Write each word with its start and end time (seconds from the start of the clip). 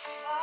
fire. 0.00 0.39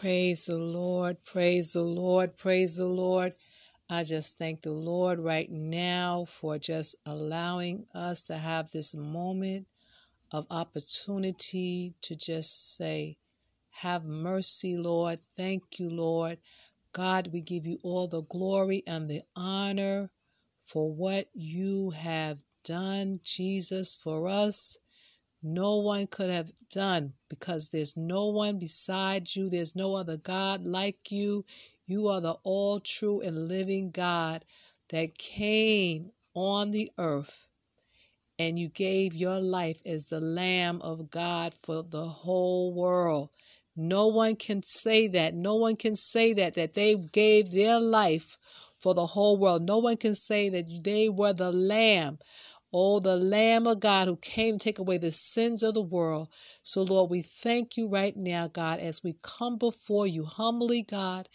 Praise 0.00 0.46
the 0.46 0.56
Lord. 0.56 1.18
Praise 1.26 1.74
the 1.74 1.82
Lord. 1.82 2.38
Praise 2.38 2.78
the 2.78 2.86
Lord. 2.86 3.34
I 3.90 4.02
just 4.02 4.38
thank 4.38 4.62
the 4.62 4.72
Lord 4.72 5.20
right 5.20 5.50
now 5.50 6.24
for 6.24 6.56
just 6.56 6.96
allowing 7.04 7.84
us 7.94 8.22
to 8.24 8.38
have 8.38 8.70
this 8.70 8.94
moment 8.94 9.66
of 10.32 10.46
opportunity 10.50 11.92
to 12.00 12.16
just 12.16 12.78
say, 12.78 13.18
Have 13.68 14.06
mercy, 14.06 14.78
Lord. 14.78 15.20
Thank 15.36 15.78
you, 15.78 15.90
Lord. 15.90 16.38
God, 16.94 17.28
we 17.30 17.42
give 17.42 17.66
you 17.66 17.78
all 17.82 18.08
the 18.08 18.22
glory 18.22 18.82
and 18.86 19.06
the 19.06 19.20
honor 19.36 20.10
for 20.64 20.90
what 20.90 21.28
you 21.34 21.90
have 21.90 22.40
done, 22.64 23.20
Jesus, 23.22 23.94
for 23.94 24.28
us 24.28 24.78
no 25.42 25.76
one 25.76 26.06
could 26.06 26.30
have 26.30 26.52
done 26.70 27.14
because 27.28 27.68
there's 27.68 27.96
no 27.96 28.26
one 28.26 28.58
beside 28.58 29.34
you. 29.34 29.48
There's 29.48 29.74
no 29.74 29.94
other 29.94 30.16
God 30.16 30.66
like 30.66 31.10
you. 31.10 31.44
You 31.86 32.08
are 32.08 32.20
the 32.20 32.36
all 32.42 32.80
true 32.80 33.20
and 33.20 33.48
living 33.48 33.90
God 33.90 34.44
that 34.90 35.18
came 35.18 36.10
on 36.34 36.70
the 36.70 36.90
earth 36.98 37.48
and 38.38 38.58
you 38.58 38.68
gave 38.68 39.14
your 39.14 39.38
life 39.38 39.82
as 39.84 40.06
the 40.06 40.20
Lamb 40.20 40.80
of 40.82 41.10
God 41.10 41.52
for 41.52 41.82
the 41.82 42.08
whole 42.08 42.72
world. 42.72 43.28
No 43.76 44.06
one 44.08 44.36
can 44.36 44.62
say 44.62 45.08
that. 45.08 45.34
No 45.34 45.56
one 45.56 45.76
can 45.76 45.94
say 45.94 46.32
that, 46.34 46.54
that 46.54 46.74
they 46.74 46.94
gave 46.94 47.50
their 47.50 47.78
life 47.78 48.38
for 48.78 48.94
the 48.94 49.06
whole 49.06 49.36
world. 49.36 49.62
No 49.62 49.78
one 49.78 49.98
can 49.98 50.14
say 50.14 50.48
that 50.48 50.84
they 50.84 51.08
were 51.08 51.34
the 51.34 51.52
Lamb. 51.52 52.18
Oh, 52.72 53.00
the 53.00 53.16
Lamb 53.16 53.66
of 53.66 53.80
God 53.80 54.08
who 54.08 54.16
came 54.16 54.58
to 54.58 54.64
take 54.64 54.78
away 54.78 54.98
the 54.98 55.10
sins 55.10 55.62
of 55.62 55.74
the 55.74 55.82
world. 55.82 56.28
So, 56.62 56.82
Lord, 56.82 57.10
we 57.10 57.22
thank 57.22 57.76
you 57.76 57.88
right 57.88 58.16
now, 58.16 58.48
God, 58.48 58.78
as 58.78 59.02
we 59.02 59.16
come 59.22 59.58
before 59.58 60.06
you 60.06 60.24
humbly, 60.24 60.82
God, 60.82 61.28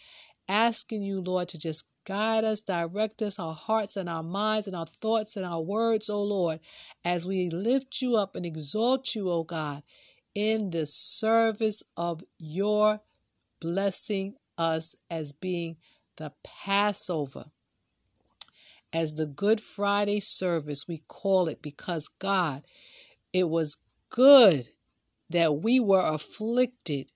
asking 0.48 1.02
you, 1.02 1.20
Lord, 1.20 1.48
to 1.48 1.58
just 1.58 1.84
Guide 2.06 2.44
us, 2.44 2.62
direct 2.62 3.20
us, 3.20 3.36
our 3.36 3.52
hearts 3.52 3.96
and 3.96 4.08
our 4.08 4.22
minds 4.22 4.68
and 4.68 4.76
our 4.76 4.86
thoughts 4.86 5.36
and 5.36 5.44
our 5.44 5.60
words, 5.60 6.08
O 6.08 6.22
Lord, 6.22 6.60
as 7.04 7.26
we 7.26 7.50
lift 7.50 8.00
you 8.00 8.14
up 8.14 8.36
and 8.36 8.46
exalt 8.46 9.16
you, 9.16 9.28
O 9.28 9.42
God, 9.42 9.82
in 10.32 10.70
the 10.70 10.86
service 10.86 11.82
of 11.96 12.22
your 12.38 13.00
blessing 13.60 14.36
us 14.56 14.94
as 15.10 15.32
being 15.32 15.78
the 16.16 16.32
Passover. 16.44 17.46
As 18.92 19.14
the 19.14 19.26
Good 19.26 19.60
Friday 19.60 20.20
service, 20.20 20.86
we 20.88 21.02
call 21.08 21.48
it 21.48 21.60
because 21.60 22.08
God, 22.18 22.66
it 23.32 23.48
was 23.48 23.78
good 24.10 24.68
that 25.28 25.56
we 25.56 25.80
were 25.80 26.00
afflicted 26.00 27.10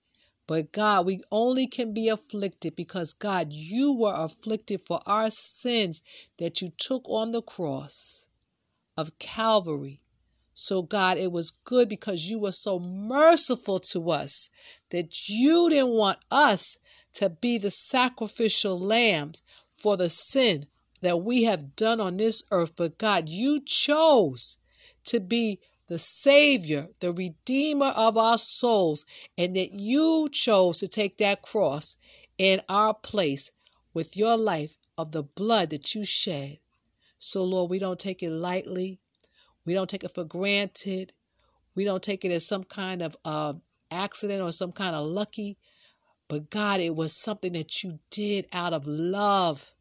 but 0.51 0.73
God, 0.73 1.07
we 1.07 1.21
only 1.31 1.69
can 1.69 1.95
be 1.95 2.09
afflicted 2.09 2.75
because 2.75 3.13
God, 3.13 3.53
you 3.53 3.93
were 3.93 4.15
afflicted 4.17 4.81
for 4.81 5.01
our 5.07 5.31
sins 5.31 6.03
that 6.39 6.61
you 6.61 6.71
took 6.77 7.09
on 7.09 7.31
the 7.31 7.41
cross 7.41 8.27
of 8.97 9.17
Calvary. 9.21 10.01
So, 10.53 10.83
God, 10.83 11.19
it 11.19 11.31
was 11.31 11.53
good 11.53 11.89
because 11.89 12.29
you 12.29 12.41
were 12.41 12.51
so 12.51 12.81
merciful 12.81 13.79
to 13.93 14.11
us 14.11 14.51
that 14.91 15.29
you 15.29 15.71
didn't 15.71 15.91
want 15.91 16.19
us 16.33 16.79
to 17.13 17.31
be 17.31 17.57
the 17.57 17.71
sacrificial 17.71 18.77
lambs 18.77 19.45
for 19.71 19.97
the 19.97 20.09
sin 20.09 20.67
that 21.01 21.23
we 21.23 21.45
have 21.45 21.77
done 21.77 22.01
on 22.01 22.17
this 22.17 22.43
earth. 22.51 22.73
But, 22.77 22.99
God, 22.99 23.29
you 23.29 23.61
chose 23.61 24.59
to 25.05 25.21
be 25.21 25.61
the 25.87 25.99
Savior, 25.99 26.89
the 27.01 27.13
Redeemer 27.13 27.93
of 27.97 28.17
our 28.17 28.39
souls, 28.39 29.05
and 29.37 29.57
that 29.57 29.73
you 29.73 30.29
chose 30.31 30.79
to 30.79 30.89
take 30.89 31.19
that 31.19 31.43
cross 31.43 31.97
in 32.39 32.63
our 32.69 32.95
place 32.95 33.51
with 33.93 34.17
your 34.17 34.37
life 34.37 34.77
of 34.97 35.13
the 35.13 35.23
blood 35.23 35.71
that 35.71 35.95
you 35.95 36.05
shed. 36.05 36.59
So, 37.19 37.43
Lord, 37.43 37.71
we 37.71 37.79
don't 37.79 37.99
take 37.99 38.23
it 38.23 38.31
lightly. 38.31 39.01
We 39.65 39.75
don't 39.75 39.91
take 39.91 40.05
it 40.05 40.15
for 40.15 40.25
granted. 40.25 41.13
We 41.75 41.85
don't 41.85 42.03
take 42.03 42.25
it 42.25 42.33
as 42.33 42.47
some 42.47 42.65
kind 42.65 43.03
of 43.03 43.17
uh, 43.25 43.55
accident 43.91 44.43
or 44.43 44.53
some 44.53 44.73
kind 44.73 44.95
of 44.95 45.07
lucky. 45.07 45.59
But 46.29 46.51
God, 46.51 46.81
it 46.81 46.95
was 46.95 47.13
something 47.13 47.53
that 47.55 47.83
you 47.83 47.99
did 48.11 48.47
out 48.53 48.73
of 48.73 48.87
love 48.87 49.75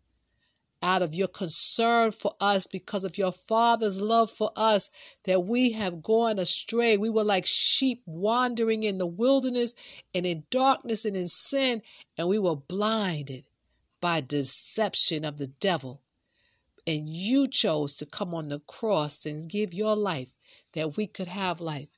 out 0.82 1.02
of 1.02 1.14
your 1.14 1.28
concern 1.28 2.12
for 2.12 2.36
us 2.40 2.68
because 2.68 3.04
of 3.04 3.18
your 3.18 3.32
Father's 3.32 4.02
love 4.02 4.32
for 4.32 4.52
us 4.56 4.90
that 5.26 5.46
we 5.46 5.72
have 5.72 6.02
gone 6.02 6.40
astray. 6.40 6.98
We 6.98 7.10
were 7.10 7.24
like 7.24 7.46
sheep 7.46 8.02
wandering 8.06 8.84
in 8.84 8.98
the 8.98 9.06
wilderness 9.06 9.74
and 10.14 10.26
in 10.26 10.44
darkness 10.50 11.06
and 11.06 11.18
in 11.18 11.28
sin, 11.28 11.82
and 12.18 12.28
we 12.28 12.40
were 12.40 12.56
blinded 12.56 13.46
by 14.02 14.22
deception 14.22 15.26
of 15.26 15.38
the 15.38 15.48
devil. 15.48 16.02
And 16.88 17.10
you 17.10 17.48
chose 17.48 17.96
to 17.96 18.06
come 18.06 18.34
on 18.34 18.48
the 18.48 18.62
cross 18.62 19.26
and 19.26 19.50
give 19.50 19.74
your 19.74 19.96
life 19.96 20.32
that 20.74 20.98
we 20.98 21.08
could 21.08 21.28
have 21.28 21.62
life. 21.62 21.90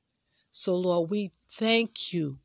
So, 0.52 0.76
Lord, 0.76 1.10
we 1.10 1.32
thank 1.50 2.12
you 2.12 2.40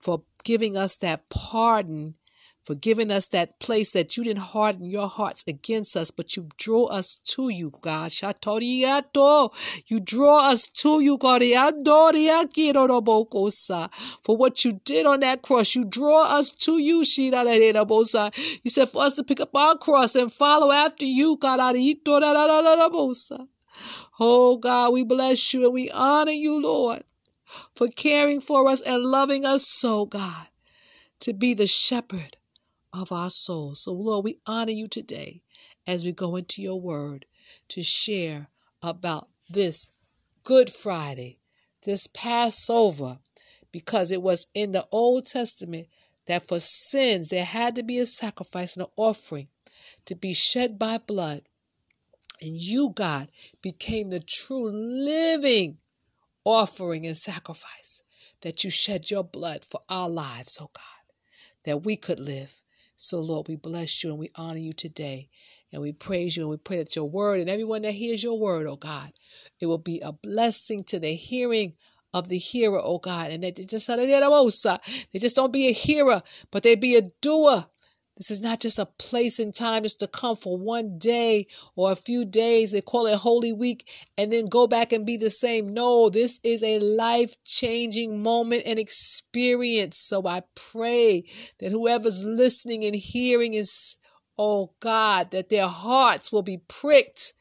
for 0.00 0.22
giving 0.42 0.76
us 0.76 0.96
that 0.98 1.28
pardon 1.28 2.14
for 2.62 2.76
giving 2.76 3.10
us 3.10 3.26
that 3.28 3.58
place 3.58 3.90
that 3.90 4.16
you 4.16 4.22
didn't 4.22 4.44
harden 4.44 4.88
your 4.88 5.08
hearts 5.08 5.42
against 5.48 5.96
us, 5.96 6.12
but 6.12 6.36
you 6.36 6.48
draw 6.56 6.84
us 6.86 7.16
to 7.16 7.48
you, 7.48 7.72
God. 7.80 8.12
You 8.20 10.00
draw 10.00 10.48
us 10.48 10.68
to 10.68 11.00
you, 11.00 11.18
God. 11.18 11.42
For 14.22 14.36
what 14.36 14.64
you 14.64 14.80
did 14.84 15.06
on 15.06 15.20
that 15.20 15.42
cross, 15.42 15.74
you 15.74 15.84
draw 15.84 16.22
us 16.22 16.52
to 16.52 16.78
you, 16.78 16.98
You 17.00 18.70
said 18.70 18.88
for 18.88 19.02
us 19.02 19.14
to 19.14 19.24
pick 19.24 19.40
up 19.40 19.56
our 19.56 19.76
cross 19.76 20.14
and 20.14 20.32
follow 20.32 20.70
after 20.70 21.04
you, 21.04 21.36
God. 21.38 21.58
Oh, 24.20 24.56
God, 24.56 24.92
we 24.92 25.02
bless 25.02 25.52
you 25.52 25.64
and 25.64 25.74
we 25.74 25.90
honor 25.90 26.30
you, 26.30 26.62
Lord, 26.62 27.02
for 27.74 27.88
caring 27.88 28.40
for 28.40 28.68
us 28.68 28.80
and 28.80 29.02
loving 29.02 29.44
us 29.44 29.66
so, 29.66 30.06
God, 30.06 30.46
to 31.18 31.32
be 31.32 31.54
the 31.54 31.66
shepherd 31.66 32.36
of 32.92 33.12
our 33.12 33.30
souls. 33.30 33.82
So, 33.84 33.92
Lord, 33.92 34.24
we 34.24 34.38
honor 34.46 34.72
you 34.72 34.88
today 34.88 35.42
as 35.86 36.04
we 36.04 36.12
go 36.12 36.36
into 36.36 36.62
your 36.62 36.80
word 36.80 37.26
to 37.68 37.82
share 37.82 38.48
about 38.82 39.28
this 39.50 39.90
Good 40.44 40.70
Friday, 40.70 41.38
this 41.84 42.06
Passover, 42.08 43.18
because 43.70 44.10
it 44.10 44.22
was 44.22 44.46
in 44.54 44.72
the 44.72 44.86
Old 44.90 45.26
Testament 45.26 45.88
that 46.26 46.46
for 46.46 46.60
sins 46.60 47.28
there 47.28 47.44
had 47.44 47.74
to 47.76 47.82
be 47.82 47.98
a 47.98 48.06
sacrifice 48.06 48.76
and 48.76 48.84
an 48.84 48.92
offering 48.96 49.48
to 50.04 50.14
be 50.14 50.32
shed 50.32 50.78
by 50.78 50.98
blood. 50.98 51.42
And 52.40 52.56
you, 52.56 52.90
God, 52.90 53.30
became 53.60 54.10
the 54.10 54.20
true 54.20 54.68
living 54.70 55.78
offering 56.44 57.06
and 57.06 57.16
sacrifice 57.16 58.02
that 58.40 58.64
you 58.64 58.70
shed 58.70 59.10
your 59.10 59.24
blood 59.24 59.64
for 59.64 59.80
our 59.88 60.08
lives, 60.08 60.58
oh 60.60 60.70
God, 60.74 61.14
that 61.64 61.84
we 61.84 61.96
could 61.96 62.18
live. 62.18 62.61
So, 63.02 63.18
Lord, 63.18 63.48
we 63.48 63.56
bless 63.56 64.04
you 64.04 64.10
and 64.10 64.18
we 64.20 64.30
honor 64.36 64.60
you 64.60 64.72
today. 64.72 65.28
And 65.72 65.82
we 65.82 65.90
praise 65.90 66.36
you 66.36 66.44
and 66.44 66.50
we 66.50 66.56
pray 66.56 66.76
that 66.76 66.94
your 66.94 67.10
word 67.10 67.40
and 67.40 67.50
everyone 67.50 67.82
that 67.82 67.94
hears 67.94 68.22
your 68.22 68.38
word, 68.38 68.68
oh 68.68 68.76
God, 68.76 69.12
it 69.58 69.66
will 69.66 69.76
be 69.76 69.98
a 69.98 70.12
blessing 70.12 70.84
to 70.84 71.00
the 71.00 71.12
hearing 71.12 71.74
of 72.14 72.28
the 72.28 72.38
hearer, 72.38 72.80
oh 72.80 72.98
God. 72.98 73.32
And 73.32 73.42
that 73.42 73.56
they 73.56 73.64
just, 73.64 73.88
they 73.88 75.18
just 75.18 75.34
don't 75.34 75.52
be 75.52 75.66
a 75.66 75.72
hearer, 75.72 76.22
but 76.52 76.62
they 76.62 76.76
be 76.76 76.94
a 76.94 77.10
doer 77.20 77.66
this 78.22 78.30
is 78.30 78.40
not 78.40 78.60
just 78.60 78.78
a 78.78 78.86
place 78.86 79.40
and 79.40 79.52
time 79.52 79.82
just 79.82 79.98
to 79.98 80.06
come 80.06 80.36
for 80.36 80.56
one 80.56 80.96
day 80.96 81.48
or 81.74 81.90
a 81.90 81.96
few 81.96 82.24
days. 82.24 82.70
They 82.70 82.80
call 82.80 83.08
it 83.08 83.16
Holy 83.16 83.52
Week 83.52 83.90
and 84.16 84.32
then 84.32 84.46
go 84.46 84.68
back 84.68 84.92
and 84.92 85.04
be 85.04 85.16
the 85.16 85.28
same. 85.28 85.74
No, 85.74 86.08
this 86.08 86.38
is 86.44 86.62
a 86.62 86.78
life 86.78 87.34
changing 87.44 88.22
moment 88.22 88.62
and 88.64 88.78
experience. 88.78 89.98
So 89.98 90.24
I 90.24 90.44
pray 90.54 91.24
that 91.58 91.72
whoever's 91.72 92.24
listening 92.24 92.84
and 92.84 92.94
hearing 92.94 93.54
is, 93.54 93.98
oh 94.38 94.70
God, 94.78 95.32
that 95.32 95.48
their 95.48 95.66
hearts 95.66 96.30
will 96.30 96.42
be 96.42 96.62
pricked 96.68 97.34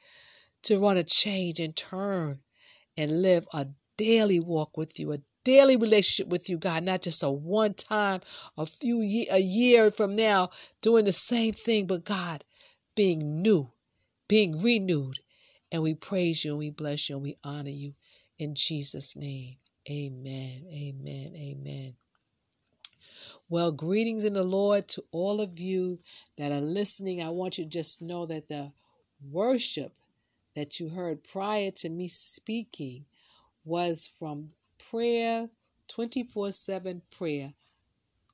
to 0.64 0.80
want 0.80 0.98
to 0.98 1.04
change 1.04 1.60
and 1.60 1.76
turn 1.76 2.40
and 2.98 3.22
live 3.22 3.48
a 3.54 3.68
daily 3.98 4.40
walk 4.40 4.78
with 4.78 5.00
you, 5.00 5.14
a 5.14 5.20
daily 5.44 5.76
relationship 5.76 6.28
with 6.32 6.50
you, 6.50 6.58
God, 6.58 6.84
not 6.84 7.02
just 7.02 7.24
a 7.24 7.30
one 7.30 7.74
time, 7.74 8.22
a 8.58 8.66
few 8.66 9.02
year 9.02 9.26
a 9.32 9.40
year 9.40 9.92
from 9.92 10.16
now 10.16 10.50
doing 10.82 11.06
the 11.06 11.12
same 11.12 11.54
thing, 11.54 11.88
but 11.88 12.04
God, 12.04 12.44
being 12.96 13.42
new, 13.42 13.72
being 14.28 14.62
renewed. 14.62 15.20
And 15.72 15.84
we 15.84 15.94
praise 15.94 16.44
you 16.44 16.52
and 16.52 16.60
we 16.60 16.70
bless 16.70 17.10
you 17.10 17.16
and 17.16 17.24
we 17.24 17.38
honor 17.44 17.70
you 17.70 17.94
in 18.40 18.56
Jesus' 18.56 19.16
name. 19.16 19.56
Amen. 19.90 20.66
Amen. 20.72 21.34
Amen. 21.36 21.96
Well, 23.50 23.72
greetings 23.72 24.24
in 24.24 24.34
the 24.34 24.44
Lord 24.44 24.88
to 24.90 25.04
all 25.12 25.42
of 25.42 25.60
you 25.60 26.00
that 26.38 26.52
are 26.52 26.62
listening. 26.62 27.22
I 27.22 27.30
want 27.30 27.58
you 27.58 27.66
to 27.66 27.70
just 27.70 28.02
know 28.02 28.26
that 28.26 28.48
the 28.48 28.72
worship 29.30 29.94
that 30.56 30.80
you 30.80 30.90
heard 30.90 31.24
prior 31.24 31.72
to 31.72 31.90
me 31.90 32.08
speaking 32.08 33.06
was 33.64 34.08
from 34.08 34.52
prayer, 34.92 35.48
24 35.88 36.52
7 36.52 37.02
prayer, 37.18 37.54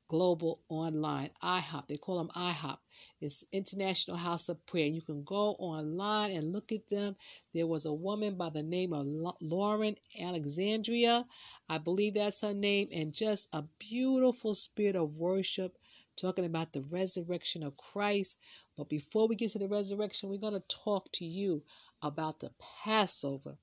global 0.07 0.59
online, 0.69 1.29
IHOP. 1.43 1.87
They 1.87 1.97
call 1.97 2.17
them 2.17 2.31
IHOP. 2.35 2.77
It's 3.21 3.43
International 3.51 4.17
House 4.17 4.49
of 4.49 4.65
Prayer. 4.65 4.87
You 4.87 5.03
can 5.03 5.23
go 5.23 5.55
online 5.59 6.31
and 6.31 6.51
look 6.51 6.71
at 6.71 6.87
them. 6.89 7.15
There 7.53 7.67
was 7.67 7.85
a 7.85 7.93
woman 7.93 8.37
by 8.37 8.49
the 8.49 8.63
name 8.63 8.91
of 8.91 9.05
Lauren 9.39 9.97
Alexandria. 10.19 11.27
I 11.69 11.77
believe 11.77 12.15
that's 12.15 12.41
her 12.41 12.55
name. 12.55 12.87
And 12.91 13.13
just 13.13 13.49
a 13.53 13.63
beautiful 13.77 14.55
spirit 14.55 14.95
of 14.95 15.17
worship 15.17 15.77
talking 16.15 16.45
about 16.45 16.73
the 16.73 16.83
resurrection 16.91 17.61
of 17.61 17.77
Christ. 17.77 18.37
But 18.75 18.89
before 18.89 19.27
we 19.27 19.35
get 19.35 19.51
to 19.51 19.59
the 19.59 19.67
resurrection, 19.67 20.29
we're 20.29 20.37
going 20.37 20.53
to 20.53 20.75
talk 20.83 21.11
to 21.13 21.25
you 21.25 21.61
about 22.01 22.39
the 22.39 22.49
Passover 22.83 23.57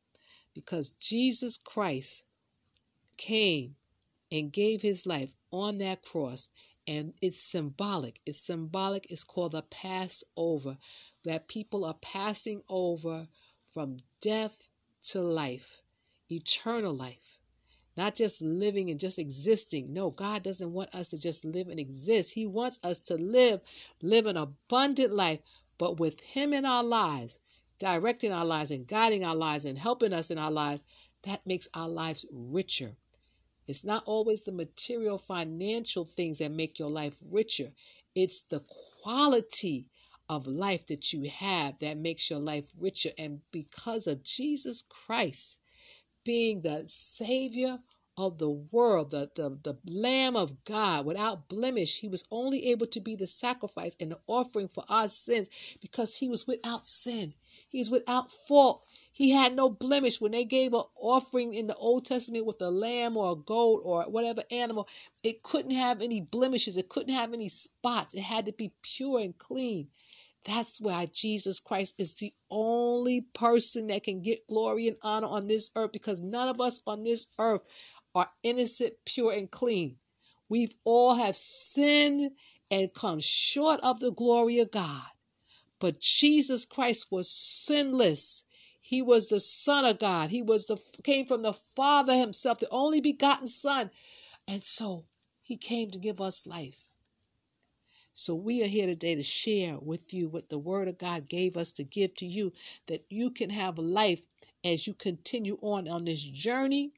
because 0.55 0.93
Jesus 0.93 1.59
Christ 1.59 2.23
came 3.17 3.77
and 4.31 4.53
gave 4.53 4.83
his 4.83 5.07
life 5.07 5.33
on 5.51 5.79
that 5.79 6.03
cross. 6.03 6.49
And 6.87 7.15
it's 7.23 7.41
symbolic. 7.41 8.21
It's 8.27 8.41
symbolic. 8.41 9.07
It's 9.11 9.25
called 9.25 9.53
the 9.53 9.63
Passover, 9.63 10.77
that 11.25 11.49
people 11.49 11.85
are 11.85 11.97
passing 12.03 12.63
over 12.69 13.27
from 13.71 13.97
death 14.21 14.69
to 15.05 15.21
life, 15.21 15.81
eternal 16.31 16.95
life. 16.95 17.39
Not 17.97 18.17
just 18.17 18.43
living 18.43 18.91
and 18.91 18.99
just 18.99 19.19
existing. 19.19 19.93
No, 19.93 20.11
God 20.11 20.43
doesn't 20.43 20.73
want 20.73 20.95
us 20.95 21.11
to 21.11 21.19
just 21.19 21.45
live 21.45 21.69
and 21.69 21.79
exist. 21.79 22.35
He 22.35 22.45
wants 22.45 22.79
us 22.83 22.99
to 23.01 23.15
live, 23.15 23.61
live 24.03 24.27
an 24.27 24.37
abundant 24.37 25.13
life, 25.13 25.39
but 25.79 25.99
with 26.01 26.21
Him 26.21 26.53
in 26.53 26.67
our 26.67 26.83
lives, 26.83 27.39
directing 27.79 28.33
our 28.33 28.45
lives 28.45 28.71
and 28.71 28.87
guiding 28.87 29.25
our 29.25 29.37
lives 29.37 29.65
and 29.65 29.79
helping 29.79 30.13
us 30.13 30.31
in 30.31 30.39
our 30.39 30.51
lives, 30.51 30.85
that 31.23 31.47
makes 31.47 31.69
our 31.73 31.89
lives 31.89 32.27
richer. 32.33 32.97
It's 33.67 33.85
not 33.85 34.05
always 34.07 34.43
the 34.43 34.53
material 34.53 35.19
financial 35.19 36.05
things 36.05 36.39
that 36.39 36.51
make 36.51 36.79
your 36.79 36.91
life 36.91 37.19
richer. 37.33 37.73
It's 38.15 38.43
the 38.43 38.65
quality 39.03 39.89
of 40.29 40.47
life 40.47 40.87
that 40.87 41.13
you 41.13 41.29
have 41.29 41.79
that 41.79 41.99
makes 41.99 42.31
your 42.31 42.39
life 42.41 42.67
richer. 42.79 43.11
And 43.19 43.41
because 43.51 44.07
of 44.07 44.23
Jesus 44.23 44.83
Christ 44.83 45.61
being 46.25 46.63
the 46.63 46.85
Savior 46.87 47.79
of 48.17 48.39
the 48.39 48.51
world, 48.51 49.11
the, 49.11 49.31
the, 49.35 49.59
the 49.63 49.79
Lamb 49.85 50.37
of 50.37 50.65
God 50.65 51.05
without 51.05 51.49
blemish, 51.49 52.01
he 52.01 52.09
was 52.09 52.25
only 52.31 52.67
able 52.67 52.87
to 52.87 53.01
be 53.01 53.17
the 53.17 53.27
sacrifice 53.27 53.97
and 53.99 54.13
the 54.13 54.19
offering 54.27 54.69
for 54.69 54.85
our 54.89 55.09
sins 55.09 55.49
because 55.81 56.17
he 56.17 56.29
was 56.29 56.47
without 56.47 56.87
sin. 56.87 57.35
He 57.69 57.79
was 57.81 57.91
without 57.91 58.31
fault. 58.31 58.85
He 59.15 59.31
had 59.31 59.55
no 59.55 59.71
blemish 59.71 60.21
when 60.21 60.33
they 60.33 60.45
gave 60.45 60.75
an 60.75 60.83
offering 60.97 61.55
in 61.55 61.69
the 61.69 61.77
Old 61.77 62.05
Testament 62.05 62.47
with 62.47 62.61
a 62.61 62.71
lamb 62.71 63.17
or 63.17 63.33
a 63.33 63.37
goat 63.37 63.81
or 63.85 64.03
whatever 64.05 64.43
animal. 64.51 64.89
It 65.23 65.45
couldn't 65.45 65.71
have 65.71 66.03
any 66.03 66.21
blemishes. 66.21 66.77
It 66.77 66.89
couldn't 66.89 67.15
have 67.15 67.33
any 67.33 67.49
spots. 67.49 68.15
It 68.15 68.23
had 68.23 68.47
to 68.47 68.53
be 68.53 68.75
pure 68.83 69.21
and 69.21 69.39
clean. 69.39 69.89
That's 70.45 70.81
why 70.81 71.07
Jesus 71.13 71.61
Christ 71.61 71.95
is 71.97 72.17
the 72.17 72.35
only 72.51 73.23
person 73.23 73.87
that 73.87 74.03
can 74.03 74.21
get 74.21 74.49
glory 74.49 74.89
and 74.89 74.99
honor 75.01 75.29
on 75.29 75.47
this 75.47 75.71
earth 75.77 75.93
because 75.93 76.21
none 76.21 76.49
of 76.49 76.61
us 76.61 76.81
on 76.87 77.05
this 77.05 77.29
earth 77.39 77.63
are 78.17 78.31
innocent, 78.43 78.95
pure, 79.07 79.33
and 79.33 79.51
clean. 79.51 79.97
We've 80.49 80.75
all 80.85 81.15
have 81.15 81.37
sinned 81.37 82.33
and 82.71 82.93
come 82.93 83.21
short 83.21 83.81
of 83.85 84.01
the 84.01 84.13
glory 84.13 84.59
of 84.59 84.73
God. 84.73 85.05
But 85.79 86.01
Jesus 86.01 86.65
Christ 86.65 87.13
was 87.13 87.31
sinless. 87.31 88.43
He 88.87 89.01
was 89.01 89.29
the 89.29 89.41
Son 89.41 89.87
of 89.87 89.99
God. 89.99 90.29
He 90.29 90.43
was 90.43 90.67
the 90.67 90.77
came 91.03 91.25
from 91.25 91.41
the 91.41 91.55
Father 91.55 92.15
Himself, 92.15 92.59
the 92.59 92.69
only 92.71 93.01
begotten 93.01 93.49
Son. 93.49 93.91
And 94.47 94.63
so 94.63 95.07
He 95.41 95.57
came 95.57 95.91
to 95.91 95.99
give 95.99 96.21
us 96.21 96.47
life. 96.47 96.85
So 98.13 98.35
we 98.35 98.63
are 98.63 98.69
here 98.69 98.87
today 98.87 99.15
to 99.15 99.23
share 99.23 99.79
with 99.79 100.13
you 100.13 100.29
what 100.29 100.51
the 100.51 100.59
Word 100.59 100.89
of 100.89 100.99
God 100.99 101.31
gave 101.31 101.57
us 101.57 101.73
to 101.73 101.83
give 101.83 102.15
to 102.17 102.27
you, 102.27 102.53
that 102.87 103.07
you 103.09 103.31
can 103.31 103.49
have 103.49 103.79
life 103.79 104.21
as 104.63 104.87
you 104.87 104.93
continue 104.93 105.57
on 105.63 105.89
on 105.89 106.05
this 106.05 106.23
journey 106.23 106.93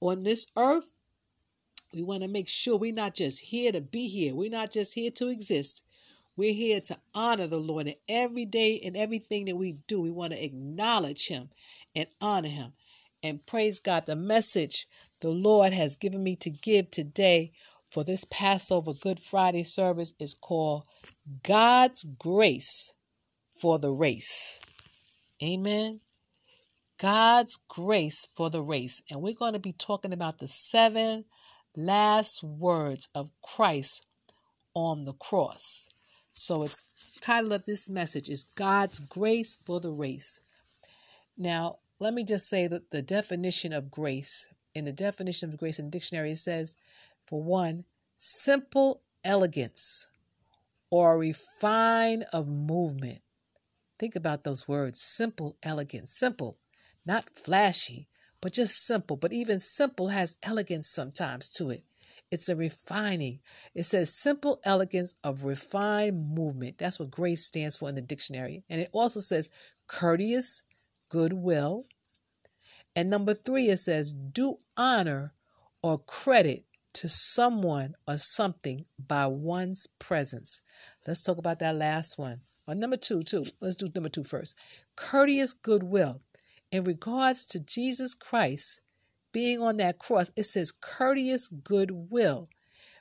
on 0.00 0.22
this 0.22 0.46
earth. 0.56 0.92
We 1.92 2.02
want 2.02 2.22
to 2.22 2.28
make 2.28 2.46
sure 2.46 2.76
we're 2.76 2.92
not 2.92 3.14
just 3.14 3.40
here 3.40 3.72
to 3.72 3.80
be 3.80 4.06
here. 4.06 4.32
We're 4.34 4.48
not 4.48 4.70
just 4.70 4.94
here 4.94 5.10
to 5.12 5.28
exist. 5.28 5.82
We're 6.36 6.52
here 6.52 6.80
to 6.82 6.98
honor 7.14 7.46
the 7.46 7.60
Lord 7.60 7.86
and 7.86 7.96
every 8.08 8.44
day 8.44 8.80
and 8.80 8.96
everything 8.96 9.44
that 9.46 9.56
we 9.56 9.76
do. 9.86 10.00
We 10.00 10.10
want 10.10 10.32
to 10.32 10.44
acknowledge 10.44 11.28
Him 11.28 11.50
and 11.94 12.08
honor 12.20 12.48
Him. 12.48 12.72
And 13.22 13.44
praise 13.46 13.80
God, 13.80 14.06
the 14.06 14.16
message 14.16 14.86
the 15.20 15.30
Lord 15.30 15.72
has 15.72 15.96
given 15.96 16.22
me 16.22 16.36
to 16.36 16.50
give 16.50 16.90
today 16.90 17.52
for 17.86 18.04
this 18.04 18.24
Passover 18.24 18.92
Good 18.92 19.20
Friday 19.20 19.62
service 19.62 20.12
is 20.18 20.34
called 20.34 20.86
God's 21.42 22.02
Grace 22.02 22.92
for 23.48 23.78
the 23.78 23.92
Race. 23.92 24.58
Amen. 25.42 26.00
God's 26.98 27.58
grace 27.68 28.26
for 28.26 28.50
the 28.50 28.62
race. 28.62 29.02
And 29.10 29.20
we're 29.20 29.34
going 29.34 29.52
to 29.52 29.58
be 29.58 29.72
talking 29.72 30.12
about 30.12 30.38
the 30.38 30.48
seven 30.48 31.24
last 31.76 32.42
words 32.42 33.08
of 33.14 33.30
Christ 33.42 34.06
on 34.74 35.04
the 35.04 35.12
cross. 35.12 35.88
So 36.36 36.64
it's 36.64 36.82
title 37.20 37.52
of 37.52 37.64
this 37.64 37.88
message 37.88 38.28
is 38.28 38.42
God's 38.56 38.98
grace 38.98 39.54
for 39.54 39.78
the 39.78 39.92
race. 39.92 40.40
Now, 41.38 41.78
let 42.00 42.12
me 42.12 42.24
just 42.24 42.48
say 42.48 42.66
that 42.66 42.90
the 42.90 43.02
definition 43.02 43.72
of 43.72 43.88
grace 43.88 44.48
in 44.74 44.84
the 44.84 44.92
definition 44.92 45.48
of 45.48 45.56
grace 45.56 45.78
in 45.78 45.86
the 45.86 45.90
dictionary 45.92 46.32
it 46.32 46.38
says 46.38 46.74
for 47.24 47.40
one, 47.40 47.84
simple 48.16 49.02
elegance 49.22 50.08
or 50.90 51.16
refine 51.16 52.24
of 52.32 52.48
movement. 52.48 53.20
Think 54.00 54.16
about 54.16 54.42
those 54.42 54.66
words 54.66 55.00
simple 55.00 55.56
elegance, 55.62 56.18
simple, 56.18 56.58
not 57.06 57.30
flashy, 57.30 58.08
but 58.40 58.52
just 58.52 58.84
simple. 58.84 59.16
But 59.16 59.32
even 59.32 59.60
simple 59.60 60.08
has 60.08 60.34
elegance 60.42 60.88
sometimes 60.88 61.48
to 61.50 61.70
it. 61.70 61.84
It's 62.34 62.48
a 62.48 62.56
refining. 62.56 63.38
It 63.76 63.84
says 63.84 64.12
simple 64.12 64.60
elegance 64.64 65.14
of 65.22 65.44
refined 65.44 66.34
movement. 66.36 66.78
That's 66.78 66.98
what 66.98 67.12
grace 67.12 67.44
stands 67.44 67.76
for 67.76 67.88
in 67.88 67.94
the 67.94 68.02
dictionary. 68.02 68.64
And 68.68 68.80
it 68.80 68.90
also 68.92 69.20
says 69.20 69.48
courteous, 69.86 70.64
goodwill. 71.10 71.86
And 72.96 73.08
number 73.08 73.34
three, 73.34 73.68
it 73.68 73.76
says 73.76 74.12
do 74.12 74.58
honor 74.76 75.32
or 75.80 75.98
credit 75.98 76.64
to 76.94 77.08
someone 77.08 77.94
or 78.08 78.18
something 78.18 78.84
by 78.98 79.28
one's 79.28 79.86
presence. 80.00 80.60
Let's 81.06 81.22
talk 81.22 81.38
about 81.38 81.60
that 81.60 81.76
last 81.76 82.18
one. 82.18 82.40
Or 82.66 82.74
number 82.74 82.96
two, 82.96 83.22
too. 83.22 83.44
Let's 83.60 83.76
do 83.76 83.86
number 83.94 84.08
two 84.08 84.24
first. 84.24 84.56
Courteous 84.96 85.54
goodwill. 85.54 86.20
In 86.72 86.82
regards 86.82 87.46
to 87.46 87.60
Jesus 87.60 88.12
Christ, 88.12 88.80
being 89.34 89.60
on 89.60 89.76
that 89.76 89.98
cross, 89.98 90.30
it 90.36 90.44
says 90.44 90.72
courteous 90.72 91.48
goodwill 91.48 92.46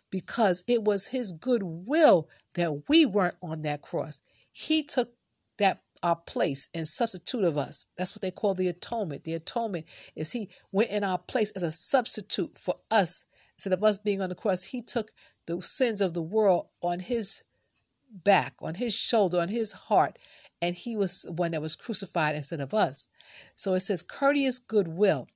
because 0.09 0.63
it 0.67 0.83
was 0.83 1.07
his 1.07 1.31
goodwill 1.31 2.27
that 2.55 2.83
we 2.89 3.05
weren't 3.05 3.37
on 3.41 3.61
that 3.61 3.81
cross. 3.81 4.19
He 4.51 4.83
took 4.83 5.13
that 5.59 5.83
our 6.01 6.17
place 6.17 6.67
and 6.73 6.87
substitute 6.87 7.45
of 7.45 7.57
us. 7.57 7.85
That's 7.97 8.13
what 8.13 8.21
they 8.21 8.31
call 8.31 8.55
the 8.55 8.67
atonement. 8.67 9.23
The 9.23 9.35
atonement 9.35 9.85
is 10.15 10.33
he 10.33 10.49
went 10.71 10.89
in 10.89 11.03
our 11.03 11.17
place 11.17 11.51
as 11.51 11.63
a 11.63 11.71
substitute 11.71 12.57
for 12.57 12.75
us. 12.91 13.23
Instead 13.55 13.73
of 13.73 13.83
us 13.83 13.99
being 13.99 14.21
on 14.21 14.29
the 14.29 14.35
cross, 14.35 14.63
he 14.63 14.81
took 14.81 15.11
the 15.45 15.61
sins 15.61 16.01
of 16.01 16.13
the 16.13 16.21
world 16.21 16.67
on 16.81 16.99
his 16.99 17.43
back, 18.11 18.55
on 18.61 18.75
his 18.75 18.97
shoulder, 18.97 19.39
on 19.39 19.47
his 19.47 19.71
heart, 19.71 20.19
and 20.61 20.75
he 20.75 20.95
was 20.95 21.25
one 21.29 21.51
that 21.51 21.61
was 21.61 21.75
crucified 21.75 22.35
instead 22.35 22.59
of 22.59 22.73
us. 22.73 23.07
So 23.55 23.73
it 23.73 23.81
says 23.81 24.01
courteous 24.01 24.59
goodwill. 24.59 25.27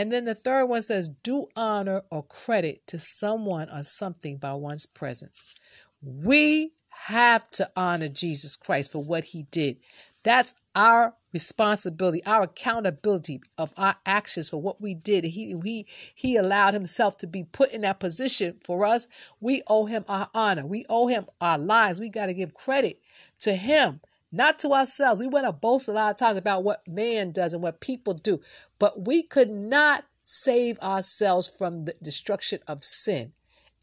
And 0.00 0.10
then 0.10 0.24
the 0.24 0.34
third 0.34 0.64
one 0.64 0.80
says, 0.80 1.10
do 1.22 1.44
honor 1.54 2.00
or 2.10 2.22
credit 2.22 2.86
to 2.86 2.98
someone 2.98 3.68
or 3.68 3.82
something 3.82 4.38
by 4.38 4.54
one's 4.54 4.86
presence. 4.86 5.54
We 6.00 6.72
have 6.88 7.46
to 7.50 7.70
honor 7.76 8.08
Jesus 8.08 8.56
Christ 8.56 8.92
for 8.92 9.04
what 9.04 9.24
he 9.24 9.42
did. 9.50 9.76
That's 10.22 10.54
our 10.74 11.14
responsibility, 11.34 12.24
our 12.24 12.44
accountability 12.44 13.42
of 13.58 13.74
our 13.76 13.94
actions 14.06 14.48
for 14.48 14.56
what 14.56 14.80
we 14.80 14.94
did. 14.94 15.24
He, 15.24 15.54
he, 15.62 15.86
he 16.14 16.36
allowed 16.36 16.72
himself 16.72 17.18
to 17.18 17.26
be 17.26 17.44
put 17.44 17.70
in 17.72 17.82
that 17.82 18.00
position 18.00 18.56
for 18.64 18.86
us. 18.86 19.06
We 19.38 19.60
owe 19.66 19.84
him 19.84 20.06
our 20.08 20.30
honor. 20.32 20.64
We 20.64 20.86
owe 20.88 21.08
him 21.08 21.26
our 21.42 21.58
lives. 21.58 22.00
We 22.00 22.08
got 22.08 22.26
to 22.26 22.34
give 22.34 22.54
credit 22.54 23.02
to 23.40 23.52
him 23.52 24.00
not 24.32 24.58
to 24.60 24.72
ourselves. 24.72 25.20
We 25.20 25.26
want 25.26 25.46
to 25.46 25.52
boast 25.52 25.88
a 25.88 25.92
lot 25.92 26.12
of 26.12 26.18
times 26.18 26.38
about 26.38 26.64
what 26.64 26.86
man 26.86 27.32
does 27.32 27.54
and 27.54 27.62
what 27.62 27.80
people 27.80 28.14
do, 28.14 28.40
but 28.78 29.06
we 29.06 29.22
could 29.22 29.50
not 29.50 30.04
save 30.22 30.78
ourselves 30.80 31.48
from 31.48 31.84
the 31.84 31.94
destruction 32.02 32.60
of 32.66 32.84
sin 32.84 33.32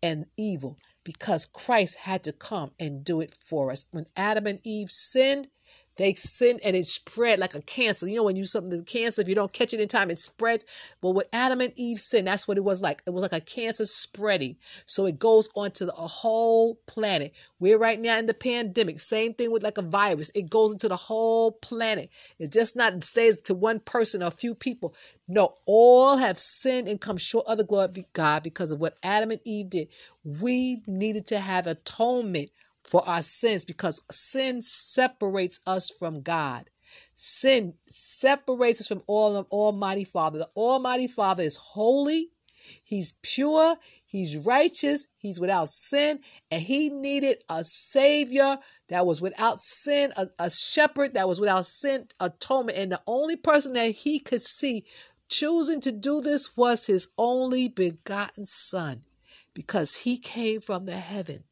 and 0.02 0.26
evil 0.38 0.78
because 1.04 1.46
Christ 1.46 1.98
had 1.98 2.24
to 2.26 2.32
come 2.32 2.72
and 2.80 3.04
do 3.04 3.22
it 3.22 3.38
for 3.44 3.72
us. 3.72 3.86
When 3.92 4.06
Adam 4.16 4.48
and 4.48 4.60
Eve 4.64 4.90
sinned, 4.90 5.48
they 5.98 6.14
sin 6.14 6.60
and 6.64 6.76
it 6.76 6.86
spread 6.86 7.40
like 7.40 7.56
a 7.56 7.62
cancer. 7.62 8.08
You 8.08 8.16
know, 8.16 8.24
when 8.24 8.36
you 8.36 8.46
something 8.46 8.70
that's 8.70 8.84
cancer, 8.84 9.22
if 9.22 9.28
you 9.28 9.36
don't 9.36 9.52
catch 9.52 9.74
it 9.74 9.80
in 9.80 9.88
time, 9.88 10.12
it 10.12 10.20
spreads. 10.20 10.66
Well, 11.02 11.14
with 11.14 11.28
Adam 11.34 11.62
and 11.62 11.74
Eve 11.76 12.00
sin, 12.00 12.26
that's 12.26 12.48
what 12.48 12.58
it 12.58 12.64
was 12.64 12.82
like. 12.82 13.02
It 13.06 13.12
was 13.12 13.24
like 13.24 13.34
a 13.34 13.42
cancer 13.42 13.86
spreading. 13.86 14.58
So 14.86 15.06
it 15.06 15.20
goes 15.20 15.50
onto 15.56 15.86
the 15.86 15.92
whole 15.92 16.76
planet. 16.86 17.34
We're 17.60 17.80
right 17.80 18.00
now 18.00 18.18
in 18.18 18.28
the 18.28 18.34
pandemic. 18.34 19.00
Same 19.00 19.34
thing 19.34 19.52
with 19.52 19.64
like 19.64 19.78
a 19.78 19.82
virus. 19.82 20.32
It 20.36 20.50
goes 20.50 20.74
into 20.74 20.88
the 20.88 20.96
whole 20.96 21.52
planet. 21.52 22.10
It 22.40 22.54
just 22.54 22.76
not 22.76 23.04
stays 23.04 23.42
to 23.42 23.54
one 23.54 23.80
person 23.80 24.22
or 24.22 24.28
a 24.28 24.32
few 24.32 24.54
people. 24.54 24.96
No, 25.28 25.56
all 25.66 26.18
have 26.18 26.38
sinned 26.38 26.88
and 26.88 27.02
come 27.02 27.18
short 27.18 27.48
of 27.48 27.58
the 27.58 27.64
glory 27.66 27.86
of 27.86 28.14
God 28.14 28.44
because 28.44 28.72
of 28.72 28.80
what 28.80 28.98
Adam 29.04 29.32
and 29.32 29.42
Eve 29.44 29.70
did. 29.70 29.88
We 30.24 30.84
needed 30.88 31.26
to 31.28 31.40
have 31.40 31.68
atonement 31.68 32.52
for 32.88 33.08
our 33.08 33.22
sins 33.22 33.66
because 33.66 34.02
sin 34.12 34.62
separates 34.62 35.60
us 35.68 35.92
from 35.92 36.22
God. 36.22 36.70
Sin 37.14 37.74
separates 37.90 38.82
us 38.82 38.88
from 38.88 39.04
all 39.08 39.36
of 39.36 39.46
Almighty 39.52 40.06
Father. 40.06 40.40
The 40.40 40.50
Almighty 40.56 41.08
Father 41.08 41.44
is 41.44 41.56
holy, 41.58 42.32
He's 42.84 43.14
pure, 43.22 43.78
he's 44.06 44.38
righteous, 44.38 45.08
he's 45.18 45.40
without 45.40 45.70
sin, 45.70 46.20
and 46.52 46.62
he 46.62 46.90
needed 46.90 47.44
a 47.50 47.64
savior 47.64 48.60
that 48.90 49.06
was 49.06 49.22
without 49.22 49.62
sin, 49.62 50.12
a, 50.18 50.28
a 50.40 50.50
shepherd 50.50 51.14
that 51.14 51.28
was 51.28 51.40
without 51.40 51.66
sin, 51.66 52.08
atonement. 52.20 52.78
And 52.78 52.92
the 52.92 53.02
only 53.08 53.36
person 53.36 53.74
that 53.74 53.92
he 53.92 54.20
could 54.20 54.42
see 54.42 54.86
choosing 55.30 55.82
to 55.82 55.92
do 55.92 56.22
this 56.22 56.56
was 56.56 56.86
his 56.86 57.10
only 57.18 57.68
begotten 57.68 58.46
son 58.46 59.02
because 59.54 59.98
he 59.98 60.18
came 60.18 60.62
from 60.62 60.86
the 60.86 60.94
heaven 60.94 61.44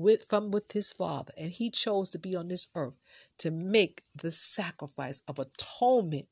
with 0.00 0.24
from 0.28 0.50
with 0.50 0.72
his 0.72 0.92
father 0.92 1.32
and 1.36 1.50
he 1.50 1.70
chose 1.70 2.10
to 2.10 2.18
be 2.18 2.36
on 2.36 2.48
this 2.48 2.68
earth 2.74 2.94
to 3.38 3.50
make 3.50 4.02
the 4.14 4.30
sacrifice 4.30 5.22
of 5.28 5.38
atonement 5.38 6.26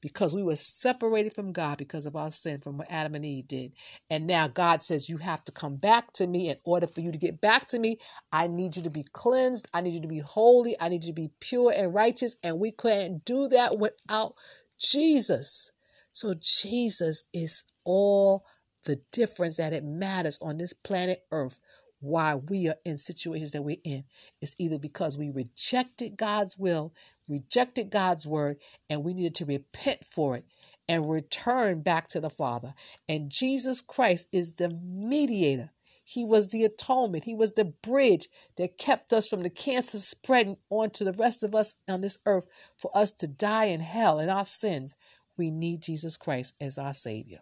because 0.00 0.34
we 0.34 0.42
were 0.42 0.56
separated 0.56 1.34
from 1.34 1.52
God 1.52 1.78
because 1.78 2.06
of 2.06 2.16
our 2.16 2.30
sin 2.30 2.60
from 2.60 2.78
what 2.78 2.90
Adam 2.90 3.14
and 3.14 3.24
Eve 3.24 3.48
did. 3.48 3.72
And 4.10 4.26
now 4.26 4.48
God 4.48 4.82
says, 4.82 5.08
You 5.08 5.18
have 5.18 5.44
to 5.44 5.52
come 5.52 5.76
back 5.76 6.12
to 6.14 6.26
me. 6.26 6.48
In 6.50 6.56
order 6.64 6.86
for 6.86 7.00
you 7.00 7.12
to 7.12 7.18
get 7.18 7.40
back 7.40 7.68
to 7.68 7.78
me, 7.78 7.98
I 8.32 8.46
need 8.46 8.76
you 8.76 8.82
to 8.82 8.90
be 8.90 9.04
cleansed. 9.12 9.68
I 9.74 9.80
need 9.80 9.94
you 9.94 10.00
to 10.00 10.08
be 10.08 10.20
holy. 10.20 10.76
I 10.80 10.88
need 10.88 11.04
you 11.04 11.10
to 11.10 11.20
be 11.20 11.30
pure 11.40 11.72
and 11.74 11.94
righteous. 11.94 12.36
And 12.42 12.58
we 12.58 12.70
can't 12.70 13.24
do 13.24 13.48
that 13.48 13.78
without 13.78 14.34
Jesus. 14.78 15.72
So 16.12 16.34
Jesus 16.40 17.24
is 17.32 17.64
all 17.84 18.44
the 18.84 19.00
difference 19.12 19.56
that 19.56 19.72
it 19.72 19.84
matters 19.84 20.38
on 20.42 20.58
this 20.58 20.72
planet 20.72 21.24
Earth 21.32 21.58
why 22.04 22.36
we 22.36 22.68
are 22.68 22.76
in 22.84 22.98
situations 22.98 23.52
that 23.52 23.62
we're 23.62 23.76
in. 23.84 24.04
It's 24.40 24.54
either 24.58 24.78
because 24.78 25.18
we 25.18 25.30
rejected 25.30 26.16
God's 26.16 26.58
will, 26.58 26.92
rejected 27.28 27.90
God's 27.90 28.26
word, 28.26 28.58
and 28.90 29.02
we 29.02 29.14
needed 29.14 29.34
to 29.36 29.46
repent 29.46 30.04
for 30.04 30.36
it 30.36 30.44
and 30.88 31.10
return 31.10 31.80
back 31.80 32.08
to 32.08 32.20
the 32.20 32.30
Father. 32.30 32.74
And 33.08 33.30
Jesus 33.30 33.80
Christ 33.80 34.28
is 34.32 34.54
the 34.54 34.70
mediator. 34.70 35.70
He 36.04 36.24
was 36.24 36.50
the 36.50 36.64
atonement. 36.64 37.24
He 37.24 37.34
was 37.34 37.52
the 37.52 37.64
bridge 37.64 38.28
that 38.56 38.76
kept 38.76 39.12
us 39.12 39.26
from 39.26 39.42
the 39.42 39.50
cancer 39.50 39.98
spreading 39.98 40.58
onto 40.68 41.04
the 41.04 41.14
rest 41.14 41.42
of 41.42 41.54
us 41.54 41.74
on 41.88 42.02
this 42.02 42.18
earth 42.26 42.46
for 42.76 42.90
us 42.94 43.12
to 43.12 43.26
die 43.26 43.66
in 43.66 43.80
hell 43.80 44.20
in 44.20 44.28
our 44.28 44.44
sins. 44.44 44.94
We 45.36 45.50
need 45.50 45.80
Jesus 45.80 46.16
Christ 46.16 46.54
as 46.60 46.76
our 46.76 46.94
Savior. 46.94 47.40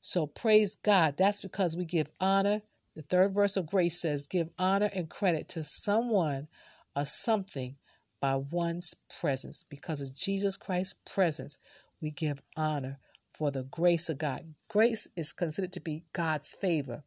So 0.00 0.26
praise 0.26 0.76
God. 0.76 1.16
That's 1.16 1.40
because 1.40 1.74
we 1.74 1.86
give 1.86 2.10
honor, 2.20 2.62
the 2.94 3.02
third 3.02 3.32
verse 3.32 3.56
of 3.56 3.66
grace 3.66 4.00
says, 4.00 4.26
Give 4.26 4.50
honor 4.58 4.90
and 4.94 5.08
credit 5.08 5.48
to 5.50 5.64
someone 5.64 6.48
or 6.94 7.04
something 7.04 7.76
by 8.20 8.36
one's 8.36 8.94
presence. 9.20 9.64
Because 9.68 10.00
of 10.00 10.14
Jesus 10.14 10.56
Christ's 10.56 11.00
presence, 11.12 11.58
we 12.00 12.10
give 12.10 12.42
honor 12.56 12.98
for 13.30 13.50
the 13.50 13.64
grace 13.64 14.08
of 14.08 14.18
God. 14.18 14.54
Grace 14.68 15.08
is 15.16 15.32
considered 15.32 15.72
to 15.72 15.80
be 15.80 16.04
God's 16.12 16.52
favor. 16.52 17.02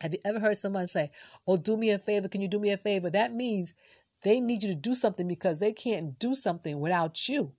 Have 0.00 0.12
you 0.12 0.20
ever 0.24 0.38
heard 0.38 0.56
someone 0.56 0.86
say, 0.86 1.10
Oh, 1.46 1.56
do 1.56 1.76
me 1.76 1.90
a 1.90 1.98
favor? 1.98 2.28
Can 2.28 2.40
you 2.40 2.48
do 2.48 2.60
me 2.60 2.70
a 2.70 2.76
favor? 2.78 3.10
That 3.10 3.34
means 3.34 3.74
they 4.22 4.40
need 4.40 4.62
you 4.62 4.70
to 4.70 4.74
do 4.74 4.94
something 4.94 5.26
because 5.26 5.58
they 5.58 5.72
can't 5.72 6.18
do 6.18 6.34
something 6.34 6.78
without 6.78 7.28
you. 7.28 7.52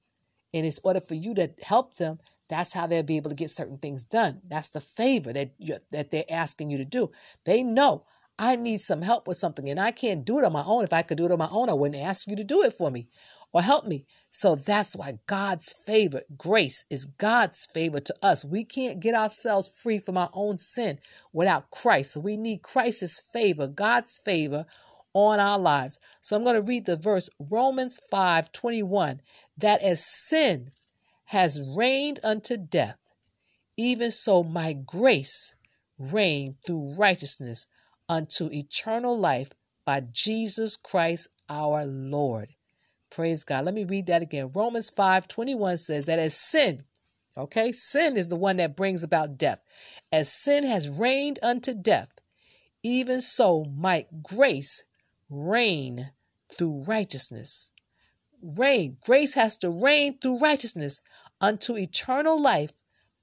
And 0.54 0.66
it's 0.66 0.80
order 0.84 1.00
for 1.00 1.16
you 1.16 1.34
to 1.36 1.52
help 1.62 1.96
them, 1.96 2.20
that's 2.52 2.74
how 2.74 2.86
they'll 2.86 3.02
be 3.02 3.16
able 3.16 3.30
to 3.30 3.36
get 3.36 3.50
certain 3.50 3.78
things 3.78 4.04
done. 4.04 4.42
That's 4.46 4.72
the 4.72 4.82
favor 4.82 5.32
that 5.32 5.54
that 5.92 6.12
they're 6.12 6.26
asking 6.30 6.70
you 6.70 6.78
to 6.78 6.86
do. 6.86 7.10
They 7.46 7.64
know 7.64 8.04
I 8.38 8.58
need 8.58 8.82
some 8.82 9.02
help 9.02 9.26
with 9.26 9.38
something 9.38 9.70
and 9.70 9.80
I 9.80 9.92
can't 9.92 10.26
do 10.26 10.38
it 10.38 10.44
on 10.44 10.52
my 10.52 10.64
own. 10.66 10.84
If 10.84 10.92
I 10.92 11.02
could 11.02 11.18
do 11.18 11.26
it 11.26 11.32
on 11.32 11.40
my 11.40 11.48
own, 11.50 11.70
I 11.70 11.74
wouldn't 11.74 12.04
ask 12.04 12.28
you 12.28 12.36
to 12.36 12.44
do 12.44 12.62
it 12.64 12.74
for 12.74 12.92
me 12.92 13.08
or 13.54 13.62
help 13.62 13.86
me. 13.86 14.06
So 14.32 14.56
that's 14.56 14.96
why 14.98 15.20
God's 15.28 15.72
favor, 15.72 16.24
grace 16.38 16.84
is 16.90 17.06
God's 17.06 17.66
favor 17.66 18.02
to 18.02 18.16
us. 18.22 18.44
We 18.44 18.66
can't 18.66 19.00
get 19.00 19.16
ourselves 19.16 19.70
free 19.70 20.00
from 20.00 20.18
our 20.18 20.30
own 20.34 20.58
sin 20.58 21.00
without 21.32 21.72
Christ. 21.72 22.14
So 22.14 22.20
we 22.20 22.36
need 22.36 22.64
Christ's 22.64 23.22
favor, 23.22 23.68
God's 23.68 24.20
favor 24.20 24.66
on 25.14 25.40
our 25.40 25.60
lives. 25.60 26.00
So 26.20 26.36
I'm 26.36 26.44
going 26.44 26.60
to 26.60 26.68
read 26.68 26.86
the 26.86 26.98
verse 26.98 27.30
Romans 27.40 28.00
5 28.10 28.52
21 28.52 29.22
that 29.58 29.82
as 29.82 30.06
sin 30.06 30.72
has 31.32 31.62
reigned 31.78 32.20
unto 32.26 32.58
death, 32.58 32.98
even 33.78 34.12
so 34.12 34.44
my 34.44 34.74
grace 34.74 35.56
reigned 35.98 36.54
through 36.68 36.94
righteousness 36.98 37.68
unto 38.10 38.50
eternal 38.52 39.18
life 39.18 39.54
by 39.86 40.02
Jesus 40.12 40.76
Christ 40.76 41.30
our 41.48 41.86
Lord. 41.86 42.50
Praise 43.10 43.46
God. 43.46 43.64
Let 43.64 43.74
me 43.74 43.86
read 43.86 44.08
that 44.08 44.22
again. 44.22 44.52
Romans 44.54 44.90
5 44.90 45.30
21 45.30 45.78
says 45.78 46.06
that 46.08 46.20
as 46.20 46.36
sin, 46.36 46.84
okay, 47.38 47.72
sin 47.72 48.18
is 48.18 48.28
the 48.28 48.36
one 48.36 48.58
that 48.58 48.76
brings 48.76 49.02
about 49.02 49.38
death. 49.38 49.62
As 50.12 50.30
sin 50.30 50.66
has 50.66 50.90
reigned 50.90 51.40
unto 51.42 51.74
death, 51.74 52.14
even 52.84 53.22
so 53.22 53.64
might 53.74 54.22
grace 54.22 54.84
reign 55.30 56.12
through 56.50 56.84
righteousness 56.86 57.72
reign. 58.42 58.98
Grace 59.06 59.34
has 59.36 59.58
to 59.58 59.70
reign 59.70 60.18
through 60.18 60.40
righteousness 60.40 61.02
unto 61.42 61.76
eternal 61.76 62.40
life 62.40 62.74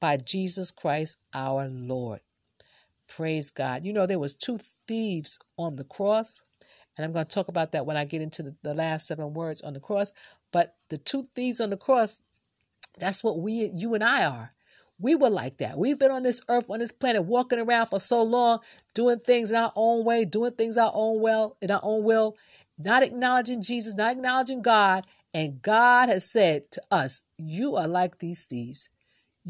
by 0.00 0.16
Jesus 0.16 0.70
Christ 0.70 1.20
our 1.32 1.68
Lord. 1.68 2.20
Praise 3.08 3.50
God. 3.50 3.84
You 3.84 3.92
know, 3.92 4.06
there 4.06 4.18
was 4.18 4.34
two 4.34 4.58
thieves 4.58 5.38
on 5.56 5.76
the 5.76 5.84
cross, 5.84 6.42
and 6.96 7.04
I'm 7.04 7.12
going 7.12 7.24
to 7.24 7.30
talk 7.30 7.48
about 7.48 7.72
that 7.72 7.86
when 7.86 7.96
I 7.96 8.04
get 8.04 8.20
into 8.20 8.42
the, 8.42 8.56
the 8.62 8.74
last 8.74 9.06
seven 9.06 9.32
words 9.32 9.62
on 9.62 9.72
the 9.72 9.80
cross. 9.80 10.12
But 10.52 10.74
the 10.90 10.98
two 10.98 11.22
thieves 11.34 11.60
on 11.60 11.70
the 11.70 11.76
cross, 11.76 12.20
that's 12.98 13.24
what 13.24 13.38
we, 13.40 13.70
you 13.72 13.94
and 13.94 14.04
I 14.04 14.24
are. 14.26 14.52
We 15.00 15.14
were 15.14 15.30
like 15.30 15.58
that. 15.58 15.78
We've 15.78 15.98
been 15.98 16.10
on 16.10 16.24
this 16.24 16.42
earth, 16.48 16.68
on 16.68 16.80
this 16.80 16.90
planet, 16.90 17.24
walking 17.24 17.60
around 17.60 17.86
for 17.86 18.00
so 18.00 18.22
long, 18.22 18.58
doing 18.94 19.20
things 19.20 19.52
in 19.52 19.56
our 19.56 19.72
own 19.76 20.04
way, 20.04 20.24
doing 20.24 20.52
things 20.52 20.76
our 20.76 20.90
own 20.92 21.20
well, 21.20 21.56
in 21.62 21.70
our 21.70 21.80
own 21.84 22.02
will, 22.02 22.36
not 22.78 23.04
acknowledging 23.04 23.62
Jesus, 23.62 23.94
not 23.94 24.12
acknowledging 24.12 24.60
God. 24.60 25.06
And 25.34 25.60
God 25.62 26.08
has 26.08 26.30
said 26.30 26.70
to 26.72 26.82
us, 26.90 27.22
You 27.36 27.76
are 27.76 27.88
like 27.88 28.18
these 28.18 28.44
thieves. 28.44 28.88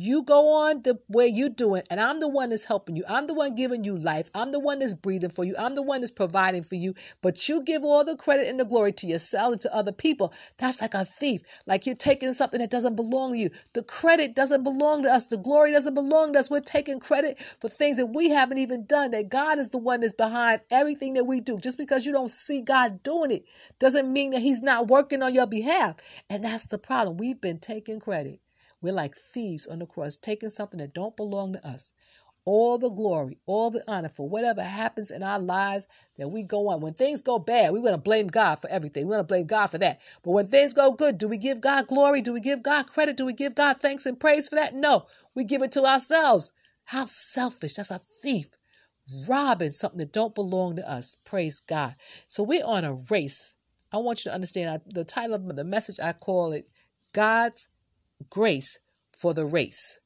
You 0.01 0.23
go 0.23 0.49
on 0.53 0.83
the 0.83 1.01
way 1.09 1.27
you're 1.27 1.49
doing, 1.49 1.83
and 1.91 1.99
I'm 1.99 2.21
the 2.21 2.29
one 2.29 2.51
that's 2.51 2.63
helping 2.67 2.95
you. 2.95 3.03
I'm 3.09 3.27
the 3.27 3.35
one 3.35 3.57
giving 3.57 3.83
you 3.83 3.99
life. 3.99 4.31
I'm 4.33 4.53
the 4.53 4.61
one 4.61 4.79
that's 4.79 4.95
breathing 4.95 5.31
for 5.31 5.45
you. 5.45 5.57
I'm 5.59 5.75
the 5.75 5.83
one 5.83 6.03
that's 6.03 6.13
providing 6.13 6.63
for 6.63 6.77
you. 6.77 6.95
But 7.21 7.49
you 7.49 7.65
give 7.65 7.83
all 7.83 8.05
the 8.05 8.15
credit 8.15 8.47
and 8.47 8.61
the 8.61 8.65
glory 8.65 8.93
to 8.93 9.09
yourself 9.09 9.55
and 9.55 9.61
to 9.63 9.75
other 9.75 9.91
people. 9.91 10.33
That's 10.59 10.81
like 10.81 10.95
a 10.95 11.05
thief. 11.05 11.43
Like 11.67 11.85
you're 11.85 11.97
taking 11.97 12.33
something 12.33 12.61
that 12.61 12.71
doesn't 12.71 12.95
belong 12.95 13.33
to 13.33 13.39
you. 13.39 13.51
The 13.73 13.83
credit 13.83 14.37
doesn't 14.37 14.63
belong 14.63 15.03
to 15.03 15.11
us. 15.11 15.27
The 15.27 15.37
glory 15.37 15.73
doesn't 15.73 15.95
belong 15.95 16.35
to 16.35 16.39
us. 16.39 16.49
We're 16.49 16.61
taking 16.61 17.01
credit 17.01 17.37
for 17.61 17.69
things 17.69 17.97
that 17.97 18.15
we 18.15 18.31
haven't 18.31 18.59
even 18.59 18.87
done. 18.87 19.11
That 19.11 19.31
God 19.31 19.59
is 19.59 19.71
the 19.71 19.79
one 19.79 20.03
that's 20.03 20.13
behind 20.13 20.61
everything 20.71 21.15
that 21.15 21.27
we 21.27 21.41
do. 21.41 21.59
Just 21.59 21.77
because 21.77 22.07
you 22.07 22.13
don't 22.13 22.31
see 22.31 22.61
God 22.61 23.03
doing 23.03 23.33
it 23.33 23.47
doesn't 23.81 24.13
mean 24.13 24.31
that 24.31 24.43
He's 24.43 24.63
not 24.63 24.87
working 24.87 25.25
on 25.25 25.35
your 25.35 25.49
behalf. 25.49 25.97
And 26.31 26.45
that's 26.45 26.67
the 26.67 26.79
problem. 26.79 27.17
We've 27.17 27.41
been 27.41 27.59
taking 27.59 27.99
credit. 27.99 28.39
We're 28.81 28.93
like 28.93 29.15
thieves 29.17 29.67
on 29.67 29.81
the 29.81 29.87
cross, 29.87 30.17
taking 30.17 30.51
something 30.51 30.79
that 30.79 30.95
don't 30.95 31.17
belong 31.17 31.55
to 31.55 31.67
us. 31.67 31.93
All 32.45 32.79
the 32.79 32.89
glory, 32.89 33.39
all 33.45 33.71
the 33.71 33.85
honor 33.87 34.09
for 34.09 34.27
whatever 34.27 34.63
happens 34.63 35.11
in 35.11 35.23
our 35.23 35.39
lives 35.39 35.87
that 36.17 36.29
we 36.29 36.43
go 36.43 36.69
on. 36.69 36.81
When 36.81 36.95
things 36.95 37.21
go 37.21 37.39
bad, 37.39 37.73
we're 37.73 37.81
going 37.81 37.93
to 37.93 37.99
blame 37.99 38.29
God 38.29 38.57
for 38.57 38.71
everything. 38.71 39.07
We're 39.07 39.17
going 39.17 39.25
to 39.27 39.29
blame 39.29 39.47
God 39.47 39.67
for 39.67 39.79
that. 39.79 40.01
But 40.23 40.31
when 40.31 40.47
things 40.47 40.73
go 40.73 40.93
good, 40.93 41.19
do 41.19 41.29
we 41.29 41.37
give 41.37 41.61
God 41.61 41.89
glory? 41.89 42.23
Do 42.23 42.33
we 42.33 42.41
give 42.41 42.63
God 42.63 42.87
credit? 42.87 43.19
Do 43.19 43.27
we 43.27 43.35
give 43.35 43.55
God 43.55 43.81
thanks 43.81 44.07
and 44.07 44.19
praise 44.19 44.49
for 44.49 44.55
that? 44.57 44.75
No, 44.75 45.07
we 45.35 45.45
give 45.45 45.61
it 45.63 45.73
to 45.73 45.85
ourselves. 45.85 46.51
How 46.85 47.05
selfish. 47.05 47.75
That's 47.75 47.91
a 47.91 47.99
thief 47.99 48.49
robbing 49.29 49.73
something 49.73 49.99
that 49.99 50.13
don't 50.13 50.35
belong 50.35 50.77
to 50.77 50.91
us. 50.91 51.17
Praise 51.25 51.61
God. 51.61 51.95
So 52.27 52.43
we're 52.43 52.65
on 52.65 52.85
a 52.85 52.97
race. 53.11 53.55
I 53.93 53.99
want 53.99 54.25
you 54.25 54.31
to 54.31 54.35
understand 54.35 54.83
the 54.87 55.05
title 55.05 55.35
of 55.35 55.57
the 55.57 55.65
message 55.65 55.99
I 56.03 56.13
call 56.13 56.53
it 56.53 56.69
God's 57.13 57.69
grace 58.31 58.79
for 59.13 59.35
the 59.35 59.47
race. 59.47 59.99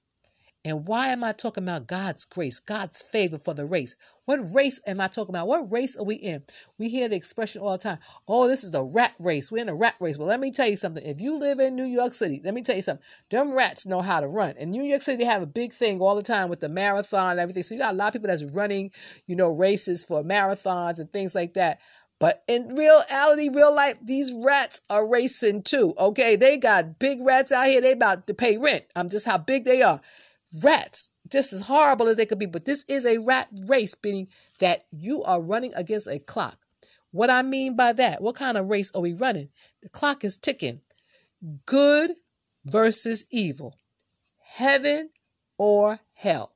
And 0.64 0.86
why 0.86 1.08
am 1.08 1.24
I 1.24 1.32
talking 1.32 1.64
about 1.64 1.88
God's 1.88 2.24
grace, 2.24 2.60
God's 2.60 3.02
favor 3.02 3.36
for 3.36 3.52
the 3.52 3.66
race? 3.66 3.96
What 4.26 4.38
race 4.54 4.80
am 4.86 5.00
I 5.00 5.08
talking 5.08 5.34
about? 5.34 5.48
What 5.48 5.72
race 5.72 5.96
are 5.96 6.04
we 6.04 6.14
in? 6.14 6.44
We 6.78 6.88
hear 6.88 7.08
the 7.08 7.16
expression 7.16 7.60
all 7.60 7.72
the 7.72 7.78
time. 7.78 7.98
Oh, 8.28 8.46
this 8.46 8.62
is 8.62 8.70
the 8.70 8.84
rat 8.84 9.14
race. 9.18 9.50
We're 9.50 9.62
in 9.62 9.68
a 9.68 9.74
rat 9.74 9.96
race. 9.98 10.18
Well, 10.18 10.28
let 10.28 10.38
me 10.38 10.52
tell 10.52 10.68
you 10.68 10.76
something. 10.76 11.04
If 11.04 11.20
you 11.20 11.36
live 11.36 11.58
in 11.58 11.74
New 11.74 11.84
York 11.84 12.14
City, 12.14 12.40
let 12.44 12.54
me 12.54 12.62
tell 12.62 12.76
you 12.76 12.82
something. 12.82 13.04
Them 13.28 13.52
rats 13.52 13.86
know 13.86 14.02
how 14.02 14.20
to 14.20 14.28
run. 14.28 14.56
In 14.56 14.70
New 14.70 14.84
York 14.84 15.02
City, 15.02 15.16
they 15.16 15.28
have 15.28 15.42
a 15.42 15.46
big 15.46 15.72
thing 15.72 16.00
all 16.00 16.14
the 16.14 16.22
time 16.22 16.48
with 16.48 16.60
the 16.60 16.68
marathon 16.68 17.32
and 17.32 17.40
everything. 17.40 17.64
So 17.64 17.74
you 17.74 17.80
got 17.80 17.94
a 17.94 17.96
lot 17.96 18.08
of 18.08 18.12
people 18.12 18.28
that's 18.28 18.44
running, 18.44 18.92
you 19.26 19.34
know, 19.34 19.50
races 19.50 20.04
for 20.04 20.22
marathons 20.22 21.00
and 21.00 21.12
things 21.12 21.34
like 21.34 21.54
that. 21.54 21.80
But 22.22 22.44
in 22.46 22.76
reality, 22.76 23.48
real 23.48 23.74
life, 23.74 23.96
these 24.00 24.32
rats 24.32 24.80
are 24.88 25.10
racing 25.10 25.64
too. 25.64 25.92
Okay, 25.98 26.36
they 26.36 26.56
got 26.56 27.00
big 27.00 27.18
rats 27.20 27.50
out 27.50 27.66
here. 27.66 27.80
They 27.80 27.90
about 27.90 28.28
to 28.28 28.32
pay 28.32 28.58
rent. 28.58 28.84
I'm 28.94 29.06
um, 29.06 29.08
just 29.08 29.26
how 29.26 29.38
big 29.38 29.64
they 29.64 29.82
are. 29.82 30.00
Rats, 30.62 31.08
just 31.32 31.52
as 31.52 31.66
horrible 31.66 32.06
as 32.06 32.16
they 32.16 32.24
could 32.24 32.38
be. 32.38 32.46
But 32.46 32.64
this 32.64 32.84
is 32.84 33.06
a 33.06 33.18
rat 33.18 33.48
race, 33.66 33.96
meaning 34.04 34.28
that 34.60 34.84
you 34.92 35.24
are 35.24 35.42
running 35.42 35.74
against 35.74 36.06
a 36.06 36.20
clock. 36.20 36.56
What 37.10 37.28
I 37.28 37.42
mean 37.42 37.74
by 37.74 37.92
that, 37.94 38.22
what 38.22 38.36
kind 38.36 38.56
of 38.56 38.68
race 38.68 38.92
are 38.94 39.02
we 39.02 39.14
running? 39.14 39.48
The 39.82 39.88
clock 39.88 40.22
is 40.22 40.36
ticking. 40.36 40.80
Good 41.66 42.12
versus 42.64 43.26
evil, 43.32 43.80
heaven 44.38 45.10
or 45.58 45.98
hell. 46.14 46.52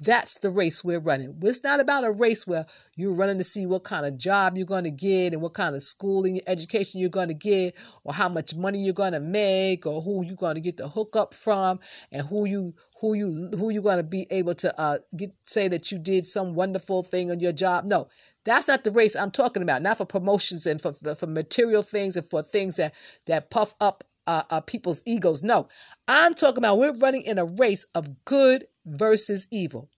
That's 0.00 0.34
the 0.34 0.50
race 0.50 0.84
we're 0.84 1.00
running. 1.00 1.36
It's 1.42 1.64
not 1.64 1.80
about 1.80 2.04
a 2.04 2.12
race 2.12 2.46
where 2.46 2.66
you're 2.94 3.14
running 3.14 3.38
to 3.38 3.44
see 3.44 3.66
what 3.66 3.82
kind 3.82 4.06
of 4.06 4.16
job 4.16 4.56
you're 4.56 4.64
going 4.64 4.84
to 4.84 4.92
get 4.92 5.32
and 5.32 5.42
what 5.42 5.54
kind 5.54 5.74
of 5.74 5.82
schooling 5.82 6.40
education 6.46 7.00
you're 7.00 7.10
going 7.10 7.28
to 7.28 7.34
get 7.34 7.74
or 8.04 8.14
how 8.14 8.28
much 8.28 8.54
money 8.54 8.78
you're 8.78 8.94
going 8.94 9.12
to 9.12 9.20
make 9.20 9.86
or 9.86 10.00
who 10.00 10.24
you're 10.24 10.36
going 10.36 10.54
to 10.54 10.60
get 10.60 10.76
the 10.76 10.88
hookup 10.88 11.34
from 11.34 11.80
and 12.12 12.24
who 12.28 12.44
you 12.44 12.74
who 13.00 13.14
you 13.14 13.50
who 13.56 13.70
you're 13.70 13.82
going 13.82 13.96
to 13.96 14.04
be 14.04 14.26
able 14.30 14.54
to 14.54 14.78
uh 14.80 14.98
get 15.16 15.32
say 15.46 15.66
that 15.66 15.90
you 15.90 15.98
did 15.98 16.24
some 16.24 16.54
wonderful 16.54 17.02
thing 17.02 17.32
on 17.32 17.40
your 17.40 17.52
job. 17.52 17.84
No, 17.84 18.06
that's 18.44 18.68
not 18.68 18.84
the 18.84 18.92
race 18.92 19.16
I'm 19.16 19.32
talking 19.32 19.62
about. 19.62 19.82
Not 19.82 19.98
for 19.98 20.04
promotions 20.06 20.64
and 20.64 20.80
for 20.80 20.92
for 20.92 21.26
material 21.26 21.82
things 21.82 22.16
and 22.16 22.28
for 22.28 22.44
things 22.44 22.76
that 22.76 22.94
that 23.26 23.50
puff 23.50 23.74
up 23.80 24.04
uh, 24.28 24.42
uh, 24.50 24.60
people's 24.60 25.02
egos. 25.06 25.42
No, 25.42 25.68
I'm 26.06 26.34
talking 26.34 26.58
about 26.58 26.78
we're 26.78 26.94
running 26.98 27.22
in 27.22 27.38
a 27.38 27.46
race 27.46 27.86
of 27.94 28.24
good 28.26 28.66
versus 28.88 29.46
evil. 29.50 29.88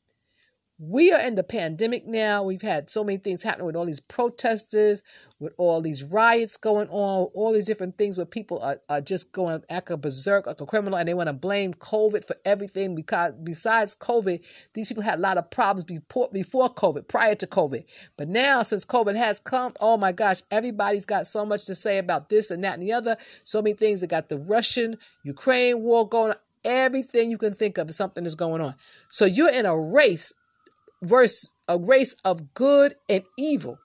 We 0.83 1.13
are 1.13 1.21
in 1.21 1.35
the 1.35 1.45
pandemic 1.45 2.07
now. 2.07 2.43
We've 2.43 2.63
had 2.63 2.89
so 2.89 3.05
many 3.05 3.19
things 3.19 3.43
happening 3.43 3.67
with 3.67 3.77
all 3.77 3.85
these 3.85 4.01
protesters, 4.01 5.03
with 5.39 5.53
all 5.59 5.83
these 5.83 6.03
riots 6.03 6.57
going 6.57 6.89
on, 6.89 7.29
all 7.35 7.53
these 7.53 7.67
different 7.67 7.99
things 7.99 8.17
where 8.17 8.25
people 8.25 8.63
are, 8.63 8.79
are 8.89 9.03
just 9.03 9.31
going 9.33 9.63
act 9.69 9.91
a 9.91 9.99
berserk 9.99 10.47
like 10.47 10.59
a 10.59 10.65
criminal 10.65 10.99
and 10.99 11.07
they 11.07 11.13
want 11.13 11.27
to 11.27 11.35
blame 11.35 11.75
COVID 11.75 12.25
for 12.27 12.35
everything 12.47 12.95
because 12.95 13.35
besides 13.45 13.95
COVID, 13.95 14.43
these 14.73 14.89
people 14.89 15.03
had 15.03 15.19
a 15.19 15.23
lot 15.23 15.37
of 15.37 15.51
problems 15.51 15.85
before 15.85 16.31
before 16.33 16.73
COVID, 16.73 17.07
prior 17.09 17.35
to 17.35 17.47
COVID. 17.47 17.85
But 18.17 18.29
now 18.29 18.63
since 18.63 18.87
COVID 18.87 19.17
has 19.17 19.39
come, 19.39 19.75
oh 19.81 19.99
my 19.99 20.13
gosh, 20.13 20.41
everybody's 20.51 21.05
got 21.05 21.27
so 21.27 21.45
much 21.45 21.67
to 21.67 21.75
say 21.75 21.99
about 21.99 22.31
this 22.31 22.51
and 22.51 22.65
that 22.65 22.79
and 22.79 22.83
the 22.83 22.95
other. 22.95 23.19
So 23.45 23.61
many 23.61 23.75
things. 23.75 24.01
They 24.01 24.07
got 24.07 24.31
the 24.31 24.39
Russian 24.39 24.97
Ukraine 25.25 25.83
war 25.83 26.09
going 26.09 26.31
on. 26.31 26.39
Everything 26.65 27.31
you 27.31 27.39
can 27.39 27.55
think 27.55 27.79
of 27.79 27.89
is 27.89 27.97
something 27.97 28.25
that's 28.25 28.35
going 28.35 28.61
on. 28.61 28.75
So 29.09 29.25
you're 29.25 29.51
in 29.51 29.67
a 29.67 29.79
race 29.79 30.33
verse 31.03 31.53
a 31.69 31.79
race 31.79 32.15
of 32.25 32.53
good 32.55 32.95
and 33.09 33.23
evil, 33.39 33.79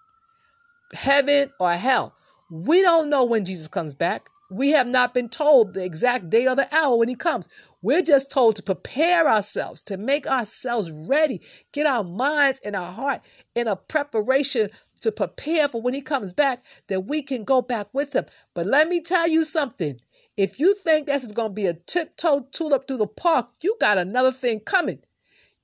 heaven 0.93 1.51
or 1.59 1.71
hell. 1.73 2.15
We 2.49 2.81
don't 2.81 3.09
know 3.09 3.25
when 3.25 3.45
Jesus 3.45 3.67
comes 3.67 3.93
back. 3.93 4.27
We 4.51 4.71
have 4.71 4.87
not 4.87 5.13
been 5.13 5.29
told 5.29 5.73
the 5.73 5.83
exact 5.83 6.29
day 6.29 6.47
or 6.47 6.55
the 6.55 6.73
hour 6.75 6.97
when 6.97 7.09
he 7.09 7.15
comes. 7.15 7.47
We're 7.81 8.01
just 8.01 8.31
told 8.31 8.55
to 8.55 8.63
prepare 8.63 9.27
ourselves, 9.27 9.81
to 9.83 9.97
make 9.97 10.27
ourselves 10.27 10.91
ready, 10.91 11.41
get 11.73 11.87
our 11.87 12.03
minds 12.03 12.59
and 12.63 12.75
our 12.75 12.91
heart 12.91 13.21
in 13.55 13.67
a 13.67 13.75
preparation 13.75 14.69
to 15.01 15.11
prepare 15.11 15.67
for 15.67 15.81
when 15.81 15.93
he 15.93 16.01
comes 16.01 16.33
back, 16.33 16.63
that 16.87 17.01
we 17.01 17.21
can 17.21 17.43
go 17.43 17.61
back 17.61 17.87
with 17.93 18.13
him. 18.13 18.25
But 18.53 18.65
let 18.65 18.87
me 18.87 19.01
tell 19.01 19.27
you 19.27 19.43
something. 19.43 19.99
If 20.37 20.59
you 20.59 20.75
think 20.75 21.07
this 21.07 21.23
is 21.23 21.31
going 21.31 21.49
to 21.51 21.53
be 21.53 21.67
a 21.67 21.73
tiptoe 21.73 22.47
tulip 22.51 22.87
through 22.87 22.97
the 22.97 23.07
park, 23.07 23.49
you 23.61 23.75
got 23.79 23.97
another 23.97 24.31
thing 24.31 24.59
coming. 24.59 24.99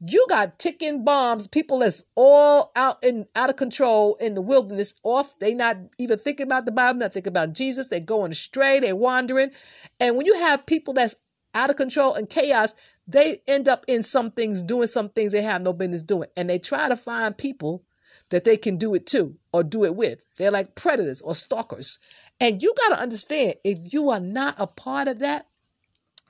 You 0.03 0.25
got 0.29 0.57
ticking 0.57 1.03
bombs. 1.03 1.45
People 1.45 1.79
that's 1.79 2.03
all 2.15 2.71
out 2.75 3.03
in 3.03 3.27
out 3.36 3.49
of 3.51 3.57
control 3.57 4.15
in 4.15 4.34
the 4.34 4.41
wilderness. 4.41 4.95
Off 5.03 5.38
they 5.39 5.53
not 5.53 5.77
even 5.99 6.17
thinking 6.17 6.47
about 6.47 6.65
the 6.65 6.71
bible 6.71 6.99
not 6.99 7.13
thinking 7.13 7.29
about 7.31 7.53
jesus. 7.53 7.88
They're 7.88 7.99
going 7.99 8.31
astray. 8.31 8.79
They're 8.79 8.95
wandering. 8.95 9.51
And 9.99 10.17
when 10.17 10.25
you 10.25 10.34
have 10.34 10.65
people 10.65 10.95
that's 10.95 11.17
out 11.53 11.69
of 11.69 11.75
control 11.75 12.15
and 12.15 12.29
chaos 12.29 12.73
they 13.07 13.41
end 13.47 13.67
up 13.67 13.84
in 13.88 14.01
some 14.01 14.31
things 14.31 14.62
doing 14.62 14.88
some 14.88 15.10
things 15.10 15.34
they 15.34 15.41
have 15.41 15.62
no 15.62 15.73
business 15.73 16.01
doing. 16.01 16.29
And 16.36 16.49
they 16.49 16.57
try 16.57 16.88
to 16.88 16.95
find 16.97 17.38
people 17.38 17.84
that 18.29 18.43
they 18.43 18.57
can 18.57 18.77
do 18.77 18.95
it 18.95 19.05
to 19.07 19.36
or 19.53 19.63
do 19.63 19.84
it 19.84 19.95
with. 19.95 20.23
They're 20.38 20.51
like 20.51 20.75
predators 20.75 21.21
or 21.21 21.36
stalkers 21.36 21.99
and 22.41 22.62
you 22.62 22.73
got 22.77 22.95
to 22.95 23.01
understand 23.01 23.56
if 23.63 23.93
you 23.93 24.10
are 24.10 24.19
not 24.19 24.56
a 24.58 24.67
part 24.67 25.08
of 25.08 25.19
that 25.19 25.47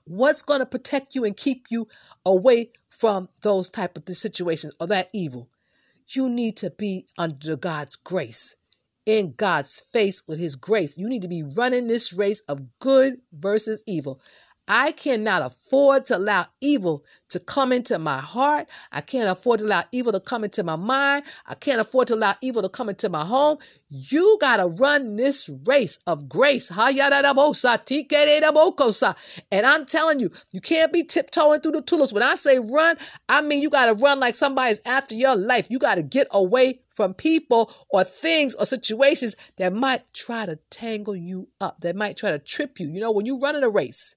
what's 0.05 0.41
going 0.41 0.59
to 0.59 0.65
protect 0.65 1.15
you 1.15 1.23
and 1.23 1.37
keep 1.37 1.67
you 1.69 1.87
away 2.25 2.71
from 2.89 3.29
those 3.43 3.69
type 3.69 3.97
of 3.97 4.03
situations 4.13 4.75
or 4.79 4.87
that 4.87 5.09
evil? 5.13 5.49
You 6.09 6.29
need 6.29 6.57
to 6.57 6.69
be 6.69 7.07
under 7.17 7.55
god's 7.55 7.95
grace 7.95 8.55
in 9.05 9.33
god's 9.37 9.79
face 9.79 10.23
with 10.27 10.39
his 10.39 10.55
grace. 10.55 10.97
You 10.97 11.07
need 11.07 11.21
to 11.21 11.27
be 11.27 11.43
running 11.43 11.87
this 11.87 12.13
race 12.13 12.41
of 12.47 12.59
good 12.79 13.21
versus 13.31 13.81
evil 13.87 14.21
I 14.73 14.93
cannot 14.93 15.41
afford 15.41 16.05
to 16.05 16.15
allow 16.15 16.45
evil 16.61 17.03
to 17.27 17.41
come 17.41 17.73
into 17.73 17.99
my 17.99 18.19
heart. 18.19 18.69
I 18.93 19.01
can't 19.01 19.29
afford 19.29 19.59
to 19.59 19.65
allow 19.65 19.83
evil 19.91 20.13
to 20.13 20.21
come 20.21 20.45
into 20.45 20.63
my 20.63 20.77
mind. 20.77 21.25
I 21.45 21.55
can't 21.55 21.81
afford 21.81 22.07
to 22.07 22.15
allow 22.15 22.35
evil 22.39 22.61
to 22.61 22.69
come 22.69 22.87
into 22.87 23.09
my 23.09 23.25
home. 23.25 23.57
You 23.89 24.37
got 24.39 24.57
to 24.57 24.67
run 24.67 25.17
this 25.17 25.49
race 25.65 25.99
of 26.07 26.29
grace. 26.29 26.71
And 26.71 26.79
I'm 29.65 29.85
telling 29.85 30.21
you, 30.21 30.31
you 30.53 30.61
can't 30.61 30.93
be 30.93 31.03
tiptoeing 31.03 31.59
through 31.59 31.73
the 31.73 31.81
tulips. 31.81 32.13
When 32.13 32.23
I 32.23 32.35
say 32.35 32.57
run, 32.59 32.95
I 33.27 33.41
mean 33.41 33.61
you 33.61 33.69
got 33.69 33.87
to 33.87 33.93
run 33.95 34.21
like 34.21 34.35
somebody's 34.35 34.79
after 34.85 35.15
your 35.15 35.35
life. 35.35 35.67
You 35.69 35.79
got 35.79 35.95
to 35.95 36.03
get 36.03 36.27
away 36.31 36.79
from 36.87 37.13
people 37.13 37.73
or 37.89 38.05
things 38.05 38.55
or 38.55 38.65
situations 38.65 39.35
that 39.57 39.73
might 39.73 40.13
try 40.13 40.45
to 40.45 40.57
tangle 40.69 41.17
you 41.17 41.49
up, 41.59 41.81
that 41.81 41.97
might 41.97 42.15
try 42.15 42.31
to 42.31 42.39
trip 42.39 42.79
you. 42.79 42.87
You 42.87 43.01
know, 43.01 43.11
when 43.11 43.25
you 43.25 43.37
run 43.37 43.57
in 43.57 43.63
a 43.63 43.69
race, 43.69 44.15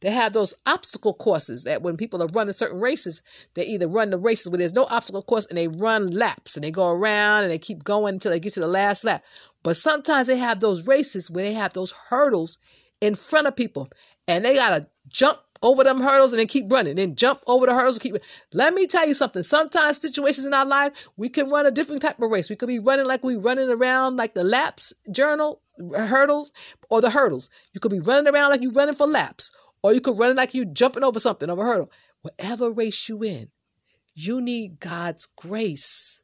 they 0.00 0.10
have 0.10 0.32
those 0.32 0.54
obstacle 0.66 1.14
courses 1.14 1.64
that 1.64 1.82
when 1.82 1.96
people 1.96 2.22
are 2.22 2.28
running 2.34 2.52
certain 2.52 2.80
races, 2.80 3.22
they 3.54 3.64
either 3.64 3.88
run 3.88 4.10
the 4.10 4.18
races 4.18 4.48
where 4.48 4.58
there's 4.58 4.74
no 4.74 4.84
obstacle 4.90 5.22
course 5.22 5.46
and 5.46 5.56
they 5.56 5.68
run 5.68 6.10
laps 6.10 6.56
and 6.56 6.64
they 6.64 6.70
go 6.70 6.88
around 6.88 7.44
and 7.44 7.52
they 7.52 7.58
keep 7.58 7.84
going 7.84 8.14
until 8.14 8.30
they 8.30 8.40
get 8.40 8.52
to 8.54 8.60
the 8.60 8.66
last 8.66 9.04
lap. 9.04 9.24
But 9.62 9.76
sometimes 9.76 10.28
they 10.28 10.38
have 10.38 10.60
those 10.60 10.86
races 10.86 11.30
where 11.30 11.44
they 11.44 11.54
have 11.54 11.72
those 11.72 11.92
hurdles 11.92 12.58
in 13.00 13.14
front 13.14 13.46
of 13.46 13.56
people 13.56 13.88
and 14.28 14.44
they 14.44 14.56
got 14.56 14.78
to 14.78 14.86
jump 15.08 15.38
over 15.64 15.82
them 15.82 16.00
hurdles 16.00 16.32
and 16.32 16.38
then 16.38 16.46
keep 16.46 16.70
running, 16.70 16.96
then 16.96 17.16
jump 17.16 17.40
over 17.46 17.64
the 17.66 17.72
hurdles. 17.74 17.98
Keep. 17.98 18.16
Let 18.52 18.74
me 18.74 18.86
tell 18.86 19.08
you 19.08 19.14
something. 19.14 19.42
Sometimes 19.42 19.98
situations 19.98 20.44
in 20.44 20.52
our 20.52 20.66
life, 20.66 21.08
we 21.16 21.30
can 21.30 21.48
run 21.48 21.64
a 21.64 21.70
different 21.70 22.02
type 22.02 22.20
of 22.20 22.30
race. 22.30 22.50
We 22.50 22.56
could 22.56 22.68
be 22.68 22.78
running 22.78 23.06
like 23.06 23.24
we 23.24 23.36
running 23.36 23.70
around 23.70 24.16
like 24.16 24.34
the 24.34 24.44
laps 24.44 24.92
journal 25.10 25.62
hurdles 25.96 26.52
or 26.90 27.00
the 27.00 27.10
hurdles. 27.10 27.48
You 27.72 27.80
could 27.80 27.90
be 27.90 28.00
running 28.00 28.32
around 28.32 28.50
like 28.50 28.60
you 28.60 28.72
running 28.72 28.94
for 28.94 29.06
laps, 29.06 29.50
or 29.84 29.92
you 29.92 30.00
could 30.00 30.18
run 30.18 30.34
like 30.34 30.54
you 30.54 30.64
jumping 30.64 31.04
over 31.04 31.20
something, 31.20 31.50
over 31.50 31.62
a 31.62 31.66
hurdle. 31.66 31.92
Whatever 32.22 32.70
race 32.70 33.06
you 33.06 33.22
in, 33.22 33.50
you 34.14 34.40
need 34.40 34.80
God's 34.80 35.26
grace, 35.36 36.22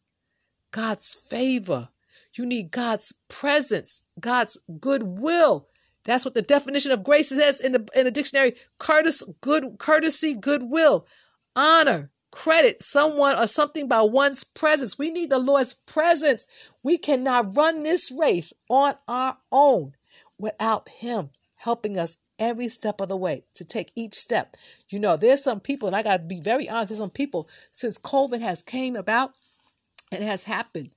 God's 0.70 1.14
favor. 1.14 1.90
You 2.32 2.46
need 2.46 2.70
God's 2.70 3.12
presence, 3.28 4.08
God's 4.18 4.56
goodwill. 4.80 5.68
That's 6.04 6.24
what 6.24 6.32
the 6.32 6.40
definition 6.40 6.90
of 6.90 7.04
grace 7.04 7.28
says 7.28 7.60
in 7.60 7.72
the 7.72 7.86
in 7.94 8.04
the 8.04 8.10
dictionary. 8.10 8.54
Courtesy, 8.78 9.26
good 9.42 9.76
courtesy, 9.78 10.34
goodwill, 10.34 11.06
honor, 11.54 12.10
credit 12.30 12.82
someone 12.82 13.36
or 13.36 13.46
something 13.46 13.88
by 13.88 14.00
one's 14.00 14.42
presence. 14.42 14.96
We 14.96 15.10
need 15.10 15.28
the 15.28 15.38
Lord's 15.38 15.74
presence. 15.74 16.46
We 16.82 16.96
cannot 16.96 17.54
run 17.54 17.82
this 17.82 18.10
race 18.10 18.54
on 18.70 18.94
our 19.06 19.36
own 19.52 19.92
without 20.38 20.88
Him 20.88 21.28
helping 21.56 21.98
us 21.98 22.16
every 22.40 22.68
step 22.68 23.00
of 23.00 23.09
the 23.09 23.16
way 23.16 23.44
to 23.55 23.64
take 23.64 23.92
each 23.94 24.14
step. 24.14 24.57
You 24.88 24.98
know, 24.98 25.16
there's 25.16 25.44
some 25.44 25.61
people, 25.61 25.87
and 25.87 25.94
I 25.94 26.03
got 26.03 26.16
to 26.16 26.24
be 26.24 26.40
very 26.40 26.68
honest, 26.68 26.88
there's 26.88 26.98
some 26.98 27.11
people 27.11 27.48
since 27.70 27.98
COVID 27.98 28.40
has 28.40 28.62
came 28.62 28.96
about 28.96 29.33
and 30.11 30.24
has 30.24 30.42
happened. 30.42 30.90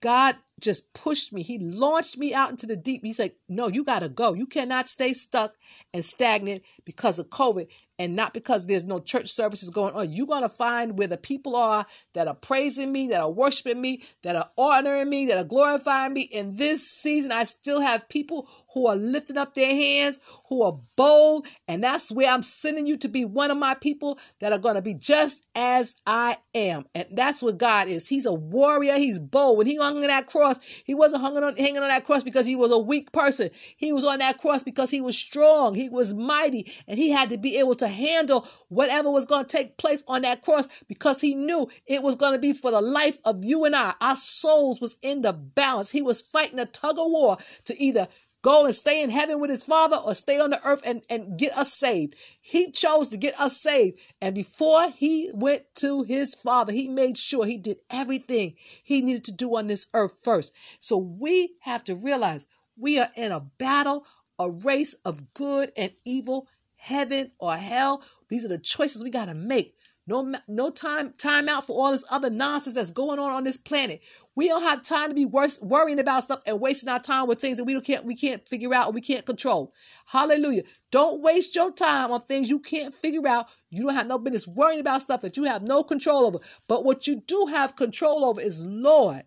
God 0.00 0.36
just 0.60 0.92
pushed 0.94 1.32
me. 1.32 1.42
He 1.42 1.58
launched 1.58 2.18
me 2.18 2.32
out 2.32 2.50
into 2.50 2.66
the 2.66 2.76
deep. 2.76 3.02
He's 3.04 3.18
like, 3.18 3.36
no, 3.48 3.68
you 3.68 3.84
got 3.84 4.00
to 4.00 4.08
go. 4.08 4.32
You 4.32 4.46
cannot 4.46 4.88
stay 4.88 5.12
stuck 5.12 5.56
and 5.92 6.04
stagnant 6.04 6.62
because 6.84 7.18
of 7.18 7.30
COVID 7.30 7.68
and 7.98 8.14
not 8.14 8.32
because 8.32 8.66
there's 8.66 8.84
no 8.84 9.00
church 9.00 9.28
services 9.28 9.70
going 9.70 9.94
on. 9.94 10.12
You're 10.12 10.26
going 10.26 10.42
to 10.42 10.48
find 10.48 10.98
where 10.98 11.08
the 11.08 11.16
people 11.16 11.56
are 11.56 11.84
that 12.14 12.28
are 12.28 12.34
praising 12.34 12.92
me, 12.92 13.08
that 13.08 13.20
are 13.20 13.30
worshiping 13.30 13.80
me, 13.80 14.02
that 14.22 14.36
are 14.36 14.50
honoring 14.56 15.08
me, 15.08 15.26
that 15.26 15.38
are 15.38 15.44
glorifying 15.44 16.12
me. 16.12 16.22
In 16.22 16.56
this 16.56 16.88
season, 16.88 17.32
I 17.32 17.44
still 17.44 17.80
have 17.80 18.08
people 18.08 18.48
who 18.72 18.86
are 18.86 18.96
lifting 18.96 19.36
up 19.36 19.54
their 19.54 19.74
hands, 19.74 20.20
who 20.48 20.62
are 20.62 20.78
bold. 20.96 21.46
And 21.66 21.82
that's 21.82 22.12
where 22.12 22.30
I'm 22.30 22.42
sending 22.42 22.86
you 22.86 22.96
to 22.98 23.08
be 23.08 23.24
one 23.24 23.50
of 23.50 23.58
my 23.58 23.74
people 23.74 24.18
that 24.40 24.52
are 24.52 24.58
going 24.58 24.76
to 24.76 24.82
be 24.82 24.94
just 24.94 25.42
as 25.56 25.96
I 26.06 26.36
am. 26.54 26.84
And 26.94 27.06
that's 27.12 27.42
what 27.42 27.58
God 27.58 27.88
is. 27.88 28.08
He's 28.08 28.26
a 28.26 28.32
warrior. 28.32 28.94
He's 28.94 29.18
bold. 29.18 29.58
When 29.58 29.66
he 29.66 29.76
hung 29.76 29.96
on 29.96 30.02
that 30.02 30.26
cross, 30.26 30.58
he 30.84 30.94
wasn't 30.94 31.22
hanging 31.22 31.42
on, 31.42 31.56
hanging 31.56 31.78
on 31.78 31.88
that 31.88 32.04
cross 32.04 32.22
because 32.22 32.46
he 32.46 32.54
was 32.54 32.70
a 32.70 32.78
weak 32.78 33.10
person. 33.12 33.50
He 33.76 33.92
was 33.92 34.04
on 34.04 34.20
that 34.20 34.38
cross 34.38 34.62
because 34.62 34.90
he 34.90 35.00
was 35.00 35.18
strong. 35.18 35.74
He 35.74 35.88
was 35.88 36.14
mighty. 36.14 36.70
And 36.86 36.98
he 36.98 37.10
had 37.10 37.30
to 37.30 37.38
be 37.38 37.58
able 37.58 37.74
to 37.76 37.87
handle 37.88 38.46
whatever 38.68 39.10
was 39.10 39.26
going 39.26 39.44
to 39.44 39.56
take 39.56 39.76
place 39.76 40.04
on 40.06 40.22
that 40.22 40.42
cross 40.42 40.68
because 40.88 41.20
he 41.20 41.34
knew 41.34 41.68
it 41.86 42.02
was 42.02 42.14
going 42.14 42.32
to 42.32 42.38
be 42.38 42.52
for 42.52 42.70
the 42.70 42.80
life 42.80 43.18
of 43.24 43.44
you 43.44 43.64
and 43.64 43.74
I. 43.74 43.94
Our 44.00 44.16
souls 44.16 44.80
was 44.80 44.96
in 45.02 45.22
the 45.22 45.32
balance. 45.32 45.90
He 45.90 46.02
was 46.02 46.22
fighting 46.22 46.58
a 46.58 46.66
tug 46.66 46.98
of 46.98 47.10
war 47.10 47.38
to 47.64 47.82
either 47.82 48.08
go 48.42 48.64
and 48.64 48.74
stay 48.74 49.02
in 49.02 49.10
heaven 49.10 49.40
with 49.40 49.50
his 49.50 49.64
father 49.64 49.96
or 49.96 50.14
stay 50.14 50.38
on 50.38 50.50
the 50.50 50.60
earth 50.64 50.82
and, 50.86 51.02
and 51.10 51.38
get 51.38 51.56
us 51.56 51.72
saved. 51.72 52.14
He 52.40 52.70
chose 52.70 53.08
to 53.08 53.16
get 53.16 53.38
us 53.40 53.60
saved. 53.60 53.98
And 54.20 54.34
before 54.34 54.90
he 54.90 55.30
went 55.34 55.64
to 55.76 56.02
his 56.02 56.34
father, 56.34 56.72
he 56.72 56.88
made 56.88 57.18
sure 57.18 57.44
he 57.44 57.58
did 57.58 57.80
everything 57.90 58.54
he 58.82 59.02
needed 59.02 59.24
to 59.24 59.32
do 59.32 59.56
on 59.56 59.66
this 59.66 59.86
earth 59.94 60.20
first. 60.22 60.54
So 60.80 60.96
we 60.96 61.54
have 61.60 61.84
to 61.84 61.94
realize 61.94 62.46
we 62.76 62.98
are 62.98 63.10
in 63.16 63.32
a 63.32 63.40
battle, 63.40 64.06
a 64.38 64.50
race 64.50 64.94
of 65.04 65.34
good 65.34 65.72
and 65.76 65.92
evil, 66.04 66.48
heaven 66.78 67.32
or 67.38 67.56
hell. 67.56 68.02
These 68.28 68.44
are 68.44 68.48
the 68.48 68.58
choices 68.58 69.04
we 69.04 69.10
got 69.10 69.26
to 69.26 69.34
make. 69.34 69.74
No, 70.06 70.32
no 70.48 70.70
time, 70.70 71.12
time 71.18 71.50
out 71.50 71.66
for 71.66 71.78
all 71.78 71.92
this 71.92 72.04
other 72.10 72.30
nonsense 72.30 72.74
that's 72.74 72.90
going 72.90 73.18
on 73.18 73.30
on 73.30 73.44
this 73.44 73.58
planet. 73.58 74.00
We 74.34 74.48
don't 74.48 74.62
have 74.62 74.82
time 74.82 75.10
to 75.10 75.14
be 75.14 75.26
worse, 75.26 75.60
worrying 75.60 76.00
about 76.00 76.24
stuff 76.24 76.40
and 76.46 76.62
wasting 76.62 76.88
our 76.88 76.98
time 76.98 77.28
with 77.28 77.40
things 77.40 77.58
that 77.58 77.64
we 77.64 77.74
don't 77.74 77.84
can't 77.84 78.06
we 78.06 78.16
can't 78.16 78.48
figure 78.48 78.72
out 78.72 78.94
we 78.94 79.02
can't 79.02 79.26
control. 79.26 79.74
Hallelujah! 80.06 80.62
Don't 80.90 81.20
waste 81.20 81.54
your 81.54 81.70
time 81.70 82.10
on 82.10 82.20
things 82.20 82.48
you 82.48 82.58
can't 82.58 82.94
figure 82.94 83.28
out. 83.28 83.48
You 83.68 83.82
don't 83.82 83.96
have 83.96 84.06
no 84.06 84.16
business 84.16 84.48
worrying 84.48 84.80
about 84.80 85.02
stuff 85.02 85.20
that 85.20 85.36
you 85.36 85.44
have 85.44 85.68
no 85.68 85.82
control 85.82 86.24
over. 86.24 86.38
But 86.68 86.86
what 86.86 87.06
you 87.06 87.16
do 87.16 87.46
have 87.50 87.76
control 87.76 88.24
over 88.24 88.40
is 88.40 88.64
Lord. 88.64 89.24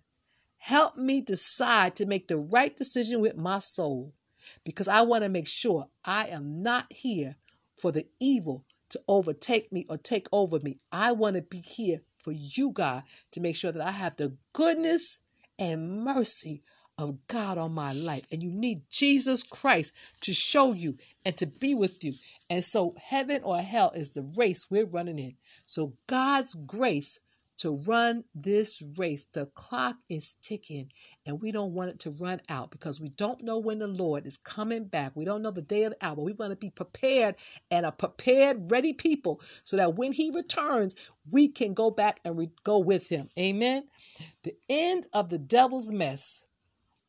Help 0.58 0.98
me 0.98 1.22
decide 1.22 1.96
to 1.98 2.08
make 2.08 2.28
the 2.28 2.38
right 2.38 2.76
decision 2.76 3.22
with 3.22 3.38
my 3.38 3.60
soul 3.60 4.16
because 4.64 4.88
I 4.88 5.02
want 5.02 5.24
to 5.24 5.30
make 5.30 5.48
sure 5.48 5.88
I 6.06 6.28
am 6.28 6.62
not 6.62 6.92
here 6.92 7.36
for 7.78 7.92
the 7.92 8.06
evil 8.20 8.66
to 8.90 9.02
overtake 9.08 9.72
me 9.72 9.86
or 9.90 9.98
take 9.98 10.28
over 10.32 10.60
me. 10.60 10.78
I 10.92 11.14
want 11.14 11.36
to 11.36 11.42
be 11.42 11.60
here 11.60 12.02
for 12.24 12.32
you, 12.32 12.72
God, 12.72 13.04
to 13.32 13.40
make 13.40 13.56
sure 13.56 13.72
that 13.72 13.86
I 13.86 13.92
have 13.92 14.16
the 14.16 14.36
goodness 14.54 15.20
and 15.58 16.04
mercy 16.04 16.64
of 16.98 17.28
God 17.28 17.58
on 17.58 17.74
my 17.74 17.94
life. 17.94 18.26
And 18.32 18.44
you 18.44 18.52
need 18.52 18.84
Jesus 18.90 19.44
Christ 19.44 19.94
to 20.22 20.34
show 20.34 20.74
you 20.74 20.98
and 21.26 21.36
to 21.38 21.48
be 21.48 21.74
with 21.74 22.04
you. 22.04 22.14
And 22.50 22.64
so, 22.64 22.96
heaven 23.02 23.42
or 23.44 23.58
hell 23.60 23.92
is 23.96 24.12
the 24.12 24.30
race 24.36 24.68
we're 24.70 24.86
running 24.86 25.18
in. 25.18 25.36
So, 25.66 25.94
God's 26.08 26.54
grace 26.54 27.20
to 27.62 27.76
run 27.88 28.24
this 28.34 28.82
race. 28.98 29.28
The 29.32 29.46
clock 29.54 29.96
is 30.10 30.36
ticking 30.42 30.92
and 31.28 31.40
we 31.40 31.52
don't 31.52 31.74
want 31.74 31.92
it 31.92 32.00
to 32.00 32.10
run 32.10 32.42
out 32.50 32.72
because 32.72 33.00
we 33.00 33.10
don't 33.10 33.44
know 33.44 33.60
when 33.60 33.78
the 33.78 33.88
Lord 33.88 34.26
is 34.26 34.38
coming 34.38 34.86
back. 34.86 35.12
We 35.16 35.26
don't 35.26 35.44
know 35.44 35.52
the 35.52 35.62
day 35.62 35.84
of 35.84 35.92
the 35.92 36.04
hour. 36.04 36.16
We 36.16 36.34
want 36.34 36.52
to 36.52 36.56
be 36.56 36.72
prepared 36.72 37.36
and 37.70 37.86
a 37.86 37.92
prepared, 37.92 38.72
ready 38.72 38.94
people 38.94 39.42
so 39.64 39.78
that 39.78 39.96
when 39.96 40.12
he 40.12 40.32
returns, 40.32 40.96
we 41.30 41.50
can 41.50 41.76
go 41.76 41.92
back 41.92 42.20
and 42.26 42.36
re- 42.36 42.50
go 42.64 42.80
with 42.80 43.08
him. 43.08 43.30
Amen. 43.38 43.84
The 44.42 44.56
end 44.68 45.06
of 45.14 45.30
the 45.30 45.38
devil's 45.38 45.92
mess 45.92 46.48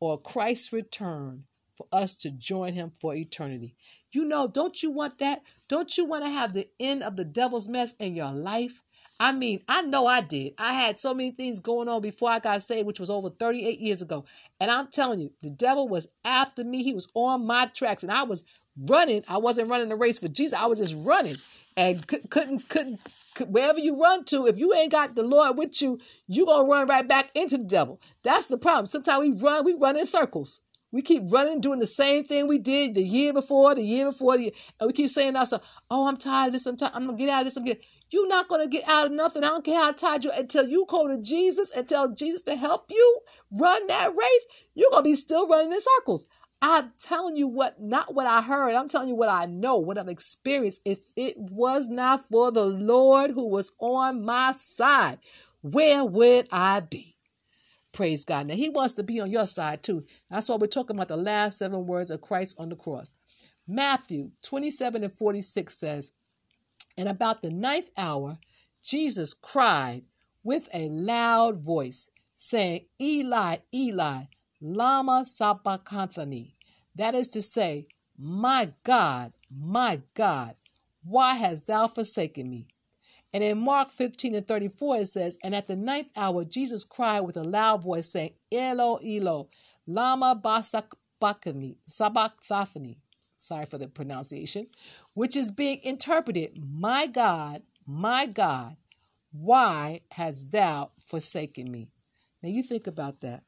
or 0.01 0.21
Christ's 0.21 0.71
return 0.71 1.45
for 1.79 1.87
us 1.93 2.15
to 2.17 2.31
join 2.31 2.75
him 2.75 2.91
for 2.91 3.15
eternity. 3.15 3.75
You 4.12 4.27
know, 4.27 4.47
don't 4.47 4.83
you 4.83 4.91
want 4.91 5.17
that? 5.19 5.43
Don't 5.69 5.97
you 5.97 6.05
want 6.05 6.25
to 6.25 6.31
have 6.31 6.53
the 6.53 6.69
end 6.79 7.03
of 7.03 7.17
the 7.17 7.25
devil's 7.25 7.71
mess 7.71 7.95
in 7.99 8.15
your 8.15 8.31
life? 8.31 8.83
I 9.22 9.30
mean, 9.30 9.61
I 9.68 9.82
know 9.82 10.04
I 10.04 10.20
did. 10.20 10.54
I 10.58 10.72
had 10.72 10.98
so 10.98 11.14
many 11.14 11.30
things 11.30 11.61
going 11.61 11.88
on 11.88 12.02
before 12.02 12.28
I 12.28 12.40
got 12.40 12.61
saved, 12.61 12.88
which 12.88 12.98
was 12.98 13.08
over 13.08 13.30
38 13.30 13.78
years 13.78 14.02
ago. 14.02 14.24
And 14.58 14.68
I'm 14.68 14.88
telling 14.88 15.20
you, 15.20 15.30
the 15.42 15.50
devil 15.50 15.88
was 15.88 16.08
after 16.24 16.64
me. 16.64 16.82
He 16.82 16.92
was 16.92 17.06
on 17.14 17.46
my 17.46 17.70
tracks 17.72 18.02
and 18.02 18.11
I 18.11 18.24
was 18.24 18.42
running. 18.76 19.22
I 19.28 19.37
wasn't 19.37 19.70
running 19.70 19.90
the 19.90 19.94
race 19.94 20.18
for 20.18 20.26
Jesus. 20.26 20.58
I 20.58 20.66
was 20.66 20.80
just 20.80 20.96
running 21.06 21.37
and 21.76 22.04
couldn't, 22.30 22.68
couldn't, 22.68 22.98
wherever 23.46 23.78
you 23.78 24.02
run 24.02 24.24
to, 24.24 24.48
if 24.48 24.58
you 24.58 24.74
ain't 24.74 24.90
got 24.90 25.14
the 25.14 25.22
Lord 25.22 25.56
with 25.56 25.80
you, 25.80 26.00
you 26.26 26.44
going 26.44 26.66
to 26.66 26.72
run 26.72 26.88
right 26.88 27.06
back 27.06 27.30
into 27.37 27.58
the 27.58 27.64
devil. 27.64 28.00
That's 28.24 28.48
the 28.48 28.58
problem. 28.58 28.87
Sometimes 28.87 29.37
we 29.37 29.40
run, 29.40 29.64
we 29.64 29.74
run 29.74 29.96
in 29.96 30.04
circles. 30.04 30.61
We 30.92 31.02
keep 31.02 31.24
running, 31.33 31.61
doing 31.61 31.81
the 31.81 31.87
same 31.87 32.24
thing 32.24 32.46
we 32.48 32.59
did 32.59 32.94
the 32.94 33.02
year 33.02 33.33
before, 33.33 33.74
the 33.74 33.83
year 33.83 34.07
before, 34.07 34.37
the 34.37 34.44
year, 34.44 34.52
and 34.81 34.87
we 34.88 34.92
keep 34.92 35.09
saying 35.09 35.35
to 35.35 35.40
ourselves, 35.40 35.66
"Oh, 35.90 36.07
I'm 36.07 36.18
tired 36.18 36.48
of 36.48 36.52
this. 36.55 36.66
I'm 36.66 36.76
tired. 36.76 36.92
I'm 36.94 37.07
gonna 37.07 37.18
get 37.18 37.31
out 37.31 37.40
of 37.40 37.46
this. 37.46 37.57
I'm 37.57 37.64
get." 37.64 37.81
You're 38.11 38.28
not 38.28 38.48
gonna 38.48 38.68
get 38.68 38.88
out 38.88 39.07
of 39.07 39.12
nothing. 39.12 39.42
I 39.44 39.48
don't 39.48 39.64
care 39.64 39.81
how 39.81 39.92
tired 39.92 40.24
you 40.24 40.31
are 40.31 40.38
until 40.38 40.68
you 40.68 40.85
go 40.88 41.09
to 41.09 41.18
Jesus 41.18 41.70
and 41.74 41.88
tell 41.88 42.11
Jesus 42.11 42.42
to 42.42 42.57
help 42.57 42.90
you 42.90 43.20
run 43.52 43.87
that 43.88 44.11
race. 44.14 44.46
You're 44.74 44.90
gonna 44.90 45.02
be 45.02 45.16
still 45.16 45.48
running 45.48 45.72
in 45.72 45.81
circles. 45.98 46.26
I'm 46.62 46.92
telling 46.98 47.37
you 47.37 47.48
what, 47.48 47.81
not 47.83 48.14
what 48.14 48.26
I 48.26 48.42
heard. 48.42 48.74
I'm 48.74 48.88
telling 48.88 49.09
you 49.09 49.16
what 49.16 49.28
I 49.31 49.46
know, 49.46 49.76
what 49.78 49.98
I've 49.98 50.09
experienced. 50.09 50.81
If 50.85 51.12
it 51.16 51.37
was 51.38 51.88
not 51.88 52.24
for 52.28 52.52
the 52.52 52.66
Lord 52.66 53.33
who 53.33 53.48
was 53.48 53.72
on 53.81 54.24
my 54.24 54.52
side, 54.55 55.18
where 55.62 56.05
would 56.05 56.48
I 56.52 56.81
be? 56.81 57.16
Praise 57.92 58.24
God. 58.24 58.46
Now, 58.46 58.55
He 58.55 58.70
wants 58.70 58.94
to 58.94 59.02
be 59.02 59.20
on 59.20 59.31
your 59.31 59.46
side 59.46 59.83
too. 59.83 60.05
That's 60.31 60.48
why 60.48 60.57
we're 60.57 60.66
talking 60.66 60.96
about 60.96 61.09
the 61.09 61.16
last 61.16 61.59
seven 61.59 61.87
words 61.87 62.11
of 62.11 62.22
Christ 62.22 62.57
on 62.59 62.70
the 62.70 62.76
cross. 62.76 63.14
Matthew 63.68 64.31
27 64.42 65.05
and 65.05 65.12
46 65.12 65.76
says, 65.76 66.12
And 66.96 67.09
about 67.09 67.42
the 67.42 67.50
ninth 67.50 67.90
hour, 67.96 68.38
Jesus 68.83 69.35
cried 69.35 70.02
with 70.42 70.68
a 70.74 70.88
loud 70.88 71.59
voice, 71.62 72.11
saying, 72.35 72.87
Eli, 73.00 73.57
Eli, 73.72 74.24
Lama 74.61 75.24
Sabachthani. 75.24 76.57
That 76.94 77.14
is 77.14 77.28
to 77.31 77.42
say, 77.42 77.87
My 78.18 78.72
God, 78.85 79.33
my 79.50 80.02
God, 80.14 80.57
why 81.05 81.35
hast 81.35 81.66
thou 81.66 81.88
forsaken 81.88 82.48
me? 82.50 82.68
And 83.35 83.42
in 83.42 83.59
Mark 83.59 83.90
15 83.90 84.35
and 84.35 84.47
34, 84.47 84.97
it 84.99 85.07
says, 85.07 85.38
And 85.42 85.55
at 85.55 85.66
the 85.66 85.77
ninth 85.77 86.11
hour, 86.16 86.45
Jesus 86.45 86.85
cried 86.85 87.21
with 87.21 87.37
a 87.37 87.42
loud 87.42 87.83
voice, 87.83 88.11
saying, 88.11 88.33
Elo, 88.51 88.99
Elo, 89.03 89.49
Lama 89.87 90.40
Basakbakani, 90.42 91.77
Sabachthani. 91.85 92.99
Sorry 93.37 93.64
for 93.64 93.79
the 93.79 93.88
pronunciation, 93.88 94.68
which 95.14 95.35
is 95.35 95.51
being 95.51 95.81
interpreted, 95.83 96.53
My 96.62 97.07
God, 97.07 97.62
my 97.87 98.27
God, 98.27 98.77
why 99.33 100.01
hast 100.12 100.53
thou 100.53 100.92
forsaken 101.05 101.71
me? 101.71 101.88
Now 102.42 102.51
you 102.51 102.62
think 102.62 102.87
about 102.87 103.21
that. 103.23 103.42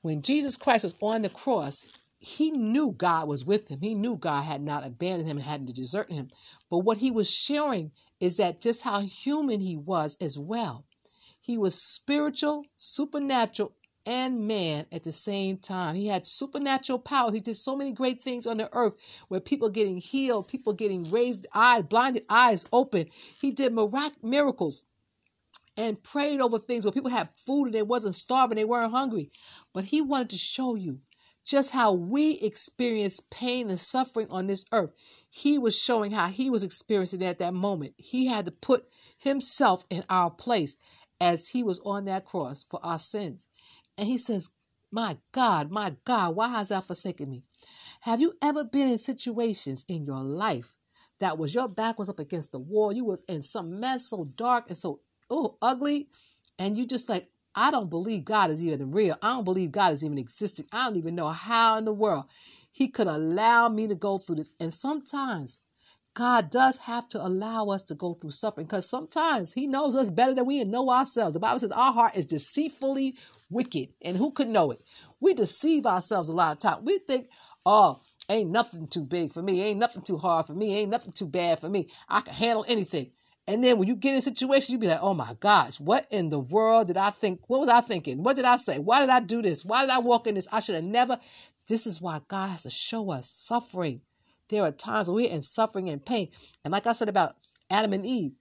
When 0.00 0.22
Jesus 0.22 0.56
Christ 0.56 0.84
was 0.84 0.94
on 1.00 1.22
the 1.22 1.28
cross, 1.28 1.86
he 2.20 2.50
knew 2.50 2.92
God 2.92 3.28
was 3.28 3.44
with 3.44 3.68
him. 3.68 3.80
He 3.80 3.94
knew 3.94 4.16
God 4.16 4.42
had 4.44 4.62
not 4.62 4.86
abandoned 4.86 5.28
him 5.28 5.38
and 5.38 5.46
hadn't 5.46 5.74
deserted 5.74 6.14
him. 6.14 6.30
But 6.70 6.78
what 6.78 6.98
he 6.98 7.10
was 7.10 7.30
sharing 7.30 7.92
is 8.20 8.36
that 8.36 8.60
just 8.60 8.82
how 8.82 9.00
human 9.00 9.60
he 9.60 9.76
was 9.76 10.16
as 10.20 10.38
well. 10.38 10.84
He 11.40 11.56
was 11.56 11.80
spiritual, 11.80 12.64
supernatural, 12.76 13.72
and 14.06 14.46
man 14.46 14.86
at 14.90 15.02
the 15.02 15.12
same 15.12 15.58
time. 15.58 15.94
He 15.94 16.06
had 16.06 16.26
supernatural 16.26 16.98
powers. 16.98 17.34
He 17.34 17.40
did 17.40 17.56
so 17.56 17.76
many 17.76 17.92
great 17.92 18.22
things 18.22 18.46
on 18.46 18.56
the 18.56 18.68
earth 18.74 18.94
where 19.28 19.40
people 19.40 19.68
getting 19.68 19.98
healed, 19.98 20.48
people 20.48 20.72
getting 20.72 21.10
raised 21.10 21.46
eyes, 21.54 21.82
blinded 21.82 22.24
eyes 22.28 22.66
open. 22.72 23.06
He 23.40 23.52
did 23.52 23.72
mirac- 23.72 24.22
miracles 24.22 24.84
and 25.76 26.02
prayed 26.02 26.40
over 26.40 26.58
things 26.58 26.84
where 26.84 26.92
people 26.92 27.10
had 27.10 27.28
food 27.36 27.66
and 27.66 27.74
they 27.74 27.82
wasn't 27.82 28.14
starving, 28.14 28.56
they 28.56 28.64
weren't 28.64 28.92
hungry. 28.92 29.30
But 29.72 29.84
he 29.84 30.00
wanted 30.00 30.30
to 30.30 30.38
show 30.38 30.74
you 30.74 31.00
just 31.48 31.72
how 31.72 31.92
we 31.92 32.32
experience 32.40 33.22
pain 33.30 33.70
and 33.70 33.78
suffering 33.80 34.26
on 34.30 34.46
this 34.46 34.66
earth. 34.72 34.90
He 35.30 35.58
was 35.58 35.76
showing 35.76 36.10
how 36.12 36.26
he 36.26 36.50
was 36.50 36.62
experiencing 36.62 37.22
it 37.22 37.24
at 37.24 37.38
that 37.38 37.54
moment. 37.54 37.94
He 37.96 38.26
had 38.26 38.44
to 38.44 38.50
put 38.50 38.86
himself 39.16 39.86
in 39.88 40.04
our 40.10 40.30
place 40.30 40.76
as 41.22 41.48
he 41.48 41.62
was 41.62 41.80
on 41.80 42.04
that 42.04 42.26
cross 42.26 42.62
for 42.62 42.78
our 42.84 42.98
sins. 42.98 43.46
And 43.96 44.06
he 44.06 44.18
says, 44.18 44.50
My 44.92 45.16
God, 45.32 45.70
my 45.70 45.96
God, 46.04 46.36
why 46.36 46.48
has 46.48 46.68
thou 46.68 46.82
forsaken 46.82 47.30
me? 47.30 47.42
Have 48.02 48.20
you 48.20 48.34
ever 48.42 48.62
been 48.62 48.90
in 48.90 48.98
situations 48.98 49.86
in 49.88 50.04
your 50.04 50.22
life 50.22 50.76
that 51.18 51.38
was 51.38 51.54
your 51.54 51.66
back 51.66 51.98
was 51.98 52.10
up 52.10 52.20
against 52.20 52.52
the 52.52 52.60
wall? 52.60 52.92
You 52.92 53.06
was 53.06 53.22
in 53.26 53.42
some 53.42 53.80
mess 53.80 54.10
so 54.10 54.24
dark 54.36 54.66
and 54.68 54.76
so 54.76 55.00
oh 55.30 55.56
ugly, 55.62 56.08
and 56.58 56.76
you 56.76 56.86
just 56.86 57.08
like, 57.08 57.30
I 57.54 57.70
don't 57.70 57.90
believe 57.90 58.24
God 58.24 58.50
is 58.50 58.64
even 58.66 58.92
real. 58.92 59.16
I 59.22 59.30
don't 59.30 59.44
believe 59.44 59.72
God 59.72 59.92
is 59.92 60.04
even 60.04 60.18
existing. 60.18 60.66
I 60.72 60.86
don't 60.86 60.96
even 60.98 61.16
know 61.16 61.28
how 61.28 61.78
in 61.78 61.86
the 61.86 61.92
world 61.94 62.26
He 62.72 62.88
could 62.88 63.08
allow 63.08 63.68
me 63.68 63.88
to 63.88 63.96
go 63.96 64.18
through 64.18 64.36
this. 64.36 64.50
And 64.60 64.74
sometimes 64.74 65.60
God 66.14 66.50
does 66.50 66.76
have 66.78 67.08
to 67.10 67.24
allow 67.24 67.66
us 67.66 67.84
to 67.84 67.94
go 67.94 68.14
through 68.14 68.32
suffering 68.32 68.66
because 68.66 68.88
sometimes 68.88 69.52
He 69.52 69.66
knows 69.66 69.94
us 69.96 70.10
better 70.10 70.34
than 70.34 70.46
we 70.46 70.64
know 70.64 70.90
ourselves. 70.90 71.34
The 71.34 71.40
Bible 71.40 71.60
says 71.60 71.72
our 71.72 71.92
heart 71.92 72.16
is 72.16 72.26
deceitfully 72.26 73.16
wicked, 73.50 73.90
and 74.02 74.16
who 74.16 74.32
could 74.32 74.48
know 74.48 74.72
it? 74.72 74.80
We 75.20 75.34
deceive 75.34 75.86
ourselves 75.86 76.28
a 76.28 76.34
lot 76.34 76.56
of 76.56 76.60
time. 76.62 76.84
We 76.84 76.98
think, 76.98 77.28
oh, 77.66 78.00
ain't 78.28 78.50
nothing 78.50 78.88
too 78.88 79.04
big 79.04 79.32
for 79.32 79.42
me, 79.42 79.62
ain't 79.62 79.78
nothing 79.80 80.02
too 80.02 80.18
hard 80.18 80.46
for 80.46 80.54
me, 80.54 80.76
ain't 80.76 80.90
nothing 80.90 81.12
too 81.12 81.28
bad 81.28 81.60
for 81.60 81.68
me. 81.68 81.88
I 82.08 82.20
can 82.22 82.34
handle 82.34 82.64
anything. 82.68 83.12
And 83.48 83.64
then 83.64 83.78
when 83.78 83.88
you 83.88 83.96
get 83.96 84.12
in 84.12 84.18
a 84.18 84.22
situation, 84.22 84.74
you 84.74 84.78
be 84.78 84.88
like, 84.88 85.00
oh 85.00 85.14
my 85.14 85.34
gosh, 85.40 85.80
what 85.80 86.06
in 86.10 86.28
the 86.28 86.38
world 86.38 86.88
did 86.88 86.98
I 86.98 87.08
think? 87.08 87.40
What 87.48 87.60
was 87.60 87.70
I 87.70 87.80
thinking? 87.80 88.22
What 88.22 88.36
did 88.36 88.44
I 88.44 88.58
say? 88.58 88.78
Why 88.78 89.00
did 89.00 89.08
I 89.08 89.20
do 89.20 89.40
this? 89.40 89.64
Why 89.64 89.80
did 89.80 89.90
I 89.90 90.00
walk 90.00 90.26
in 90.26 90.34
this? 90.34 90.46
I 90.52 90.60
should 90.60 90.74
have 90.74 90.84
never. 90.84 91.18
This 91.66 91.86
is 91.86 91.98
why 92.00 92.20
God 92.28 92.50
has 92.50 92.64
to 92.64 92.70
show 92.70 93.10
us 93.10 93.30
suffering. 93.30 94.02
There 94.50 94.62
are 94.62 94.70
times 94.70 95.10
we're 95.10 95.30
in 95.30 95.40
suffering 95.40 95.88
and 95.88 96.04
pain. 96.04 96.28
And 96.62 96.72
like 96.72 96.86
I 96.86 96.92
said 96.92 97.08
about 97.08 97.36
Adam 97.70 97.94
and 97.94 98.04
Eve 98.04 98.32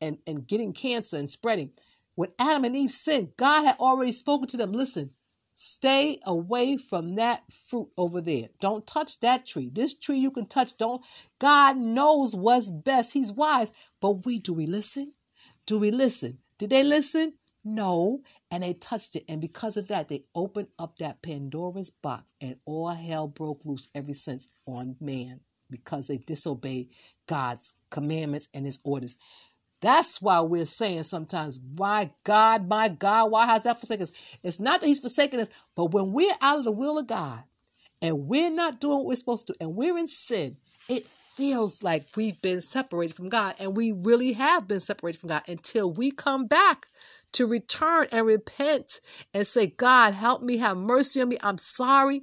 and, 0.00 0.18
and 0.28 0.46
getting 0.46 0.72
cancer 0.72 1.16
and 1.16 1.28
spreading, 1.28 1.72
when 2.14 2.30
Adam 2.38 2.64
and 2.64 2.76
Eve 2.76 2.92
sinned, 2.92 3.32
God 3.36 3.64
had 3.64 3.76
already 3.80 4.12
spoken 4.12 4.46
to 4.48 4.56
them 4.56 4.72
listen, 4.72 5.10
Stay 5.54 6.18
away 6.24 6.76
from 6.76 7.16
that 7.16 7.42
fruit 7.50 7.88
over 7.96 8.20
there. 8.20 8.48
Don't 8.60 8.86
touch 8.86 9.20
that 9.20 9.46
tree. 9.46 9.70
This 9.72 9.94
tree 9.98 10.18
you 10.18 10.30
can 10.30 10.46
touch. 10.46 10.76
Don't. 10.78 11.04
God 11.38 11.76
knows 11.76 12.34
what's 12.34 12.70
best. 12.70 13.12
He's 13.12 13.32
wise. 13.32 13.70
But 14.00 14.24
we, 14.24 14.38
do 14.38 14.54
we 14.54 14.66
listen? 14.66 15.12
Do 15.66 15.78
we 15.78 15.90
listen? 15.90 16.38
Did 16.58 16.70
they 16.70 16.84
listen? 16.84 17.34
No. 17.64 18.22
And 18.50 18.62
they 18.62 18.74
touched 18.74 19.16
it. 19.16 19.24
And 19.28 19.40
because 19.40 19.76
of 19.76 19.88
that, 19.88 20.08
they 20.08 20.24
opened 20.34 20.68
up 20.78 20.96
that 20.98 21.22
Pandora's 21.22 21.90
box 21.90 22.32
and 22.40 22.56
all 22.64 22.88
hell 22.88 23.28
broke 23.28 23.64
loose 23.64 23.88
ever 23.94 24.14
since 24.14 24.48
on 24.66 24.96
man 25.00 25.40
because 25.70 26.06
they 26.06 26.18
disobeyed 26.18 26.88
God's 27.26 27.74
commandments 27.90 28.48
and 28.54 28.64
his 28.64 28.78
orders. 28.84 29.16
That's 29.82 30.22
why 30.22 30.40
we're 30.40 30.64
saying 30.64 31.02
sometimes, 31.02 31.60
my 31.76 32.10
God, 32.24 32.68
my 32.68 32.88
God, 32.88 33.32
why 33.32 33.46
has 33.46 33.64
that 33.64 33.80
forsaken 33.80 34.04
us? 34.04 34.12
It's 34.42 34.60
not 34.60 34.80
that 34.80 34.86
he's 34.86 35.00
forsaken 35.00 35.40
us, 35.40 35.48
but 35.74 35.92
when 35.92 36.12
we're 36.12 36.32
out 36.40 36.60
of 36.60 36.64
the 36.64 36.72
will 36.72 36.98
of 36.98 37.08
God 37.08 37.42
and 38.00 38.28
we're 38.28 38.50
not 38.50 38.80
doing 38.80 38.98
what 38.98 39.06
we're 39.06 39.16
supposed 39.16 39.48
to, 39.48 39.54
and 39.60 39.74
we're 39.74 39.98
in 39.98 40.06
sin, 40.06 40.56
it 40.88 41.08
feels 41.08 41.82
like 41.82 42.06
we've 42.16 42.40
been 42.42 42.60
separated 42.60 43.14
from 43.14 43.28
God. 43.28 43.56
And 43.58 43.76
we 43.76 43.92
really 43.92 44.32
have 44.34 44.68
been 44.68 44.80
separated 44.80 45.20
from 45.20 45.30
God 45.30 45.42
until 45.48 45.92
we 45.92 46.12
come 46.12 46.46
back 46.46 46.86
to 47.32 47.46
return 47.46 48.06
and 48.12 48.26
repent 48.26 49.00
and 49.34 49.46
say, 49.46 49.66
God, 49.66 50.14
help 50.14 50.42
me, 50.42 50.58
have 50.58 50.76
mercy 50.76 51.20
on 51.20 51.28
me. 51.28 51.38
I'm 51.42 51.58
sorry. 51.58 52.22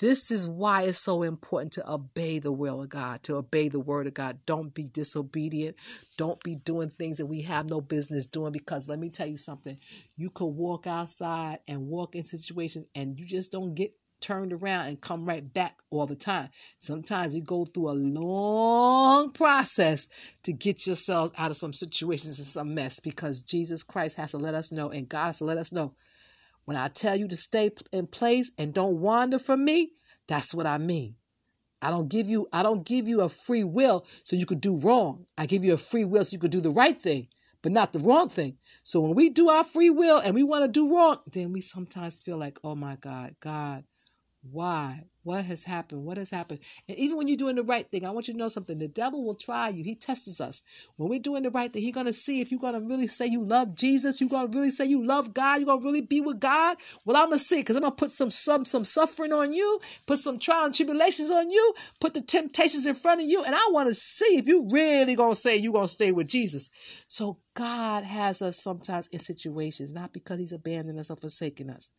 This 0.00 0.30
is 0.30 0.48
why 0.48 0.82
it's 0.82 0.98
so 0.98 1.22
important 1.22 1.72
to 1.74 1.92
obey 1.92 2.40
the 2.40 2.52
will 2.52 2.82
of 2.82 2.88
God, 2.88 3.22
to 3.24 3.36
obey 3.36 3.68
the 3.68 3.80
word 3.80 4.06
of 4.06 4.14
God. 4.14 4.38
Don't 4.44 4.74
be 4.74 4.84
disobedient. 4.84 5.76
Don't 6.16 6.42
be 6.42 6.56
doing 6.56 6.90
things 6.90 7.18
that 7.18 7.26
we 7.26 7.42
have 7.42 7.70
no 7.70 7.80
business 7.80 8.26
doing 8.26 8.52
because 8.52 8.88
let 8.88 8.98
me 8.98 9.10
tell 9.10 9.28
you 9.28 9.36
something. 9.36 9.78
You 10.16 10.30
could 10.30 10.46
walk 10.46 10.86
outside 10.86 11.60
and 11.68 11.86
walk 11.86 12.16
in 12.16 12.24
situations 12.24 12.86
and 12.94 13.18
you 13.18 13.24
just 13.24 13.52
don't 13.52 13.74
get 13.74 13.94
turned 14.20 14.52
around 14.52 14.86
and 14.86 15.00
come 15.00 15.26
right 15.26 15.52
back 15.52 15.76
all 15.90 16.06
the 16.06 16.16
time. 16.16 16.48
Sometimes 16.78 17.36
you 17.36 17.42
go 17.42 17.64
through 17.64 17.90
a 17.90 17.92
long 17.92 19.32
process 19.32 20.08
to 20.44 20.52
get 20.52 20.86
yourselves 20.86 21.32
out 21.36 21.50
of 21.50 21.56
some 21.58 21.74
situations 21.74 22.38
and 22.38 22.46
some 22.46 22.74
mess 22.74 23.00
because 23.00 23.42
Jesus 23.42 23.82
Christ 23.82 24.16
has 24.16 24.30
to 24.30 24.38
let 24.38 24.54
us 24.54 24.72
know 24.72 24.90
and 24.90 25.08
God 25.08 25.26
has 25.26 25.38
to 25.38 25.44
let 25.44 25.58
us 25.58 25.72
know 25.72 25.94
when 26.64 26.76
I 26.76 26.88
tell 26.88 27.16
you 27.16 27.28
to 27.28 27.36
stay 27.36 27.70
in 27.92 28.06
place 28.06 28.50
and 28.58 28.72
don't 28.72 29.00
wander 29.00 29.38
from 29.38 29.64
me, 29.64 29.92
that's 30.26 30.54
what 30.54 30.66
I 30.66 30.78
mean. 30.78 31.16
I 31.82 31.90
don't 31.90 32.08
give 32.08 32.28
you 32.28 32.48
I 32.52 32.62
don't 32.62 32.84
give 32.86 33.06
you 33.08 33.20
a 33.20 33.28
free 33.28 33.64
will 33.64 34.06
so 34.22 34.36
you 34.36 34.46
could 34.46 34.60
do 34.60 34.76
wrong. 34.76 35.26
I 35.36 35.44
give 35.46 35.64
you 35.64 35.74
a 35.74 35.78
free 35.78 36.04
will 36.04 36.24
so 36.24 36.32
you 36.32 36.38
could 36.38 36.50
do 36.50 36.62
the 36.62 36.70
right 36.70 37.00
thing, 37.00 37.28
but 37.60 37.72
not 37.72 37.92
the 37.92 37.98
wrong 37.98 38.30
thing. 38.30 38.56
So 38.82 39.00
when 39.00 39.14
we 39.14 39.28
do 39.28 39.50
our 39.50 39.64
free 39.64 39.90
will 39.90 40.18
and 40.18 40.34
we 40.34 40.42
want 40.42 40.64
to 40.64 40.68
do 40.68 40.94
wrong, 40.94 41.18
then 41.30 41.52
we 41.52 41.60
sometimes 41.60 42.20
feel 42.20 42.38
like, 42.38 42.58
"Oh 42.64 42.74
my 42.74 42.96
God, 42.96 43.36
God, 43.40 43.84
why? 44.42 45.04
What 45.24 45.46
has 45.46 45.64
happened? 45.64 46.04
What 46.04 46.18
has 46.18 46.28
happened? 46.28 46.60
And 46.86 46.98
even 46.98 47.16
when 47.16 47.28
you're 47.28 47.38
doing 47.38 47.56
the 47.56 47.62
right 47.62 47.90
thing, 47.90 48.04
I 48.04 48.10
want 48.10 48.28
you 48.28 48.34
to 48.34 48.38
know 48.38 48.48
something. 48.48 48.76
The 48.76 48.88
devil 48.88 49.24
will 49.24 49.34
try 49.34 49.70
you. 49.70 49.82
He 49.82 49.94
tests 49.94 50.38
us. 50.38 50.62
When 50.96 51.08
we're 51.08 51.18
doing 51.18 51.42
the 51.42 51.50
right 51.50 51.72
thing, 51.72 51.80
he's 51.80 51.94
going 51.94 52.06
to 52.06 52.12
see 52.12 52.42
if 52.42 52.50
you're 52.50 52.60
going 52.60 52.74
to 52.74 52.86
really 52.86 53.06
say 53.06 53.26
you 53.26 53.42
love 53.42 53.74
Jesus. 53.74 54.20
You're 54.20 54.28
going 54.28 54.50
to 54.50 54.56
really 54.56 54.70
say 54.70 54.84
you 54.84 55.02
love 55.02 55.32
God. 55.32 55.60
You're 55.60 55.66
going 55.66 55.80
to 55.80 55.86
really 55.86 56.02
be 56.02 56.20
with 56.20 56.40
God. 56.40 56.76
Well, 57.06 57.16
I'm 57.16 57.30
going 57.30 57.38
to 57.38 57.44
see 57.44 57.56
because 57.56 57.74
I'm 57.74 57.82
going 57.82 57.92
to 57.92 57.96
put 57.96 58.10
some, 58.10 58.30
some, 58.30 58.66
some 58.66 58.84
suffering 58.84 59.32
on 59.32 59.54
you, 59.54 59.80
put 60.06 60.18
some 60.18 60.38
trial 60.38 60.66
and 60.66 60.74
tribulations 60.74 61.30
on 61.30 61.50
you, 61.50 61.74
put 62.00 62.12
the 62.12 62.20
temptations 62.20 62.84
in 62.84 62.94
front 62.94 63.22
of 63.22 63.26
you. 63.26 63.42
And 63.44 63.54
I 63.54 63.68
want 63.70 63.88
to 63.88 63.94
see 63.94 64.36
if 64.36 64.46
you 64.46 64.68
really 64.70 65.14
going 65.14 65.32
to 65.32 65.40
say 65.40 65.56
you're 65.56 65.72
going 65.72 65.86
to 65.86 65.92
stay 65.92 66.12
with 66.12 66.28
Jesus. 66.28 66.68
So 67.06 67.38
God 67.54 68.04
has 68.04 68.42
us 68.42 68.62
sometimes 68.62 69.06
in 69.06 69.20
situations, 69.20 69.94
not 69.94 70.12
because 70.12 70.38
he's 70.38 70.52
abandoned 70.52 70.98
us 70.98 71.10
or 71.10 71.16
forsaken 71.16 71.70
us 71.70 71.90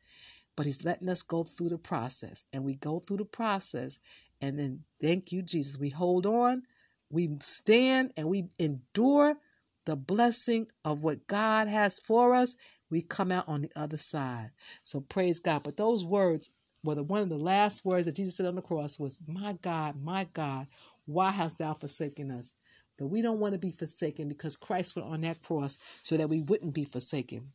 but 0.55 0.65
he's 0.65 0.85
letting 0.85 1.09
us 1.09 1.21
go 1.21 1.43
through 1.43 1.69
the 1.69 1.77
process 1.77 2.45
and 2.53 2.63
we 2.63 2.75
go 2.75 2.99
through 2.99 3.17
the 3.17 3.25
process 3.25 3.99
and 4.41 4.57
then 4.57 4.79
thank 5.01 5.31
you 5.31 5.41
jesus 5.41 5.77
we 5.77 5.89
hold 5.89 6.25
on 6.25 6.63
we 7.09 7.37
stand 7.39 8.11
and 8.17 8.27
we 8.27 8.49
endure 8.59 9.37
the 9.85 9.95
blessing 9.95 10.67
of 10.83 11.03
what 11.03 11.27
god 11.27 11.67
has 11.67 11.99
for 11.99 12.33
us. 12.33 12.55
We 12.89 13.01
come 13.01 13.31
out 13.31 13.47
on 13.47 13.61
the 13.61 13.71
other 13.75 13.97
side. 13.97 14.51
So 14.83 15.01
praise 15.01 15.39
god. 15.39 15.63
But 15.63 15.77
those 15.77 16.03
words 16.03 16.49
were 16.83 16.95
the 16.95 17.03
one 17.03 17.21
of 17.21 17.29
the 17.29 17.37
last 17.37 17.83
words 17.83 18.05
that 18.05 18.15
jesus 18.15 18.37
said 18.37 18.45
on 18.45 18.55
the 18.55 18.61
cross 18.61 18.99
was 18.99 19.19
my 19.27 19.53
god 19.61 19.95
my 20.01 20.27
god 20.33 20.67
why 21.05 21.31
hast 21.31 21.57
thou 21.59 21.73
forsaken 21.73 22.31
us? 22.31 22.53
But 22.97 23.07
we 23.07 23.21
don't 23.21 23.39
want 23.39 23.53
to 23.53 23.59
be 23.59 23.71
forsaken 23.71 24.27
because 24.27 24.55
christ 24.55 24.95
went 24.95 25.07
on 25.07 25.21
that 25.21 25.41
cross 25.41 25.77
so 26.01 26.17
that 26.17 26.29
we 26.29 26.41
wouldn't 26.41 26.73
be 26.73 26.85
forsaken 26.85 27.51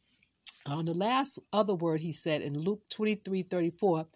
on 0.67 0.85
the 0.85 0.95
last 0.95 1.39
other 1.53 1.75
word 1.75 2.01
he 2.01 2.13
said 2.13 2.43
in 2.43 2.59
Luke 2.59 2.83
23 2.91 3.43
34, 3.43 4.07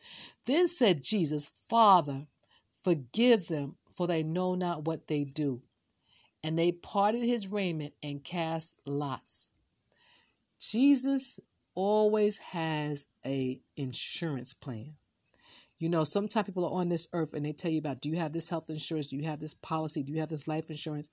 then 0.47 0.69
said 0.69 1.03
Jesus, 1.03 1.51
Father, 1.55 2.27
forgive 2.83 3.49
them, 3.49 3.77
for 3.91 4.07
they 4.07 4.23
know 4.23 4.55
not 4.55 4.85
what 4.85 5.07
they 5.07 5.25
do. 5.25 5.63
And 6.43 6.59
they 6.59 6.73
parted 6.73 7.23
his 7.23 7.49
raiment 7.49 7.95
and 8.03 8.23
cast 8.23 8.79
lots. 8.85 9.53
Jesus 10.59 11.41
always 11.75 12.39
has 12.39 13.07
a 13.25 13.61
insurance 13.77 14.53
plan. 14.55 14.95
You 15.79 15.89
know, 15.89 16.05
sometimes 16.05 16.47
people 16.47 16.65
are 16.65 16.81
on 16.81 16.89
this 16.89 17.09
earth 17.13 17.35
and 17.35 17.45
they 17.45 17.53
tell 17.53 17.71
you 17.71 17.79
about 17.79 18.01
do 18.01 18.09
you 18.09 18.17
have 18.17 18.33
this 18.33 18.49
health 18.49 18.71
insurance? 18.71 19.09
Do 19.09 19.17
you 19.17 19.25
have 19.25 19.41
this 19.41 19.55
policy? 19.55 20.03
Do 20.03 20.13
you 20.13 20.21
have 20.21 20.29
this 20.29 20.47
life 20.47 20.71
insurance? 20.71 21.09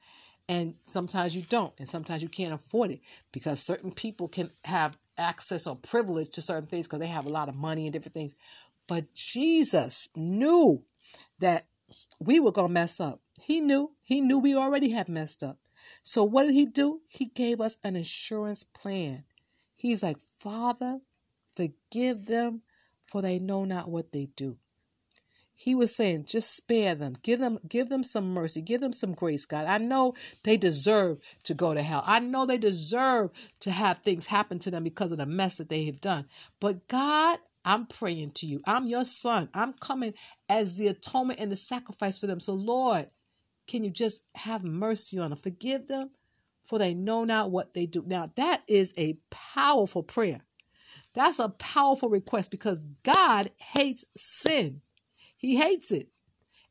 And 0.51 0.75
sometimes 0.83 1.33
you 1.33 1.43
don't, 1.43 1.71
and 1.79 1.87
sometimes 1.87 2.21
you 2.21 2.27
can't 2.27 2.53
afford 2.53 2.91
it 2.91 2.99
because 3.31 3.61
certain 3.61 3.89
people 3.89 4.27
can 4.27 4.51
have 4.65 4.97
access 5.17 5.65
or 5.65 5.77
privilege 5.77 6.27
to 6.31 6.41
certain 6.41 6.65
things 6.65 6.87
because 6.87 6.99
they 6.99 7.07
have 7.07 7.25
a 7.25 7.29
lot 7.29 7.47
of 7.47 7.55
money 7.55 7.85
and 7.85 7.93
different 7.93 8.15
things. 8.15 8.35
But 8.85 9.13
Jesus 9.13 10.09
knew 10.13 10.83
that 11.39 11.67
we 12.19 12.41
were 12.41 12.51
going 12.51 12.67
to 12.67 12.73
mess 12.73 12.99
up. 12.99 13.21
He 13.41 13.61
knew. 13.61 13.91
He 14.01 14.19
knew 14.19 14.39
we 14.39 14.53
already 14.53 14.89
had 14.89 15.07
messed 15.07 15.41
up. 15.41 15.57
So 16.03 16.21
what 16.25 16.47
did 16.47 16.53
he 16.53 16.65
do? 16.65 16.99
He 17.07 17.27
gave 17.27 17.61
us 17.61 17.77
an 17.81 17.95
insurance 17.95 18.65
plan. 18.65 19.23
He's 19.77 20.03
like, 20.03 20.17
Father, 20.41 20.99
forgive 21.55 22.25
them, 22.25 22.63
for 23.05 23.21
they 23.21 23.39
know 23.39 23.63
not 23.63 23.89
what 23.89 24.11
they 24.11 24.27
do. 24.35 24.57
He 25.61 25.75
was 25.75 25.95
saying, 25.95 26.25
just 26.25 26.57
spare 26.57 26.95
them. 26.95 27.13
Give 27.21 27.39
them 27.39 27.59
give 27.67 27.89
them 27.89 28.01
some 28.01 28.33
mercy. 28.33 28.63
Give 28.63 28.81
them 28.81 28.93
some 28.93 29.13
grace, 29.13 29.45
God. 29.45 29.67
I 29.67 29.77
know 29.77 30.15
they 30.41 30.57
deserve 30.57 31.19
to 31.43 31.53
go 31.53 31.75
to 31.75 31.83
hell. 31.83 32.01
I 32.03 32.19
know 32.19 32.47
they 32.47 32.57
deserve 32.57 33.29
to 33.59 33.69
have 33.69 33.99
things 33.99 34.25
happen 34.25 34.57
to 34.57 34.71
them 34.71 34.83
because 34.83 35.11
of 35.11 35.19
the 35.19 35.27
mess 35.27 35.57
that 35.57 35.69
they 35.69 35.85
have 35.85 36.01
done. 36.01 36.25
But 36.59 36.87
God, 36.87 37.37
I'm 37.63 37.85
praying 37.85 38.31
to 38.37 38.47
you. 38.47 38.61
I'm 38.65 38.87
your 38.87 39.05
son. 39.05 39.49
I'm 39.53 39.73
coming 39.73 40.15
as 40.49 40.77
the 40.77 40.87
atonement 40.87 41.39
and 41.39 41.51
the 41.51 41.55
sacrifice 41.55 42.17
for 42.17 42.25
them. 42.25 42.39
So, 42.39 42.53
Lord, 42.53 43.11
can 43.67 43.83
you 43.83 43.91
just 43.91 44.23
have 44.33 44.63
mercy 44.63 45.19
on 45.19 45.29
them? 45.29 45.37
Forgive 45.37 45.85
them, 45.85 46.09
for 46.63 46.79
they 46.79 46.95
know 46.95 47.23
not 47.23 47.51
what 47.51 47.73
they 47.73 47.85
do. 47.85 48.03
Now, 48.07 48.31
that 48.35 48.63
is 48.67 48.95
a 48.97 49.19
powerful 49.29 50.01
prayer. 50.01 50.41
That's 51.13 51.37
a 51.37 51.49
powerful 51.49 52.09
request 52.09 52.49
because 52.49 52.83
God 53.03 53.51
hates 53.57 54.05
sin. 54.17 54.81
He 55.41 55.55
hates 55.55 55.91
it. 55.91 56.07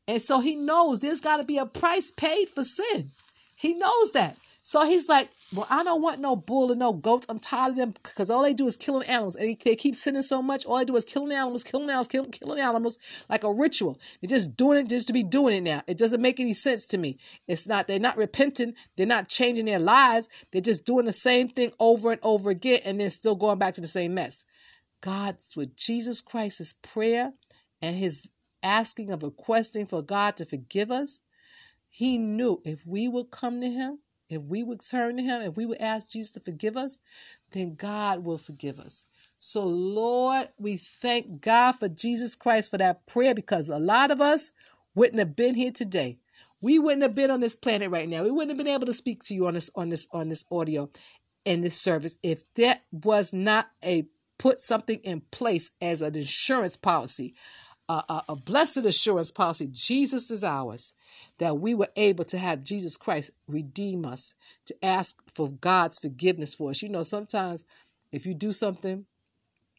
And 0.07 0.21
so 0.21 0.39
he 0.39 0.55
knows 0.55 1.01
there's 1.01 1.19
got 1.19 1.37
to 1.37 1.43
be 1.43 1.57
a 1.57 1.65
price 1.65 2.09
paid 2.09 2.47
for 2.47 2.63
sin. 2.63 3.11
He 3.59 3.73
knows 3.73 4.13
that. 4.13 4.37
So 4.61 4.85
he's 4.85 5.09
like, 5.09 5.27
well, 5.53 5.67
I 5.69 5.83
don't 5.83 6.01
want 6.01 6.21
no 6.21 6.37
bull 6.37 6.71
and 6.71 6.79
no 6.79 6.93
goats. 6.93 7.25
I'm 7.27 7.37
tired 7.37 7.71
of 7.71 7.75
them 7.75 7.93
because 8.01 8.29
all 8.29 8.43
they 8.43 8.53
do 8.53 8.67
is 8.67 8.77
killing 8.77 9.05
animals. 9.09 9.35
And 9.35 9.57
they 9.65 9.75
keep 9.75 9.93
sinning 9.93 10.21
so 10.21 10.41
much. 10.41 10.65
All 10.65 10.77
they 10.77 10.85
do 10.85 10.95
is 10.95 11.03
killing 11.03 11.33
animals, 11.33 11.65
killing 11.65 11.89
animals, 11.89 12.07
killing, 12.07 12.31
killing 12.31 12.61
animals 12.61 12.97
like 13.27 13.43
a 13.43 13.51
ritual. 13.51 13.99
They're 14.21 14.29
just 14.29 14.55
doing 14.55 14.77
it 14.77 14.87
just 14.87 15.07
to 15.07 15.13
be 15.13 15.23
doing 15.23 15.57
it 15.57 15.61
now. 15.61 15.81
It 15.87 15.97
doesn't 15.97 16.21
make 16.21 16.39
any 16.39 16.53
sense 16.53 16.85
to 16.87 16.97
me. 16.97 17.17
It's 17.49 17.67
not, 17.67 17.87
they're 17.87 17.99
not 17.99 18.15
repenting. 18.15 18.73
They're 18.95 19.05
not 19.05 19.27
changing 19.27 19.65
their 19.65 19.79
lives. 19.79 20.29
They're 20.51 20.61
just 20.61 20.85
doing 20.85 21.05
the 21.05 21.11
same 21.11 21.49
thing 21.49 21.73
over 21.81 22.11
and 22.11 22.21
over 22.23 22.49
again 22.49 22.79
and 22.85 23.01
then 23.01 23.09
still 23.09 23.35
going 23.35 23.59
back 23.59 23.73
to 23.73 23.81
the 23.81 23.87
same 23.87 24.13
mess. 24.13 24.45
God's 25.01 25.57
with 25.57 25.75
Jesus 25.75 26.21
Christ's 26.21 26.75
prayer 26.81 27.33
and 27.81 27.95
his 27.97 28.29
asking 28.63 29.09
of 29.09 29.23
requesting 29.23 29.85
for 29.85 30.01
God 30.01 30.37
to 30.37 30.45
forgive 30.45 30.91
us, 30.91 31.21
he 31.89 32.17
knew 32.17 32.61
if 32.63 32.85
we 32.85 33.07
would 33.07 33.31
come 33.31 33.61
to 33.61 33.69
him, 33.69 33.99
if 34.29 34.41
we 34.41 34.63
would 34.63 34.79
turn 34.79 35.17
to 35.17 35.23
him, 35.23 35.41
if 35.41 35.57
we 35.57 35.65
would 35.65 35.81
ask 35.81 36.11
Jesus 36.11 36.31
to 36.31 36.39
forgive 36.39 36.77
us, 36.77 36.99
then 37.51 37.75
God 37.75 38.23
will 38.23 38.37
forgive 38.37 38.79
us. 38.79 39.05
So, 39.37 39.65
Lord, 39.65 40.49
we 40.57 40.77
thank 40.77 41.41
God 41.41 41.73
for 41.73 41.89
Jesus 41.89 42.35
Christ 42.35 42.71
for 42.71 42.77
that 42.77 43.05
prayer 43.07 43.35
because 43.35 43.67
a 43.67 43.79
lot 43.79 44.09
of 44.09 44.21
us 44.21 44.51
wouldn't 44.95 45.19
have 45.19 45.35
been 45.35 45.55
here 45.55 45.71
today. 45.71 46.19
We 46.61 46.79
wouldn't 46.79 47.01
have 47.01 47.15
been 47.15 47.31
on 47.31 47.39
this 47.39 47.55
planet 47.55 47.89
right 47.89 48.07
now. 48.07 48.23
We 48.23 48.31
wouldn't 48.31 48.51
have 48.51 48.57
been 48.57 48.73
able 48.73 48.85
to 48.85 48.93
speak 48.93 49.23
to 49.25 49.33
you 49.33 49.47
on 49.47 49.55
this 49.55 49.69
on 49.75 49.89
this 49.89 50.07
on 50.13 50.29
this 50.29 50.45
audio 50.51 50.89
in 51.43 51.61
this 51.61 51.79
service 51.79 52.17
if 52.23 52.41
that 52.53 52.83
was 52.91 53.33
not 53.33 53.69
a 53.83 54.07
put 54.37 54.59
something 54.59 54.99
in 55.03 55.21
place 55.31 55.71
as 55.81 56.01
an 56.01 56.15
insurance 56.15 56.77
policy 56.77 57.33
a, 57.89 58.03
a, 58.09 58.23
a 58.29 58.35
blessed 58.35 58.85
assurance 58.85 59.31
policy. 59.31 59.69
Jesus 59.71 60.31
is 60.31 60.43
ours. 60.43 60.93
That 61.39 61.59
we 61.59 61.73
were 61.73 61.89
able 61.95 62.25
to 62.25 62.37
have 62.37 62.63
Jesus 62.63 62.97
Christ 62.97 63.31
redeem 63.47 64.05
us, 64.05 64.35
to 64.65 64.85
ask 64.85 65.15
for 65.29 65.51
God's 65.51 65.99
forgiveness 65.99 66.55
for 66.55 66.69
us. 66.69 66.81
You 66.81 66.89
know, 66.89 67.03
sometimes 67.03 67.63
if 68.11 68.25
you 68.25 68.33
do 68.33 68.51
something, 68.51 69.05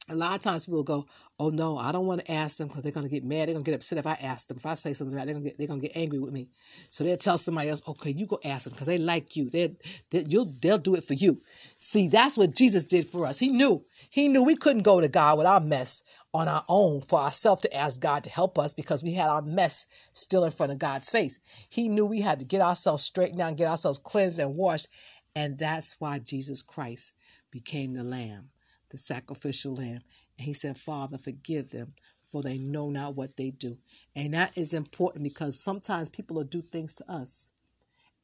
a 0.08 0.14
lot 0.14 0.34
of 0.34 0.42
times 0.42 0.66
people 0.66 0.82
go, 0.82 1.06
"Oh 1.42 1.50
no, 1.50 1.78
I 1.78 1.92
don't 1.92 2.06
want 2.06 2.24
to 2.24 2.32
ask 2.32 2.58
them 2.58 2.68
because 2.68 2.84
they're 2.84 2.92
gonna 2.92 3.08
get 3.08 3.24
mad. 3.24 3.48
They're 3.48 3.54
gonna 3.54 3.64
get 3.64 3.74
upset 3.74 3.98
if 3.98 4.06
I 4.06 4.14
ask 4.14 4.48
them. 4.48 4.58
If 4.58 4.66
I 4.66 4.74
say 4.74 4.92
something, 4.94 5.16
they're 5.16 5.26
gonna 5.26 5.40
get 5.40 5.58
they're 5.58 5.68
gonna 5.68 5.80
get 5.80 5.96
angry 5.96 6.20
with 6.20 6.32
me. 6.32 6.48
So 6.90 7.04
they'll 7.04 7.16
tell 7.16 7.38
somebody 7.38 7.70
else, 7.70 7.82
"Okay, 7.88 8.12
you 8.12 8.26
go 8.26 8.40
ask 8.44 8.64
them 8.64 8.74
because 8.74 8.88
they 8.88 8.98
like 8.98 9.36
you. 9.36 9.50
They 9.50 9.76
they 10.10 10.24
you'll 10.28 10.54
they'll 10.60 10.78
do 10.78 10.94
it 10.94 11.04
for 11.04 11.14
you." 11.14 11.42
See, 11.78 12.08
that's 12.08 12.38
what 12.38 12.54
Jesus 12.54 12.86
did 12.86 13.06
for 13.08 13.26
us. 13.26 13.40
He 13.40 13.50
knew 13.50 13.84
he 14.10 14.28
knew 14.28 14.44
we 14.44 14.56
couldn't 14.56 14.82
go 14.82 15.00
to 15.00 15.08
God 15.08 15.38
with 15.38 15.46
our 15.48 15.60
mess 15.60 16.02
on 16.34 16.48
our 16.48 16.64
own 16.68 17.00
for 17.02 17.20
ourselves 17.20 17.62
to 17.62 17.76
ask 17.76 18.00
God 18.00 18.24
to 18.24 18.30
help 18.30 18.58
us 18.58 18.74
because 18.74 19.02
we 19.02 19.14
had 19.14 19.28
our 19.28 19.42
mess 19.42 19.86
still 20.12 20.44
in 20.44 20.52
front 20.52 20.72
of 20.72 20.78
God's 20.78 21.10
face. 21.10 21.38
He 21.68 21.88
knew 21.88 22.06
we 22.06 22.20
had 22.22 22.38
to 22.40 22.46
get 22.46 22.62
ourselves 22.62 23.04
straightened 23.04 23.40
out, 23.40 23.48
and 23.48 23.58
get 23.58 23.68
ourselves 23.68 23.98
cleansed 23.98 24.38
and 24.38 24.56
washed 24.56 24.88
And 25.34 25.58
that's 25.58 25.96
why 26.00 26.18
Jesus 26.20 26.62
Christ 26.62 27.14
became 27.50 27.92
the 27.92 28.04
lamb, 28.04 28.50
the 28.90 28.98
sacrificial 28.98 29.74
lamb. 29.76 30.00
And 30.42 30.48
he 30.48 30.54
said, 30.54 30.76
Father, 30.76 31.18
forgive 31.18 31.70
them, 31.70 31.94
for 32.20 32.42
they 32.42 32.58
know 32.58 32.90
not 32.90 33.14
what 33.14 33.36
they 33.36 33.50
do. 33.50 33.78
And 34.16 34.34
that 34.34 34.58
is 34.58 34.74
important 34.74 35.22
because 35.22 35.56
sometimes 35.56 36.08
people 36.08 36.34
will 36.34 36.42
do 36.42 36.62
things 36.62 36.94
to 36.94 37.08
us. 37.08 37.50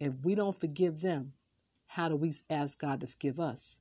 If 0.00 0.14
we 0.24 0.34
don't 0.34 0.58
forgive 0.58 1.00
them, 1.00 1.34
how 1.86 2.08
do 2.08 2.16
we 2.16 2.32
ask 2.50 2.80
God 2.80 3.02
to 3.02 3.06
forgive 3.06 3.38
us? 3.38 3.78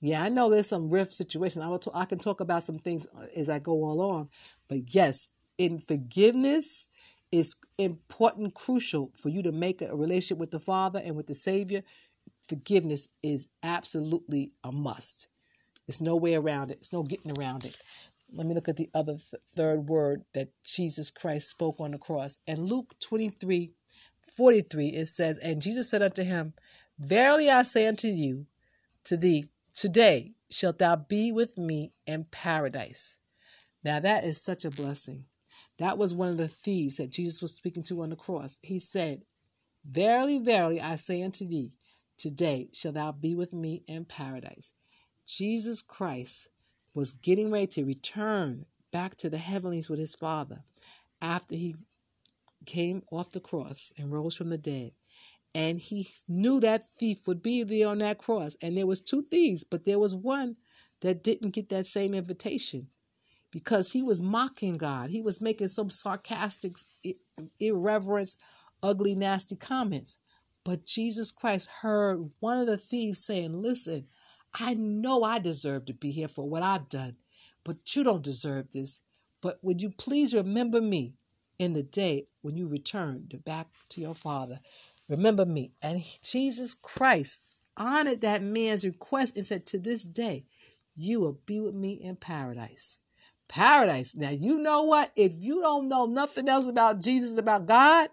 Yeah, 0.00 0.22
I 0.22 0.30
know 0.30 0.48
there's 0.48 0.66
some 0.66 0.88
rift 0.88 1.12
situations. 1.12 1.62
I 1.62 1.68
will 1.68 1.78
talk, 1.78 1.94
I 1.94 2.06
can 2.06 2.18
talk 2.18 2.40
about 2.40 2.62
some 2.62 2.78
things 2.78 3.06
uh, 3.14 3.26
as 3.36 3.50
I 3.50 3.58
go 3.58 3.74
along, 3.74 4.30
but 4.66 4.94
yes, 4.94 5.32
in 5.58 5.78
forgiveness 5.78 6.88
is 7.30 7.54
important, 7.76 8.54
crucial 8.54 9.10
for 9.14 9.28
you 9.28 9.42
to 9.42 9.52
make 9.52 9.82
a 9.82 9.94
relationship 9.94 10.38
with 10.38 10.52
the 10.52 10.58
Father 10.58 11.02
and 11.04 11.16
with 11.16 11.26
the 11.26 11.34
Savior. 11.34 11.82
Forgiveness 12.48 13.08
is 13.22 13.46
absolutely 13.62 14.52
a 14.64 14.72
must. 14.72 15.28
There's 15.88 16.02
no 16.02 16.16
way 16.16 16.34
around 16.34 16.70
it. 16.70 16.78
It's 16.78 16.92
no 16.92 17.02
getting 17.02 17.32
around 17.38 17.64
it. 17.64 17.74
Let 18.30 18.46
me 18.46 18.54
look 18.54 18.68
at 18.68 18.76
the 18.76 18.90
other 18.92 19.14
th- 19.14 19.42
third 19.56 19.88
word 19.88 20.22
that 20.34 20.50
Jesus 20.62 21.10
Christ 21.10 21.48
spoke 21.48 21.80
on 21.80 21.92
the 21.92 21.98
cross. 21.98 22.36
And 22.46 22.68
Luke 22.68 22.94
23 23.00 23.72
43, 24.20 24.88
it 24.88 25.06
says, 25.06 25.38
And 25.38 25.62
Jesus 25.62 25.88
said 25.88 26.02
unto 26.02 26.22
him, 26.22 26.52
Verily 26.98 27.48
I 27.50 27.62
say 27.62 27.86
unto 27.86 28.08
you, 28.08 28.46
to 29.04 29.16
thee, 29.16 29.46
today 29.72 30.34
shalt 30.50 30.78
thou 30.78 30.96
be 30.96 31.32
with 31.32 31.56
me 31.56 31.92
in 32.06 32.24
paradise. 32.24 33.16
Now 33.82 33.98
that 33.98 34.24
is 34.24 34.40
such 34.40 34.66
a 34.66 34.70
blessing. 34.70 35.24
That 35.78 35.96
was 35.96 36.12
one 36.12 36.28
of 36.28 36.36
the 36.36 36.48
thieves 36.48 36.98
that 36.98 37.10
Jesus 37.10 37.40
was 37.40 37.54
speaking 37.54 37.82
to 37.84 38.02
on 38.02 38.10
the 38.10 38.16
cross. 38.16 38.58
He 38.62 38.78
said, 38.78 39.22
Verily, 39.84 40.38
verily, 40.38 40.80
I 40.80 40.96
say 40.96 41.22
unto 41.22 41.48
thee, 41.48 41.72
today 42.18 42.68
shalt 42.74 42.96
thou 42.96 43.12
be 43.12 43.34
with 43.34 43.54
me 43.54 43.82
in 43.88 44.04
paradise. 44.04 44.72
Jesus 45.28 45.82
Christ 45.82 46.48
was 46.94 47.12
getting 47.12 47.50
ready 47.50 47.66
to 47.68 47.84
return 47.84 48.64
back 48.90 49.14
to 49.16 49.28
the 49.28 49.36
heavenlies 49.36 49.90
with 49.90 50.00
his 50.00 50.14
Father 50.14 50.64
after 51.20 51.54
he 51.54 51.76
came 52.64 53.02
off 53.12 53.32
the 53.32 53.40
cross 53.40 53.92
and 53.98 54.10
rose 54.10 54.34
from 54.34 54.48
the 54.48 54.56
dead. 54.56 54.92
And 55.54 55.78
he 55.78 56.08
knew 56.28 56.60
that 56.60 56.84
thief 56.98 57.26
would 57.26 57.42
be 57.42 57.62
there 57.62 57.88
on 57.88 57.98
that 57.98 58.18
cross. 58.18 58.56
And 58.62 58.76
there 58.76 58.86
was 58.86 59.02
two 59.02 59.22
thieves, 59.30 59.64
but 59.64 59.84
there 59.84 59.98
was 59.98 60.14
one 60.14 60.56
that 61.02 61.22
didn't 61.22 61.50
get 61.50 61.68
that 61.68 61.86
same 61.86 62.14
invitation 62.14 62.88
because 63.50 63.92
he 63.92 64.02
was 64.02 64.22
mocking 64.22 64.78
God. 64.78 65.10
He 65.10 65.20
was 65.20 65.42
making 65.42 65.68
some 65.68 65.90
sarcastic, 65.90 66.76
irreverent, 67.60 68.34
ugly, 68.82 69.14
nasty 69.14 69.56
comments. 69.56 70.18
But 70.64 70.86
Jesus 70.86 71.30
Christ 71.30 71.68
heard 71.80 72.30
one 72.40 72.58
of 72.58 72.66
the 72.66 72.78
thieves 72.78 73.24
saying, 73.24 73.52
Listen, 73.52 74.06
I 74.54 74.74
know 74.74 75.22
I 75.22 75.38
deserve 75.38 75.86
to 75.86 75.92
be 75.92 76.10
here 76.10 76.28
for 76.28 76.48
what 76.48 76.62
I've 76.62 76.88
done, 76.88 77.16
but 77.64 77.94
you 77.94 78.02
don't 78.04 78.22
deserve 78.22 78.70
this. 78.70 79.00
But 79.40 79.58
would 79.62 79.80
you 79.80 79.90
please 79.90 80.34
remember 80.34 80.80
me 80.80 81.14
in 81.58 81.72
the 81.72 81.82
day 81.82 82.26
when 82.42 82.56
you 82.56 82.66
return 82.66 83.28
back 83.44 83.68
to 83.90 84.00
your 84.00 84.14
Father? 84.14 84.60
Remember 85.08 85.46
me. 85.46 85.72
And 85.82 86.02
Jesus 86.22 86.74
Christ 86.74 87.40
honored 87.76 88.20
that 88.22 88.42
man's 88.42 88.84
request 88.84 89.36
and 89.36 89.46
said, 89.46 89.66
To 89.66 89.78
this 89.78 90.02
day, 90.02 90.44
you 90.96 91.20
will 91.20 91.38
be 91.46 91.60
with 91.60 91.74
me 91.74 91.92
in 91.92 92.16
paradise. 92.16 93.00
Paradise. 93.48 94.16
Now, 94.16 94.30
you 94.30 94.58
know 94.58 94.82
what? 94.82 95.12
If 95.16 95.32
you 95.36 95.60
don't 95.62 95.88
know 95.88 96.06
nothing 96.06 96.48
else 96.48 96.66
about 96.66 97.00
Jesus, 97.00 97.38
about 97.38 97.66
God, 97.66 98.08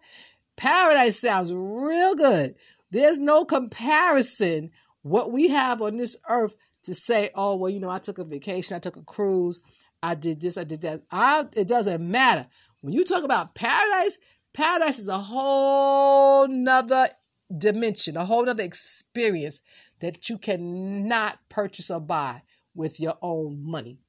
paradise 0.56 1.20
sounds 1.20 1.54
real 1.54 2.16
good. 2.16 2.56
There's 2.92 3.20
no 3.20 3.44
comparison 3.44 4.72
what 5.06 5.32
we 5.32 5.50
have 5.50 5.84
on 5.84 5.98
this 5.98 6.18
earth 6.28 6.56
to 6.82 6.92
say, 6.92 7.30
oh, 7.36 7.56
well, 7.58 7.70
you 7.70 7.80
know, 7.80 7.92
I 7.92 8.00
took 8.00 8.18
a 8.18 8.24
vacation, 8.24 8.76
I 8.76 8.80
took 8.80 8.96
a 8.96 9.04
cruise, 9.04 9.62
I 10.02 10.16
did 10.16 10.42
this, 10.42 10.58
I 10.58 10.64
did 10.64 10.82
that. 10.82 11.04
I, 11.12 11.46
it 11.56 11.68
doesn't 11.68 12.02
matter. 12.02 12.48
When 12.82 12.92
you 12.92 13.04
talk 13.04 13.24
about 13.24 13.54
paradise, 13.54 14.18
paradise 14.52 14.98
is 14.98 15.08
a 15.08 15.20
whole 15.20 16.48
nother 16.48 17.08
dimension, 17.56 18.18
a 18.18 18.26
whole 18.26 18.46
nother 18.46 18.64
experience 18.64 19.62
that 20.00 20.28
you 20.28 20.40
cannot 20.40 21.38
purchase 21.50 21.92
or 21.92 22.00
buy 22.00 22.42
with 22.74 23.00
your 23.00 23.20
own 23.22 23.64
money. 23.64 24.00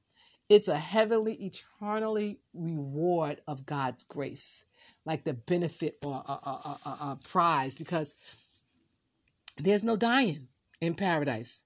It's 0.49 0.67
a 0.67 0.79
heavenly, 0.79 1.33
eternally 1.35 2.39
reward 2.55 3.39
of 3.47 3.67
God's 3.67 4.03
grace, 4.03 4.65
like 5.05 5.25
the 5.25 5.35
benefit 5.35 5.99
or 6.01 6.23
a, 6.27 6.31
a, 6.31 6.79
a, 6.85 6.89
a 6.89 7.19
prize, 7.23 7.77
because 7.77 8.15
there's 9.59 9.83
no 9.83 9.95
dying 9.95 10.47
in 10.81 10.95
paradise. 10.95 11.63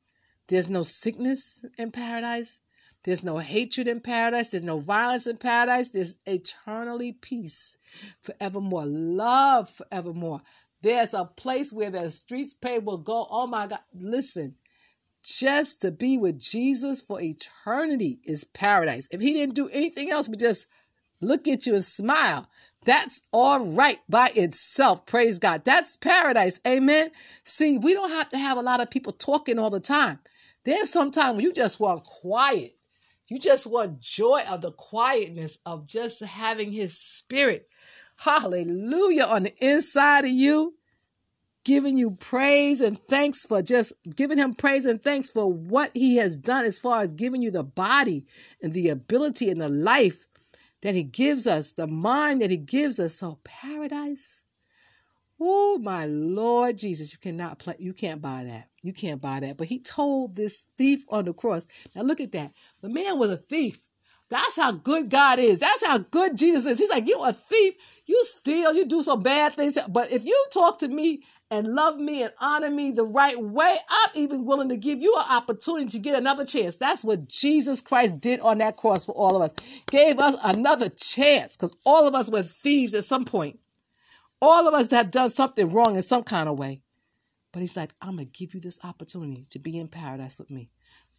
There's 0.47 0.69
no 0.69 0.83
sickness 0.83 1.63
in 1.77 1.91
paradise. 1.91 2.59
There's 3.03 3.23
no 3.23 3.37
hatred 3.37 3.87
in 3.87 3.99
paradise. 3.99 4.49
There's 4.49 4.63
no 4.63 4.79
violence 4.79 5.25
in 5.25 5.37
paradise. 5.37 5.89
There's 5.89 6.15
eternally 6.25 7.13
peace 7.13 7.77
forevermore, 8.21 8.85
love 8.85 9.69
forevermore. 9.69 10.41
There's 10.81 11.13
a 11.13 11.25
place 11.25 11.71
where 11.73 11.89
the 11.89 12.09
streets 12.09 12.53
paved 12.53 12.85
will 12.85 12.97
go. 12.97 13.27
Oh 13.29 13.47
my 13.47 13.67
God. 13.67 13.79
Listen, 13.93 14.55
just 15.23 15.81
to 15.81 15.91
be 15.91 16.17
with 16.17 16.39
Jesus 16.39 17.01
for 17.01 17.21
eternity 17.21 18.19
is 18.23 18.43
paradise. 18.43 19.07
If 19.11 19.21
he 19.21 19.33
didn't 19.33 19.55
do 19.55 19.69
anything 19.69 20.11
else 20.11 20.27
but 20.27 20.39
just 20.39 20.67
look 21.21 21.47
at 21.47 21.65
you 21.65 21.73
and 21.73 21.83
smile, 21.83 22.49
that's 22.83 23.21
all 23.31 23.65
right 23.65 23.99
by 24.09 24.29
itself. 24.35 25.05
Praise 25.05 25.39
God. 25.39 25.63
That's 25.63 25.95
paradise. 25.95 26.59
Amen. 26.67 27.09
See, 27.43 27.77
we 27.77 27.93
don't 27.93 28.11
have 28.11 28.29
to 28.29 28.37
have 28.37 28.57
a 28.57 28.61
lot 28.61 28.81
of 28.81 28.89
people 28.89 29.13
talking 29.13 29.59
all 29.59 29.69
the 29.69 29.79
time. 29.79 30.19
There's 30.63 30.89
some 30.89 31.11
time 31.11 31.35
when 31.35 31.45
you 31.45 31.53
just 31.53 31.79
want 31.79 32.03
quiet. 32.03 32.75
You 33.27 33.39
just 33.39 33.65
want 33.67 33.99
joy 34.01 34.43
of 34.49 34.61
the 34.61 34.71
quietness 34.71 35.59
of 35.65 35.87
just 35.87 36.23
having 36.23 36.71
his 36.71 36.97
spirit. 36.97 37.67
Hallelujah 38.17 39.23
on 39.23 39.43
the 39.43 39.53
inside 39.65 40.25
of 40.25 40.31
you 40.31 40.75
giving 41.63 41.97
you 41.97 42.11
praise 42.11 42.81
and 42.81 42.97
thanks 43.07 43.45
for 43.45 43.61
just 43.61 43.93
giving 44.15 44.37
him 44.37 44.53
praise 44.53 44.85
and 44.85 45.01
thanks 45.01 45.29
for 45.29 45.51
what 45.51 45.91
he 45.93 46.17
has 46.17 46.35
done 46.35 46.65
as 46.65 46.79
far 46.79 47.01
as 47.01 47.11
giving 47.11 47.41
you 47.41 47.51
the 47.51 47.63
body 47.63 48.25
and 48.61 48.73
the 48.73 48.89
ability 48.89 49.49
and 49.49 49.61
the 49.61 49.69
life 49.69 50.25
that 50.81 50.95
he 50.95 51.03
gives 51.03 51.47
us, 51.47 51.73
the 51.73 51.87
mind 51.87 52.41
that 52.41 52.51
he 52.51 52.57
gives 52.57 52.99
us. 52.99 53.15
So 53.15 53.39
paradise. 53.43 54.43
Oh 55.39 55.79
my 55.79 56.05
Lord 56.05 56.77
Jesus, 56.77 57.11
you 57.11 57.17
cannot 57.17 57.57
play, 57.57 57.75
you 57.79 57.93
can't 57.93 58.21
buy 58.21 58.43
that. 58.43 58.69
You 58.83 58.93
can't 58.93 59.19
buy 59.19 59.39
that. 59.39 59.57
But 59.57 59.67
he 59.67 59.79
told 59.79 60.35
this 60.35 60.63
thief 60.77 61.03
on 61.09 61.25
the 61.25 61.33
cross. 61.33 61.65
Now 61.95 62.03
look 62.03 62.21
at 62.21 62.31
that. 62.33 62.51
The 62.81 62.89
man 62.89 63.17
was 63.17 63.31
a 63.31 63.37
thief. 63.37 63.81
That's 64.29 64.55
how 64.55 64.71
good 64.71 65.09
God 65.09 65.39
is. 65.39 65.59
That's 65.59 65.85
how 65.85 65.97
good 65.97 66.37
Jesus 66.37 66.65
is. 66.65 66.79
He's 66.79 66.89
like, 66.89 67.07
You're 67.07 67.27
a 67.27 67.33
thief. 67.33 67.73
You 68.05 68.21
steal, 68.23 68.73
you 68.73 68.85
do 68.85 69.01
some 69.01 69.21
bad 69.21 69.53
things. 69.53 69.77
But 69.89 70.11
if 70.11 70.25
you 70.25 70.45
talk 70.53 70.79
to 70.79 70.87
me 70.87 71.23
and 71.51 71.67
love 71.67 71.99
me 71.99 72.23
and 72.23 72.31
honor 72.39 72.71
me 72.71 72.91
the 72.91 73.03
right 73.03 73.39
way, 73.39 73.75
I'm 73.89 74.09
even 74.15 74.45
willing 74.45 74.69
to 74.69 74.77
give 74.77 74.99
you 74.99 75.13
an 75.17 75.25
opportunity 75.29 75.89
to 75.89 75.99
get 75.99 76.17
another 76.17 76.45
chance. 76.45 76.77
That's 76.77 77.03
what 77.03 77.27
Jesus 77.27 77.81
Christ 77.81 78.21
did 78.21 78.39
on 78.39 78.59
that 78.59 78.77
cross 78.77 79.05
for 79.05 79.11
all 79.11 79.35
of 79.35 79.41
us. 79.41 79.53
Gave 79.91 80.17
us 80.17 80.37
another 80.45 80.87
chance 80.87 81.57
because 81.57 81.75
all 81.85 82.07
of 82.07 82.15
us 82.15 82.31
were 82.31 82.41
thieves 82.41 82.93
at 82.93 83.03
some 83.03 83.25
point. 83.25 83.59
All 84.41 84.65
of 84.65 84.73
us 84.73 84.89
have 84.91 85.11
done 85.11 85.29
something 85.29 85.71
wrong 85.71 85.97
in 85.97 86.01
some 86.01 86.23
kind 86.23 86.47
of 86.47 86.57
way. 86.57 86.81
But 87.51 87.59
he's 87.59 87.75
like, 87.75 87.93
I'm 88.01 88.15
going 88.15 88.27
to 88.27 88.31
give 88.31 88.53
you 88.53 88.61
this 88.61 88.79
opportunity 88.85 89.45
to 89.49 89.59
be 89.59 89.77
in 89.77 89.89
paradise 89.89 90.39
with 90.39 90.49
me. 90.49 90.69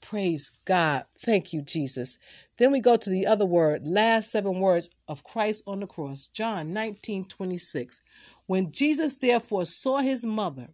Praise 0.02 0.50
God. 0.66 1.06
Thank 1.18 1.54
you, 1.54 1.62
Jesus. 1.62 2.18
Then 2.58 2.72
we 2.72 2.80
go 2.80 2.96
to 2.96 3.08
the 3.08 3.26
other 3.26 3.46
word, 3.46 3.86
last 3.86 4.30
seven 4.30 4.60
words 4.60 4.90
of 5.08 5.24
Christ 5.24 5.62
on 5.66 5.80
the 5.80 5.86
cross. 5.86 6.26
John 6.26 6.72
19 6.74 7.24
26. 7.24 8.02
When 8.46 8.72
Jesus 8.72 9.16
therefore 9.16 9.64
saw 9.64 9.98
his 9.98 10.26
mother 10.26 10.68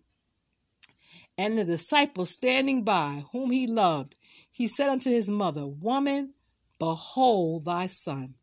and 1.37 1.57
the 1.57 1.64
disciples 1.64 2.35
standing 2.35 2.83
by, 2.83 3.24
whom 3.31 3.51
he 3.51 3.66
loved, 3.68 4.16
he 4.51 4.66
said 4.66 4.89
unto 4.89 5.11
his 5.11 5.29
mother, 5.29 5.66
Woman, 5.66 6.35
behold 6.81 7.66
thy 7.66 7.87
son. 7.87 8.35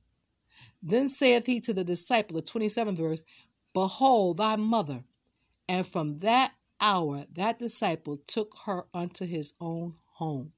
Then 0.81 1.09
saith 1.09 1.47
he 1.47 1.59
to 1.61 1.73
the 1.73 1.83
disciple, 1.83 2.38
the 2.38 2.43
27th 2.43 2.97
verse, 2.97 3.23
Behold 3.73 4.38
thy 4.38 4.55
mother. 4.55 5.03
And 5.67 5.86
from 5.86 6.19
that 6.19 6.53
hour, 6.79 7.25
that 7.33 7.59
disciple 7.59 8.17
took 8.27 8.55
her 8.65 8.86
unto 8.93 9.25
his 9.25 9.51
own 9.59 9.95
home. 10.13 10.53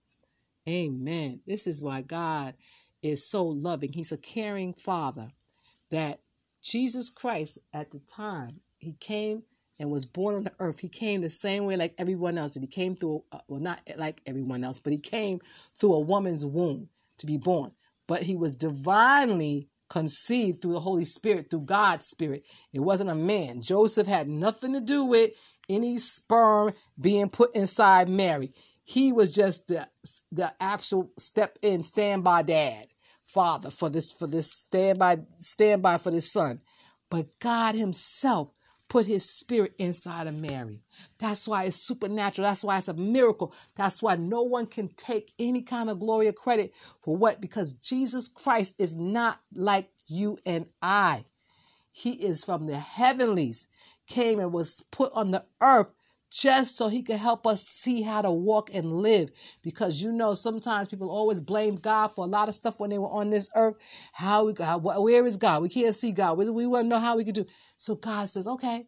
Amen. 0.68 1.40
This 1.48 1.66
is 1.68 1.82
why 1.82 2.02
God 2.02 2.56
is 3.02 3.30
so 3.30 3.46
loving. 3.46 3.94
He's 3.94 4.12
a 4.12 4.18
caring 4.18 4.74
father 4.74 5.30
that 5.92 6.20
Jesus 6.62 7.10
Christ 7.10 7.60
at 7.74 7.92
the 7.92 8.00
time 8.00 8.60
he 8.78 8.94
came 8.94 9.44
and 9.80 9.92
was 9.92 10.06
born 10.06 10.36
on 10.36 10.44
the 10.44 10.54
earth. 10.60 10.80
He 10.80 10.90
came 10.90 11.22
the 11.22 11.30
same 11.30 11.66
way 11.66 11.78
like 11.78 11.94
everyone 11.98 12.38
else. 12.38 12.56
And 12.56 12.64
he 12.64 12.68
came 12.68 12.96
through, 12.96 13.24
uh, 13.32 13.40
well, 13.48 13.62
not 13.62 13.82
like 13.98 14.22
everyone 14.26 14.64
else, 14.64 14.80
but 14.80 14.92
he 14.92 15.00
came 15.00 15.40
through 15.80 15.94
a 15.94 16.00
woman's 16.00 16.46
womb 16.46 16.90
to 17.20 17.26
be 17.26 17.38
born. 17.38 17.72
But 18.08 18.24
he 18.24 18.36
was 18.36 18.56
divinely 18.56 19.70
conceived 19.90 20.62
through 20.62 20.74
the 20.74 20.80
Holy 20.80 21.06
Spirit, 21.06 21.50
through 21.50 21.62
God's 21.62 22.08
Spirit. 22.08 22.46
It 22.74 22.80
wasn't 22.80 23.10
a 23.10 23.16
man. 23.16 23.62
Joseph 23.62 24.08
had 24.08 24.28
nothing 24.28 24.74
to 24.74 24.82
do 24.82 25.06
with 25.06 25.32
any 25.70 25.98
sperm 25.98 26.74
being 27.00 27.30
put 27.30 27.56
inside 27.56 28.10
Mary. 28.10 28.52
He 28.88 29.12
was 29.12 29.36
just 29.36 29.68
the 29.68 29.86
the 30.32 30.54
actual 30.62 31.12
step 31.18 31.60
in, 31.62 31.84
stand 31.84 32.24
by 32.24 32.42
dad, 32.42 32.88
father 33.26 33.70
for 33.70 33.90
this 33.90 34.14
for 34.14 34.28
this 34.28 34.50
stand 34.50 34.98
by 34.98 35.18
stand 35.42 35.82
by 35.82 35.98
for 35.98 36.10
this 36.10 36.32
son. 36.32 36.62
But 37.10 37.38
God 37.42 37.76
Himself 37.76 38.54
put 38.88 39.06
his 39.06 39.30
spirit 39.30 39.74
inside 39.78 40.26
of 40.28 40.36
Mary. 40.36 40.80
That's 41.18 41.50
why 41.50 41.66
it's 41.66 41.76
supernatural. 41.76 42.48
That's 42.48 42.64
why 42.64 42.78
it's 42.78 42.88
a 42.88 42.94
miracle. 42.94 43.54
That's 43.76 44.02
why 44.02 44.16
no 44.16 44.44
one 44.44 44.66
can 44.66 44.88
take 44.96 45.34
any 45.38 45.64
kind 45.64 45.90
of 45.90 46.00
glory 46.00 46.30
or 46.30 46.32
credit 46.32 46.74
for 47.02 47.18
what? 47.18 47.42
Because 47.42 47.74
Jesus 47.74 48.30
Christ 48.30 48.76
is 48.80 48.96
not 48.96 49.42
like 49.54 49.90
you 50.06 50.38
and 50.46 50.68
I. 50.82 51.26
He 51.92 52.12
is 52.12 52.46
from 52.46 52.68
the 52.68 52.78
heavenlies, 52.78 53.68
came 54.08 54.40
and 54.40 54.54
was 54.54 54.86
put 54.92 55.12
on 55.12 55.32
the 55.32 55.44
earth 55.62 55.92
just 56.30 56.76
so 56.78 56.88
he 56.88 57.02
could 57.02 57.18
help 57.18 57.48
us 57.48 57.64
see 57.64 58.02
how 58.02 58.22
to 58.22 58.32
walk 58.32 58.70
and 58.74 58.92
live. 58.92 59.32
Because 59.62 60.02
you 60.02 60.12
know, 60.12 60.34
sometimes 60.34 60.88
people 60.88 61.10
always 61.10 61.42
blame 61.42 61.76
God 61.76 62.10
for 62.10 62.26
a 62.26 62.28
lot 62.28 62.50
of 62.50 62.56
stuff 62.56 62.80
when 62.80 62.90
they 62.90 62.98
were 62.98 63.10
on 63.10 63.30
this 63.30 63.50
earth. 63.56 63.78
How 64.14 64.46
we 64.46 64.54
God, 64.54 64.84
where 64.84 65.26
is 65.26 65.38
God? 65.38 65.62
We 65.62 65.70
can't 65.70 65.96
see 65.96 66.12
God. 66.12 66.38
We, 66.38 66.50
we 66.50 66.68
want 66.68 66.86
to 66.86 66.90
know 66.90 67.00
how 67.00 67.18
we 67.18 67.26
could 67.26 67.36
do. 67.36 67.46
So 67.78 67.96
God 67.96 68.30
says, 68.30 68.48
okay, 68.48 68.88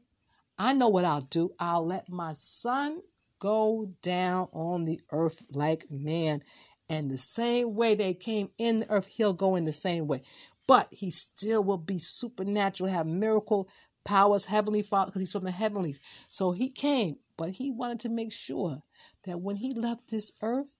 I 0.58 0.74
know 0.74 0.90
what 0.90 1.06
I'll 1.06 1.22
do. 1.22 1.54
I'll 1.60 1.86
let 1.86 2.10
my 2.10 2.34
son 2.34 3.02
go 3.40 3.90
down 4.02 4.50
on 4.52 4.84
the 4.84 5.00
earth 5.12 5.46
like 5.54 5.90
man. 5.90 6.44
And 6.90 7.10
the 7.10 7.18
same 7.18 7.76
way 7.76 7.96
they 7.96 8.14
came 8.14 8.50
in 8.58 8.80
the 8.80 8.90
earth, 8.90 9.06
he'll 9.06 9.34
go 9.34 9.56
in 9.56 9.66
the 9.66 9.72
same 9.72 10.08
way. 10.08 10.24
But 10.68 10.88
he 10.92 11.12
still 11.12 11.64
will 11.64 11.78
be 11.78 11.98
supernatural, 11.98 12.90
have 12.90 13.08
miracle 13.08 13.70
powers, 14.04 14.46
heavenly 14.46 14.82
father, 14.82 15.10
because 15.10 15.22
he's 15.22 15.32
from 15.32 15.44
the 15.44 15.52
heavenlies. 15.52 16.00
So 16.30 16.52
he 16.52 16.70
came 16.70 17.18
but 17.40 17.52
he 17.52 17.72
wanted 17.72 18.02
to 18.02 18.10
make 18.10 18.34
sure 18.34 18.82
that 19.24 19.40
when 19.40 19.56
he 19.56 19.74
left 19.74 20.10
this 20.10 20.34
earth, 20.42 20.78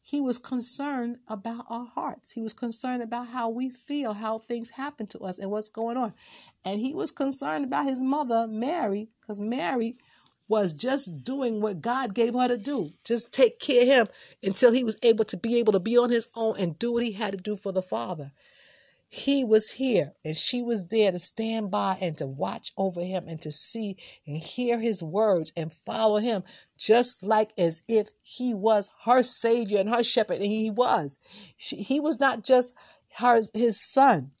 he 0.00 0.20
was 0.20 0.38
concerned 0.38 1.16
about 1.26 1.64
our 1.68 1.84
hearts. 1.84 2.30
He 2.30 2.42
was 2.42 2.54
concerned 2.54 3.02
about 3.02 3.26
how 3.26 3.48
we 3.48 3.68
feel, 3.70 4.12
how 4.12 4.38
things 4.38 4.70
happen 4.70 5.08
to 5.08 5.18
us, 5.18 5.40
and 5.40 5.50
what's 5.50 5.68
going 5.68 5.96
on. 5.96 6.14
And 6.64 6.78
he 6.78 6.94
was 6.94 7.10
concerned 7.10 7.64
about 7.64 7.86
his 7.86 8.00
mother, 8.00 8.46
Mary, 8.46 9.08
because 9.20 9.40
Mary 9.40 9.96
was 10.46 10.74
just 10.74 11.24
doing 11.24 11.60
what 11.60 11.80
God 11.80 12.14
gave 12.14 12.34
her 12.34 12.46
to 12.46 12.56
do. 12.56 12.92
Just 13.04 13.34
take 13.34 13.58
care 13.58 13.82
of 13.82 13.88
him 13.88 14.06
until 14.44 14.70
he 14.70 14.84
was 14.84 14.96
able 15.02 15.24
to 15.24 15.36
be 15.36 15.58
able 15.58 15.72
to 15.72 15.80
be 15.80 15.98
on 15.98 16.10
his 16.10 16.28
own 16.36 16.54
and 16.56 16.78
do 16.78 16.92
what 16.92 17.02
he 17.02 17.10
had 17.10 17.32
to 17.32 17.38
do 17.38 17.56
for 17.56 17.72
the 17.72 17.82
Father. 17.82 18.30
He 19.08 19.44
was 19.44 19.70
here 19.70 20.12
and 20.24 20.36
she 20.36 20.62
was 20.62 20.88
there 20.88 21.12
to 21.12 21.18
stand 21.18 21.70
by 21.70 21.96
and 22.00 22.16
to 22.18 22.26
watch 22.26 22.72
over 22.76 23.02
him 23.02 23.28
and 23.28 23.40
to 23.42 23.52
see 23.52 23.96
and 24.26 24.36
hear 24.36 24.78
his 24.80 25.02
words 25.02 25.52
and 25.56 25.72
follow 25.72 26.18
him, 26.18 26.42
just 26.76 27.22
like 27.22 27.52
as 27.56 27.82
if 27.88 28.08
he 28.22 28.52
was 28.52 28.90
her 29.04 29.22
savior 29.22 29.78
and 29.78 29.88
her 29.88 30.02
shepherd. 30.02 30.36
And 30.38 30.46
he 30.46 30.70
was. 30.70 31.18
She, 31.56 31.76
he 31.76 32.00
was 32.00 32.18
not 32.18 32.42
just 32.42 32.74
her, 33.18 33.40
his 33.54 33.80
son, 33.80 34.32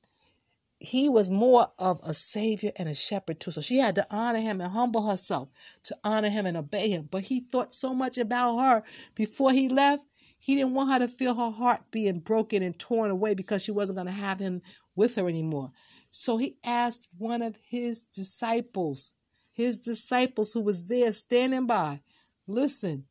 he 0.78 1.08
was 1.08 1.30
more 1.30 1.72
of 1.78 2.00
a 2.02 2.12
savior 2.12 2.70
and 2.76 2.88
a 2.88 2.94
shepherd 2.94 3.40
too. 3.40 3.50
So 3.50 3.60
she 3.60 3.78
had 3.78 3.94
to 3.94 4.06
honor 4.10 4.40
him 4.40 4.60
and 4.60 4.72
humble 4.72 5.08
herself 5.08 5.48
to 5.84 5.96
honor 6.04 6.28
him 6.28 6.46
and 6.46 6.56
obey 6.56 6.90
him. 6.90 7.08
But 7.10 7.24
he 7.24 7.40
thought 7.40 7.74
so 7.74 7.94
much 7.94 8.18
about 8.18 8.58
her 8.58 8.82
before 9.14 9.52
he 9.52 9.68
left 9.68 10.06
he 10.46 10.54
didn't 10.54 10.74
want 10.74 10.92
her 10.92 11.00
to 11.00 11.08
feel 11.08 11.34
her 11.34 11.50
heart 11.50 11.80
being 11.90 12.20
broken 12.20 12.62
and 12.62 12.78
torn 12.78 13.10
away 13.10 13.34
because 13.34 13.64
she 13.64 13.72
wasn't 13.72 13.96
going 13.96 14.06
to 14.06 14.12
have 14.12 14.38
him 14.38 14.62
with 14.94 15.16
her 15.16 15.28
anymore. 15.28 15.72
So 16.10 16.36
he 16.36 16.56
asked 16.64 17.08
one 17.18 17.42
of 17.42 17.58
his 17.68 18.04
disciples, 18.04 19.12
his 19.50 19.76
disciples 19.76 20.52
who 20.52 20.60
was 20.60 20.84
there 20.84 21.10
standing 21.10 21.66
by, 21.66 22.00
listen, 22.46 23.06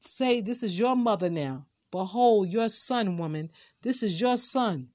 say, 0.00 0.40
This 0.40 0.64
is 0.64 0.76
your 0.76 0.96
mother 0.96 1.30
now. 1.30 1.66
Behold, 1.92 2.48
your 2.48 2.68
son, 2.68 3.18
woman. 3.18 3.52
This 3.82 4.02
is 4.02 4.20
your 4.20 4.36
son. 4.36 4.88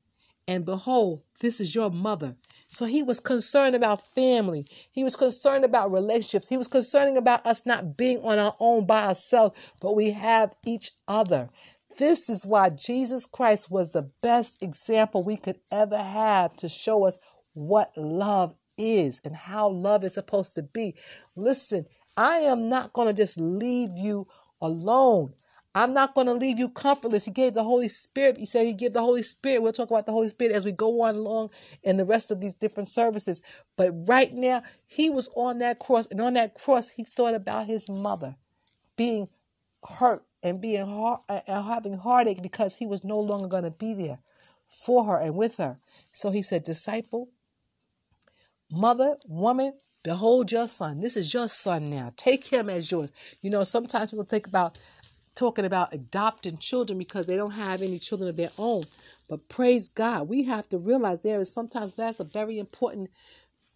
And 0.50 0.66
behold, 0.66 1.22
this 1.42 1.62
is 1.62 1.76
your 1.76 1.92
mother. 1.92 2.36
So 2.70 2.86
he 2.86 3.04
was 3.04 3.20
concerned 3.20 3.76
about 3.76 4.16
family. 4.16 4.66
He 4.92 5.04
was 5.04 5.16
concerned 5.16 5.64
about 5.64 5.92
relationships. 5.92 6.50
He 6.50 6.58
was 6.58 6.68
concerned 6.68 7.20
about 7.20 7.46
us 7.46 7.68
not 7.68 7.96
being 7.96 8.18
on 8.24 8.40
our 8.40 8.56
own 8.60 8.88
by 8.88 9.06
ourselves, 9.06 9.56
but 9.80 9.96
we 9.96 10.10
have 10.10 10.56
each 10.66 10.90
other. 11.08 11.50
This 12.00 12.32
is 12.32 12.48
why 12.48 12.72
Jesus 12.72 13.28
Christ 13.28 13.70
was 13.70 13.92
the 13.92 14.10
best 14.24 14.64
example 14.64 15.24
we 15.24 15.38
could 15.38 15.60
ever 15.72 16.00
have 16.00 16.56
to 16.56 16.68
show 16.68 17.06
us 17.06 17.20
what 17.54 17.96
love 17.96 18.56
is 18.76 19.22
and 19.24 19.36
how 19.36 19.70
love 19.70 20.04
is 20.04 20.16
supposed 20.16 20.56
to 20.56 20.64
be. 20.64 20.96
Listen, 21.36 21.86
I 22.18 22.38
am 22.38 22.70
not 22.70 22.94
going 22.94 23.08
to 23.08 23.14
just 23.14 23.40
leave 23.40 23.92
you 23.92 24.26
alone. 24.64 25.36
I'm 25.76 25.94
not 25.94 26.16
going 26.16 26.28
to 26.28 26.34
leave 26.34 26.58
you 26.58 26.70
comfortless. 26.70 27.26
He 27.26 27.32
gave 27.32 27.54
the 27.54 27.64
Holy 27.64 27.88
Spirit. 27.88 28.38
He 28.38 28.46
said 28.46 28.66
he 28.66 28.74
gave 28.74 28.94
the 28.94 29.02
Holy 29.02 29.22
Spirit. 29.22 29.62
We'll 29.62 29.72
talk 29.72 29.92
about 29.92 30.06
the 30.06 30.12
Holy 30.12 30.30
Spirit 30.30 30.54
as 30.54 30.66
we 30.66 30.72
go 30.72 31.02
on 31.02 31.16
along 31.16 31.52
in 31.84 31.98
the 31.98 32.06
rest 32.06 32.32
of 32.32 32.42
these 32.42 32.56
different 32.56 32.88
services. 32.88 33.42
But 33.78 33.92
right 34.08 34.34
now, 34.34 34.64
he 34.88 35.10
was 35.10 35.30
on 35.36 35.60
that 35.60 35.80
cross, 35.80 36.08
and 36.08 36.20
on 36.22 36.34
that 36.34 36.56
cross, 36.56 36.90
he 36.90 37.04
thought 37.04 37.36
about 37.36 37.68
his 37.68 37.90
mother 37.90 38.36
being 38.96 39.30
hurt 39.88 40.24
and 40.44 40.60
being 40.60 40.80
and 40.80 41.44
having 41.48 41.94
heartache 41.94 42.42
because 42.42 42.76
he 42.76 42.86
was 42.86 43.04
no 43.04 43.20
longer 43.20 43.48
going 43.48 43.64
to 43.64 43.78
be 43.78 43.94
there 43.94 44.20
for 44.68 45.06
her 45.06 45.20
and 45.20 45.36
with 45.36 45.58
her. 45.58 45.80
So 46.12 46.32
he 46.32 46.42
said, 46.42 46.64
disciple, 46.64 47.30
mother, 48.72 49.18
woman, 49.28 49.74
behold 50.04 50.52
your 50.52 50.68
son. 50.68 51.00
This 51.00 51.18
is 51.18 51.34
your 51.34 51.48
son 51.48 51.90
now. 51.90 52.12
Take 52.16 52.46
him 52.46 52.70
as 52.70 52.92
yours. 52.92 53.12
You 53.42 53.50
know, 53.50 53.64
sometimes 53.64 54.12
people 54.12 54.26
think 54.26 54.48
about 54.48 54.80
talking 55.40 55.66
about 55.66 55.94
adopting 55.94 56.58
children 56.58 57.00
because 57.00 57.26
they 57.26 57.38
don't 57.38 57.52
have 57.54 57.82
any 57.82 57.98
children 57.98 58.30
of 58.30 58.38
their 58.38 58.52
own. 58.60 58.84
But 59.30 59.50
praise 59.50 59.90
God, 59.90 60.28
we 60.28 60.44
have 60.44 60.68
to 60.70 60.78
realize 60.78 61.22
there 61.22 61.40
is 61.40 61.54
sometimes 61.54 61.94
that's 61.94 62.20
a 62.20 62.26
very 62.26 62.60
important 62.60 63.10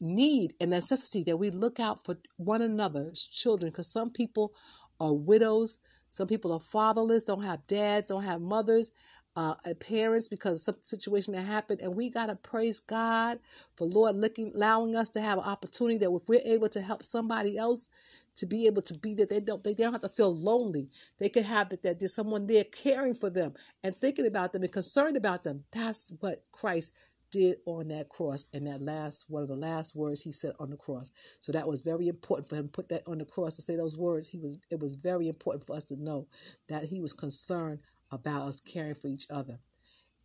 need 0.01 0.55
and 0.59 0.71
necessity 0.71 1.23
that 1.23 1.37
we 1.37 1.51
look 1.51 1.79
out 1.79 2.03
for 2.03 2.17
one 2.37 2.61
another's 2.61 3.25
children 3.25 3.71
because 3.71 3.87
some 3.87 4.11
people 4.11 4.53
are 4.99 5.13
widows, 5.13 5.79
some 6.09 6.27
people 6.27 6.51
are 6.51 6.59
fatherless, 6.59 7.23
don't 7.23 7.43
have 7.43 7.65
dads, 7.67 8.07
don't 8.07 8.23
have 8.23 8.41
mothers, 8.41 8.91
uh, 9.35 9.55
parents 9.79 10.27
because 10.27 10.67
of 10.67 10.75
some 10.75 10.83
situation 10.83 11.33
that 11.33 11.41
happened. 11.43 11.81
And 11.81 11.95
we 11.95 12.09
got 12.09 12.27
to 12.27 12.35
praise 12.35 12.79
God 12.79 13.39
for 13.77 13.87
Lord 13.87 14.15
looking, 14.15 14.51
allowing 14.55 14.95
us 14.95 15.09
to 15.11 15.21
have 15.21 15.39
an 15.39 15.45
opportunity 15.45 15.97
that 15.99 16.11
if 16.11 16.27
we're 16.27 16.41
able 16.45 16.69
to 16.69 16.81
help 16.81 17.03
somebody 17.03 17.57
else 17.57 17.89
to 18.35 18.45
be 18.45 18.65
able 18.65 18.81
to 18.81 18.97
be 18.97 19.13
that 19.15 19.29
they 19.29 19.39
don't 19.39 19.63
they, 19.63 19.73
don't 19.73 19.93
have 19.93 20.01
to 20.01 20.09
feel 20.09 20.35
lonely. 20.35 20.89
They 21.19 21.29
could 21.29 21.45
have 21.45 21.69
that, 21.69 21.83
that 21.83 21.99
there's 21.99 22.13
someone 22.15 22.47
there 22.47 22.63
caring 22.63 23.13
for 23.13 23.29
them 23.29 23.53
and 23.83 23.95
thinking 23.95 24.25
about 24.25 24.53
them 24.53 24.63
and 24.63 24.71
concerned 24.71 25.17
about 25.17 25.43
them. 25.43 25.63
That's 25.71 26.11
what 26.19 26.43
Christ 26.51 26.93
did 27.33 27.57
on 27.65 27.87
that 27.87 28.09
cross 28.09 28.45
and 28.53 28.67
that 28.67 28.79
last 28.79 29.25
one 29.27 29.41
of 29.41 29.49
the 29.49 29.55
last 29.55 29.95
words 29.95 30.21
he 30.21 30.31
said 30.31 30.53
on 30.59 30.69
the 30.69 30.77
cross 30.77 31.11
so 31.39 31.51
that 31.51 31.67
was 31.67 31.81
very 31.81 32.07
important 32.07 32.47
for 32.47 32.55
him 32.55 32.65
to 32.65 32.71
put 32.71 32.87
that 32.87 33.01
on 33.07 33.17
the 33.17 33.25
cross 33.25 33.55
to 33.55 33.61
say 33.63 33.75
those 33.75 33.97
words 33.97 34.27
he 34.27 34.37
was 34.37 34.59
it 34.69 34.79
was 34.79 34.93
very 34.93 35.27
important 35.27 35.65
for 35.65 35.75
us 35.75 35.83
to 35.83 35.95
know 35.95 36.27
that 36.69 36.83
he 36.83 37.01
was 37.01 37.11
concerned 37.11 37.79
about 38.13 38.47
us 38.47 38.61
caring 38.61 38.95
for 38.95 39.07
each 39.07 39.27
other 39.29 39.59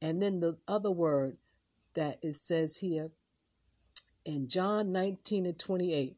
and 0.00 0.22
then 0.22 0.40
the 0.40 0.56
other 0.68 0.90
word 0.90 1.36
that 1.94 2.18
it 2.22 2.34
says 2.34 2.78
here 2.78 3.10
in 4.24 4.48
john 4.48 4.92
19 4.92 5.46
and 5.46 5.58
28 5.58 6.16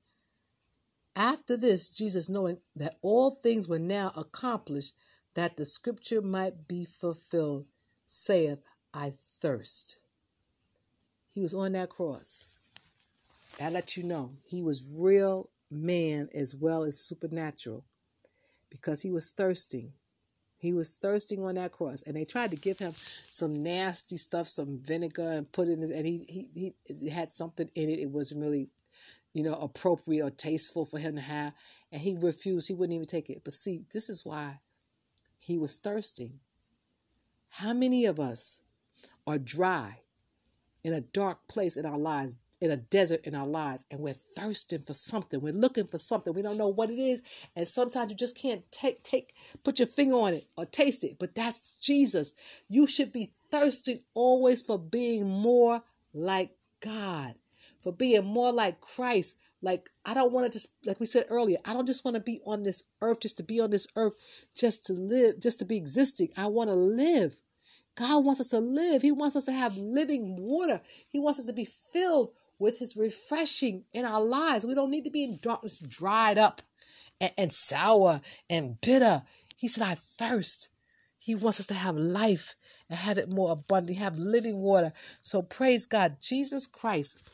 after 1.16 1.56
this, 1.56 1.90
Jesus, 1.90 2.28
knowing 2.28 2.58
that 2.76 2.96
all 3.02 3.30
things 3.30 3.68
were 3.68 3.78
now 3.78 4.12
accomplished, 4.16 4.94
that 5.34 5.56
the 5.56 5.64
scripture 5.64 6.22
might 6.22 6.68
be 6.68 6.84
fulfilled, 6.84 7.66
saith, 8.06 8.60
I 8.94 9.12
thirst. 9.40 9.98
He 11.28 11.40
was 11.40 11.54
on 11.54 11.72
that 11.72 11.90
cross. 11.90 12.58
I 13.60 13.70
let 13.70 13.96
you 13.96 14.04
know 14.04 14.32
he 14.44 14.62
was 14.62 14.96
real 14.98 15.50
man 15.70 16.28
as 16.34 16.54
well 16.54 16.84
as 16.84 16.98
supernatural 16.98 17.84
because 18.70 19.02
he 19.02 19.10
was 19.10 19.30
thirsting. 19.30 19.92
He 20.60 20.72
was 20.72 20.92
thirsting 20.92 21.42
on 21.44 21.54
that 21.56 21.72
cross, 21.72 22.02
and 22.02 22.14
they 22.14 22.24
tried 22.24 22.50
to 22.50 22.56
give 22.56 22.78
him 22.78 22.92
some 23.30 23.62
nasty 23.62 24.18
stuff, 24.18 24.46
some 24.46 24.78
vinegar, 24.78 25.30
and 25.30 25.50
put 25.50 25.68
it 25.68 25.72
in 25.72 25.80
his, 25.80 25.90
and 25.90 26.06
he 26.06 26.52
he, 26.54 26.74
he 26.86 27.08
had 27.08 27.32
something 27.32 27.68
in 27.74 27.88
it. 27.88 27.98
It 27.98 28.10
wasn't 28.10 28.42
really 28.42 28.68
you 29.32 29.42
know, 29.44 29.54
appropriate 29.54 30.24
or 30.24 30.30
tasteful 30.30 30.84
for 30.84 30.98
him 30.98 31.14
to 31.14 31.20
have. 31.20 31.52
And 31.92 32.00
he 32.00 32.16
refused. 32.20 32.68
He 32.68 32.74
wouldn't 32.74 32.94
even 32.94 33.06
take 33.06 33.30
it. 33.30 33.42
But 33.44 33.52
see, 33.52 33.84
this 33.92 34.08
is 34.10 34.24
why 34.24 34.58
he 35.38 35.58
was 35.58 35.78
thirsting. 35.78 36.40
How 37.48 37.72
many 37.72 38.06
of 38.06 38.20
us 38.20 38.62
are 39.26 39.38
dry 39.38 40.00
in 40.82 40.94
a 40.94 41.00
dark 41.00 41.46
place 41.48 41.76
in 41.76 41.86
our 41.86 41.98
lives, 41.98 42.36
in 42.60 42.70
a 42.70 42.76
desert 42.76 43.24
in 43.24 43.34
our 43.34 43.46
lives, 43.46 43.84
and 43.90 44.00
we're 44.00 44.12
thirsting 44.12 44.80
for 44.80 44.92
something. 44.92 45.40
We're 45.40 45.52
looking 45.52 45.86
for 45.86 45.98
something. 45.98 46.32
We 46.34 46.42
don't 46.42 46.58
know 46.58 46.68
what 46.68 46.90
it 46.90 46.98
is. 46.98 47.22
And 47.56 47.66
sometimes 47.66 48.10
you 48.10 48.16
just 48.16 48.36
can't 48.36 48.62
take 48.70 49.02
take 49.02 49.34
put 49.64 49.78
your 49.78 49.88
finger 49.88 50.16
on 50.16 50.34
it 50.34 50.46
or 50.56 50.66
taste 50.66 51.04
it. 51.04 51.18
But 51.18 51.34
that's 51.34 51.76
Jesus. 51.76 52.32
You 52.68 52.86
should 52.86 53.12
be 53.12 53.32
thirsting 53.50 54.00
always 54.14 54.60
for 54.62 54.78
being 54.78 55.28
more 55.28 55.82
like 56.12 56.50
God, 56.80 57.34
for 57.78 57.92
being 57.92 58.24
more 58.24 58.52
like 58.52 58.80
Christ. 58.80 59.36
Like, 59.62 59.90
I 60.06 60.14
don't 60.14 60.32
want 60.32 60.46
to 60.46 60.52
just, 60.52 60.68
like 60.86 61.00
we 61.00 61.06
said 61.06 61.26
earlier, 61.28 61.58
I 61.66 61.74
don't 61.74 61.86
just 61.86 62.04
want 62.04 62.16
to 62.16 62.22
be 62.22 62.40
on 62.46 62.62
this 62.62 62.82
earth 63.02 63.20
just 63.20 63.36
to 63.38 63.42
be 63.42 63.60
on 63.60 63.70
this 63.70 63.86
earth, 63.96 64.14
just 64.54 64.86
to 64.86 64.94
live, 64.94 65.38
just 65.38 65.58
to 65.58 65.66
be 65.66 65.76
existing. 65.76 66.30
I 66.36 66.46
want 66.46 66.70
to 66.70 66.74
live. 66.74 67.36
God 67.96 68.24
wants 68.24 68.40
us 68.40 68.48
to 68.48 68.58
live. 68.58 69.02
He 69.02 69.12
wants 69.12 69.36
us 69.36 69.44
to 69.44 69.52
have 69.52 69.76
living 69.76 70.36
water. 70.36 70.80
He 71.08 71.18
wants 71.18 71.38
us 71.38 71.44
to 71.46 71.52
be 71.52 71.66
filled 71.66 72.32
with 72.60 72.78
His 72.78 72.96
refreshing 72.96 73.84
in 73.92 74.04
our 74.04 74.22
lives. 74.22 74.64
We 74.64 74.74
don't 74.74 74.90
need 74.90 75.04
to 75.04 75.10
be 75.10 75.24
in 75.24 75.38
darkness, 75.42 75.80
dried 75.80 76.38
up 76.38 76.62
and, 77.20 77.32
and 77.36 77.52
sour 77.52 78.20
and 78.48 78.80
bitter. 78.80 79.22
He 79.56 79.66
said, 79.66 79.82
I 79.82 79.94
thirst. 79.94 80.68
He 81.18 81.34
wants 81.34 81.60
us 81.60 81.66
to 81.66 81.74
have 81.74 81.96
life 81.96 82.54
and 82.88 82.98
have 82.98 83.18
it 83.18 83.28
more 83.28 83.52
abundantly, 83.52 83.96
have 83.96 84.18
living 84.18 84.58
water. 84.58 84.92
So 85.20 85.42
praise 85.42 85.86
God. 85.86 86.16
Jesus 86.20 86.66
Christ 86.66 87.28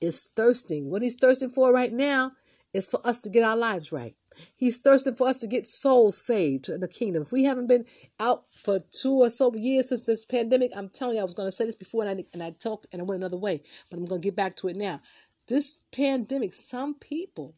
is 0.00 0.28
thirsting. 0.36 0.90
What 0.90 1.02
he's 1.02 1.16
thirsting 1.16 1.48
for 1.48 1.72
right 1.72 1.92
now 1.92 2.32
is 2.72 2.88
for 2.88 3.06
us 3.06 3.20
to 3.20 3.30
get 3.30 3.44
our 3.44 3.56
lives 3.56 3.92
right. 3.92 4.14
He's 4.56 4.78
thirsting 4.78 5.12
for 5.14 5.28
us 5.28 5.40
to 5.40 5.46
get 5.46 5.66
souls 5.66 6.16
saved 6.16 6.68
in 6.68 6.80
the 6.80 6.88
kingdom. 6.88 7.22
If 7.22 7.32
we 7.32 7.44
haven't 7.44 7.66
been 7.66 7.84
out 8.18 8.44
for 8.50 8.80
two 8.90 9.12
or 9.12 9.28
so 9.28 9.54
years 9.54 9.90
since 9.90 10.02
this 10.02 10.24
pandemic, 10.24 10.72
I'm 10.74 10.88
telling 10.88 11.16
you, 11.16 11.20
I 11.20 11.24
was 11.24 11.34
going 11.34 11.48
to 11.48 11.52
say 11.52 11.66
this 11.66 11.74
before 11.74 12.04
and 12.04 12.20
I, 12.20 12.24
and 12.32 12.42
I 12.42 12.50
talked 12.50 12.86
and 12.92 13.02
I 13.02 13.04
went 13.04 13.20
another 13.20 13.36
way, 13.36 13.62
but 13.90 13.98
I'm 13.98 14.04
going 14.06 14.20
to 14.20 14.26
get 14.26 14.36
back 14.36 14.56
to 14.56 14.68
it 14.68 14.76
now. 14.76 15.00
This 15.48 15.80
pandemic, 15.90 16.52
some 16.52 16.94
people 16.94 17.54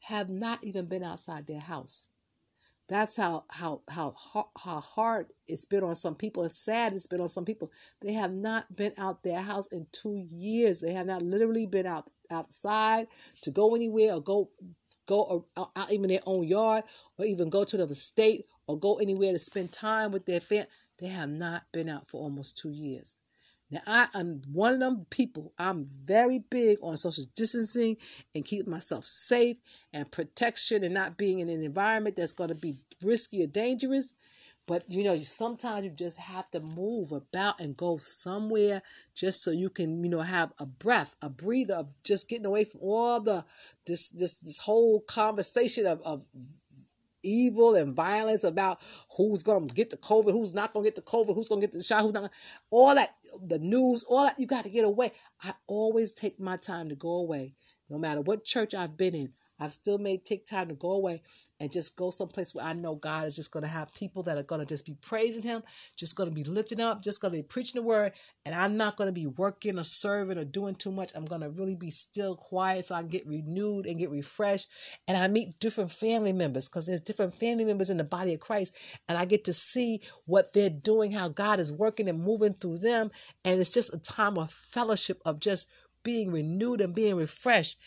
have 0.00 0.30
not 0.30 0.62
even 0.62 0.86
been 0.86 1.02
outside 1.02 1.46
their 1.46 1.60
house. 1.60 2.08
That's 2.88 3.16
how 3.16 3.44
how 3.48 3.82
how 3.88 4.14
how 4.56 4.80
hard 4.80 5.32
it's 5.48 5.64
been 5.64 5.82
on 5.82 5.96
some 5.96 6.14
people 6.14 6.44
It's 6.44 6.54
sad 6.56 6.92
it's 6.92 7.06
been 7.06 7.20
on 7.20 7.28
some 7.28 7.44
people. 7.44 7.72
They 8.00 8.12
have 8.12 8.32
not 8.32 8.72
been 8.76 8.92
out 8.96 9.24
their 9.24 9.40
house 9.40 9.66
in 9.68 9.86
two 9.90 10.24
years. 10.30 10.80
They 10.80 10.92
have 10.92 11.06
not 11.06 11.22
literally 11.22 11.66
been 11.66 11.86
out 11.86 12.10
outside 12.30 13.08
to 13.42 13.50
go 13.50 13.74
anywhere 13.74 14.14
or 14.14 14.20
go 14.20 14.50
go 15.06 15.46
out, 15.56 15.70
out 15.74 15.92
even 15.92 16.08
their 16.08 16.20
own 16.26 16.46
yard 16.46 16.84
or 17.18 17.24
even 17.24 17.48
go 17.48 17.64
to 17.64 17.76
another 17.76 17.94
state 17.94 18.46
or 18.68 18.78
go 18.78 18.98
anywhere 18.98 19.32
to 19.32 19.38
spend 19.38 19.72
time 19.72 20.12
with 20.12 20.26
their 20.26 20.40
family. 20.40 20.68
They 20.98 21.08
have 21.08 21.30
not 21.30 21.64
been 21.72 21.88
out 21.88 22.08
for 22.08 22.20
almost 22.22 22.56
two 22.56 22.70
years. 22.70 23.18
Now 23.70 23.80
I 23.86 24.08
am 24.14 24.42
one 24.52 24.74
of 24.74 24.80
them 24.80 25.06
people. 25.10 25.52
I'm 25.58 25.84
very 25.84 26.38
big 26.38 26.78
on 26.82 26.96
social 26.96 27.24
distancing 27.34 27.96
and 28.34 28.44
keeping 28.44 28.70
myself 28.70 29.04
safe 29.04 29.58
and 29.92 30.10
protection 30.10 30.84
and 30.84 30.94
not 30.94 31.16
being 31.16 31.40
in 31.40 31.48
an 31.48 31.64
environment 31.64 32.16
that's 32.16 32.32
going 32.32 32.50
to 32.50 32.54
be 32.54 32.76
risky 33.02 33.42
or 33.42 33.48
dangerous. 33.48 34.14
But 34.66 34.84
you 34.88 35.04
know, 35.04 35.16
sometimes 35.18 35.84
you 35.84 35.90
just 35.90 36.18
have 36.18 36.50
to 36.50 36.60
move 36.60 37.12
about 37.12 37.60
and 37.60 37.76
go 37.76 37.98
somewhere 37.98 38.82
just 39.14 39.42
so 39.42 39.52
you 39.52 39.70
can, 39.70 40.02
you 40.02 40.10
know, 40.10 40.22
have 40.22 40.52
a 40.58 40.66
breath, 40.66 41.14
a 41.22 41.30
breather 41.30 41.74
of 41.74 41.92
just 42.02 42.28
getting 42.28 42.46
away 42.46 42.64
from 42.64 42.80
all 42.82 43.20
the 43.20 43.44
this 43.86 44.10
this 44.10 44.40
this 44.40 44.58
whole 44.58 45.00
conversation 45.02 45.86
of, 45.86 46.02
of 46.02 46.24
evil 47.26 47.74
and 47.74 47.94
violence 47.94 48.44
about 48.44 48.80
who's 49.16 49.42
going 49.42 49.68
to 49.68 49.74
get 49.74 49.90
the 49.90 49.96
COVID, 49.96 50.32
who's 50.32 50.54
not 50.54 50.72
going 50.72 50.84
to 50.84 50.90
get 50.90 50.96
the 50.96 51.02
COVID, 51.02 51.34
who's 51.34 51.48
going 51.48 51.60
to 51.60 51.66
get 51.66 51.72
the 51.72 51.82
shot, 51.82 52.02
who's 52.02 52.12
not. 52.12 52.30
All 52.70 52.94
that, 52.94 53.14
the 53.44 53.58
news, 53.58 54.04
all 54.04 54.24
that, 54.24 54.38
you 54.38 54.46
got 54.46 54.64
to 54.64 54.70
get 54.70 54.84
away. 54.84 55.12
I 55.42 55.54
always 55.66 56.12
take 56.12 56.40
my 56.40 56.56
time 56.56 56.88
to 56.88 56.94
go 56.94 57.16
away, 57.16 57.54
no 57.88 57.98
matter 57.98 58.20
what 58.20 58.44
church 58.44 58.74
I've 58.74 58.96
been 58.96 59.14
in. 59.14 59.32
I've 59.58 59.72
still 59.72 59.98
made 59.98 60.24
take 60.24 60.46
time 60.46 60.68
to 60.68 60.74
go 60.74 60.92
away 60.92 61.22
and 61.60 61.72
just 61.72 61.96
go 61.96 62.10
someplace 62.10 62.54
where 62.54 62.64
I 62.64 62.74
know 62.74 62.94
God 62.94 63.26
is 63.26 63.36
just 63.36 63.52
going 63.52 63.62
to 63.62 63.68
have 63.68 63.94
people 63.94 64.22
that 64.24 64.36
are 64.36 64.42
going 64.42 64.60
to 64.60 64.66
just 64.66 64.84
be 64.84 64.96
praising 65.00 65.42
Him, 65.42 65.62
just 65.96 66.16
going 66.16 66.28
to 66.28 66.34
be 66.34 66.44
lifting 66.44 66.80
up, 66.80 67.02
just 67.02 67.20
going 67.20 67.32
to 67.32 67.38
be 67.38 67.42
preaching 67.42 67.80
the 67.80 67.86
word. 67.86 68.12
And 68.44 68.54
I'm 68.54 68.76
not 68.76 68.96
going 68.96 69.08
to 69.08 69.12
be 69.12 69.26
working 69.26 69.78
or 69.78 69.84
serving 69.84 70.38
or 70.38 70.44
doing 70.44 70.74
too 70.74 70.92
much. 70.92 71.12
I'm 71.14 71.24
going 71.24 71.40
to 71.40 71.50
really 71.50 71.74
be 71.74 71.90
still 71.90 72.36
quiet 72.36 72.86
so 72.86 72.94
I 72.94 73.00
can 73.00 73.08
get 73.08 73.26
renewed 73.26 73.86
and 73.86 73.98
get 73.98 74.10
refreshed. 74.10 74.68
And 75.08 75.16
I 75.16 75.28
meet 75.28 75.58
different 75.58 75.90
family 75.90 76.32
members 76.32 76.68
because 76.68 76.86
there's 76.86 77.00
different 77.00 77.34
family 77.34 77.64
members 77.64 77.90
in 77.90 77.96
the 77.96 78.04
body 78.04 78.34
of 78.34 78.40
Christ. 78.40 78.74
And 79.08 79.16
I 79.16 79.24
get 79.24 79.44
to 79.44 79.52
see 79.52 80.02
what 80.26 80.52
they're 80.52 80.70
doing, 80.70 81.12
how 81.12 81.28
God 81.28 81.60
is 81.60 81.72
working 81.72 82.08
and 82.08 82.22
moving 82.22 82.52
through 82.52 82.78
them. 82.78 83.10
And 83.44 83.60
it's 83.60 83.70
just 83.70 83.94
a 83.94 83.98
time 83.98 84.36
of 84.36 84.50
fellowship, 84.50 85.20
of 85.24 85.40
just 85.40 85.68
being 86.02 86.30
renewed 86.30 86.80
and 86.80 86.94
being 86.94 87.16
refreshed. 87.16 87.78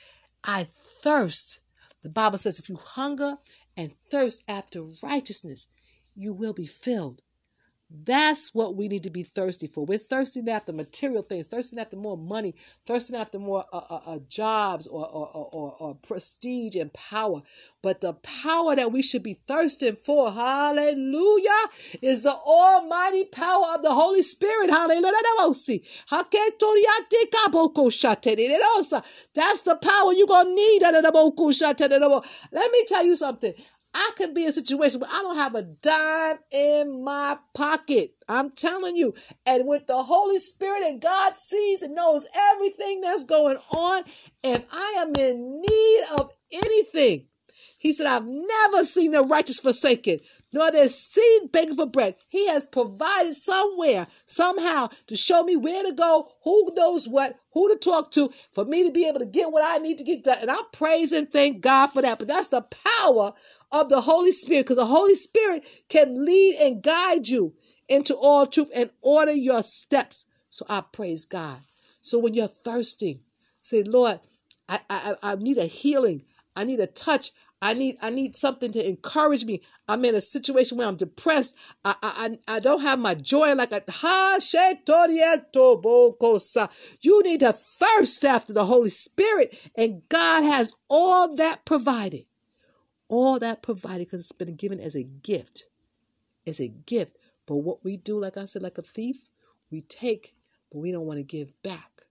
I 0.44 0.68
thirst. 1.04 1.60
The 2.02 2.10
Bible 2.10 2.38
says, 2.38 2.60
if 2.60 2.70
you 2.70 2.76
hunger 2.76 3.38
and 3.76 3.94
thirst 4.10 4.44
after 4.48 4.84
righteousness, 5.04 5.68
you 6.16 6.34
will 6.34 6.54
be 6.54 6.66
filled. 6.66 7.22
That's 7.92 8.54
what 8.54 8.76
we 8.76 8.88
need 8.88 9.02
to 9.04 9.10
be 9.10 9.24
thirsty 9.24 9.66
for. 9.66 9.84
We're 9.84 9.98
thirsting 9.98 10.48
after 10.48 10.72
material 10.72 11.24
things, 11.24 11.48
thirsting 11.48 11.80
after 11.80 11.98
more 11.98 12.18
money, 12.18 12.54
thirsting 12.86 13.20
after 13.20 13.40
more 13.40 13.66
uh, 13.74 13.82
uh, 13.90 14.02
uh, 14.06 14.20
jobs 14.28 14.86
or, 14.86 15.10
or, 15.10 15.28
or, 15.28 15.76
or, 15.80 15.96
prestige 15.96 16.76
and 16.76 16.94
power. 16.94 17.42
But 17.82 18.02
the 18.02 18.14
power 18.14 18.76
that 18.76 18.92
we 18.92 19.02
should 19.02 19.24
be 19.24 19.34
thirsting 19.34 19.96
for, 19.96 20.32
hallelujah, 20.32 21.50
is 22.04 22.22
the 22.22 22.34
almighty 22.34 23.26
power 23.26 23.66
of 23.74 23.82
the 23.82 23.92
Holy 23.92 24.22
Spirit. 24.22 24.70
Hallelujah. 24.70 25.12
That's 29.34 29.62
the 29.62 29.76
power 29.82 30.14
you're 30.14 30.28
going 30.28 30.46
to 30.46 30.56
need. 30.56 30.82
Let 32.52 32.72
me 32.72 32.86
tell 32.88 33.04
you 33.04 33.16
something. 33.16 33.54
I 33.94 34.12
can 34.18 34.34
be 34.34 34.44
in 34.44 34.50
a 34.50 34.54
situation 34.54 35.00
where 35.02 35.10
I 35.12 35.22
don't 35.22 35.38
have 35.38 35.56
a 35.56 35.64
dime 35.64 36.38
in 36.52 37.04
my 37.04 37.38
pocket. 37.56 38.12
I'm 38.28 38.52
telling 38.52 38.96
you. 38.96 39.16
And 39.46 39.68
with 39.68 39.88
the 39.88 40.04
Holy 40.04 40.40
Spirit 40.40 40.84
and 40.84 41.02
God 41.02 41.38
sees 41.38 41.82
and 41.82 41.96
knows 41.96 42.28
everything 42.54 43.02
that's 43.02 43.24
going 43.26 43.58
on, 43.72 44.04
if 44.44 44.64
I 44.72 44.98
am 45.00 45.16
in 45.16 45.62
need 45.62 46.04
of 46.18 46.32
anything, 46.54 47.26
He 47.80 47.94
said, 47.94 48.08
I've 48.08 48.28
never 48.28 48.84
seen 48.84 49.12
the 49.12 49.24
righteous 49.24 49.60
forsaken, 49.60 50.20
nor 50.54 50.72
their 50.72 50.90
seed 50.90 51.52
begging 51.52 51.76
for 51.76 51.86
bread. 51.86 52.16
He 52.28 52.48
has 52.48 52.66
provided 52.66 53.36
somewhere, 53.36 54.08
somehow, 54.26 54.90
to 55.08 55.16
show 55.16 55.44
me 55.44 55.56
where 55.56 55.84
to 55.84 55.94
go, 55.94 56.32
who 56.44 56.70
knows 56.76 57.08
what, 57.08 57.38
who 57.54 57.70
to 57.70 57.78
talk 57.78 58.12
to, 58.12 58.32
for 58.52 58.66
me 58.66 58.84
to 58.84 58.92
be 58.92 59.08
able 59.08 59.20
to 59.20 59.26
get 59.26 59.52
what 59.52 59.64
I 59.66 59.78
need 59.82 59.98
to 60.00 60.04
get 60.04 60.24
done. 60.24 60.38
And 60.42 60.52
I 60.52 60.58
praise 60.74 61.12
and 61.12 61.32
thank 61.32 61.62
God 61.62 61.88
for 61.88 62.02
that. 62.02 62.20
But 62.20 62.28
that's 62.28 62.48
the 62.48 62.62
power 62.62 63.34
of 63.72 63.90
the 63.90 64.02
Holy 64.02 64.32
Spirit 64.32 64.66
because 64.66 64.78
the 64.78 64.86
Holy 64.86 65.16
Spirit 65.16 65.66
can 65.90 66.14
lead 66.26 66.58
and 66.62 66.84
guide 66.84 67.28
you 67.28 67.54
into 67.88 68.16
all 68.16 68.46
truth 68.48 68.70
and 68.74 68.92
order 69.02 69.34
your 69.34 69.64
steps. 69.64 70.26
So 70.50 70.66
I 70.70 70.82
praise 70.82 71.26
God. 71.26 71.60
So 72.02 72.20
when 72.20 72.34
you're 72.34 72.48
thirsting, 72.48 73.22
say, 73.62 73.84
Lord, 73.84 74.20
I, 74.68 74.80
I, 74.90 75.14
I 75.22 75.36
need 75.36 75.58
a 75.58 75.66
healing. 75.66 76.24
I 76.56 76.64
need 76.64 76.80
a 76.80 76.88
touch. 76.88 77.32
I 77.62 77.74
need 77.74 77.98
I 78.02 78.10
need 78.10 78.36
something 78.36 78.72
to 78.72 78.88
encourage 78.88 79.44
me. 79.44 79.62
I'm 79.88 80.06
in 80.06 80.16
a 80.16 80.22
situation 80.22 80.78
where 80.78 80.88
I'm 80.88 80.96
depressed. 80.96 81.58
I 81.84 81.96
I 82.02 82.38
I 82.48 82.60
don't 82.60 82.82
have 82.82 83.00
my 83.00 83.16
joy 83.16 83.54
like 83.54 83.74
a 83.74 83.84
ha 83.92 84.38
You 87.02 87.24
need 87.24 87.42
to 87.42 87.52
thirst 87.52 88.24
after 88.24 88.54
the 88.54 88.66
Holy 88.66 88.90
Spirit, 88.90 89.60
and 89.76 90.02
God 90.08 90.44
has 90.44 90.74
all 90.90 91.36
that 91.36 91.66
provided. 91.66 92.26
All 93.10 93.40
that 93.40 93.62
provided 93.62 94.08
because 94.08 94.22
it's 94.22 94.32
been 94.32 94.56
given 94.56 94.80
as 94.80 94.96
a 94.96 95.04
gift. 95.04 95.66
As 96.48 96.62
a 96.62 96.70
gift. 96.70 97.18
But 97.46 97.58
what 97.58 97.84
we 97.84 97.98
do, 97.98 98.20
like 98.20 98.38
I 98.38 98.46
said, 98.46 98.62
like 98.62 98.78
a 98.78 98.84
thief, 98.84 99.28
we 99.72 99.82
take, 99.82 100.36
but 100.72 100.80
we 100.80 100.92
don't 100.92 101.06
want 101.06 101.18
to 101.18 101.24
give 101.24 101.52
back. 101.64 102.06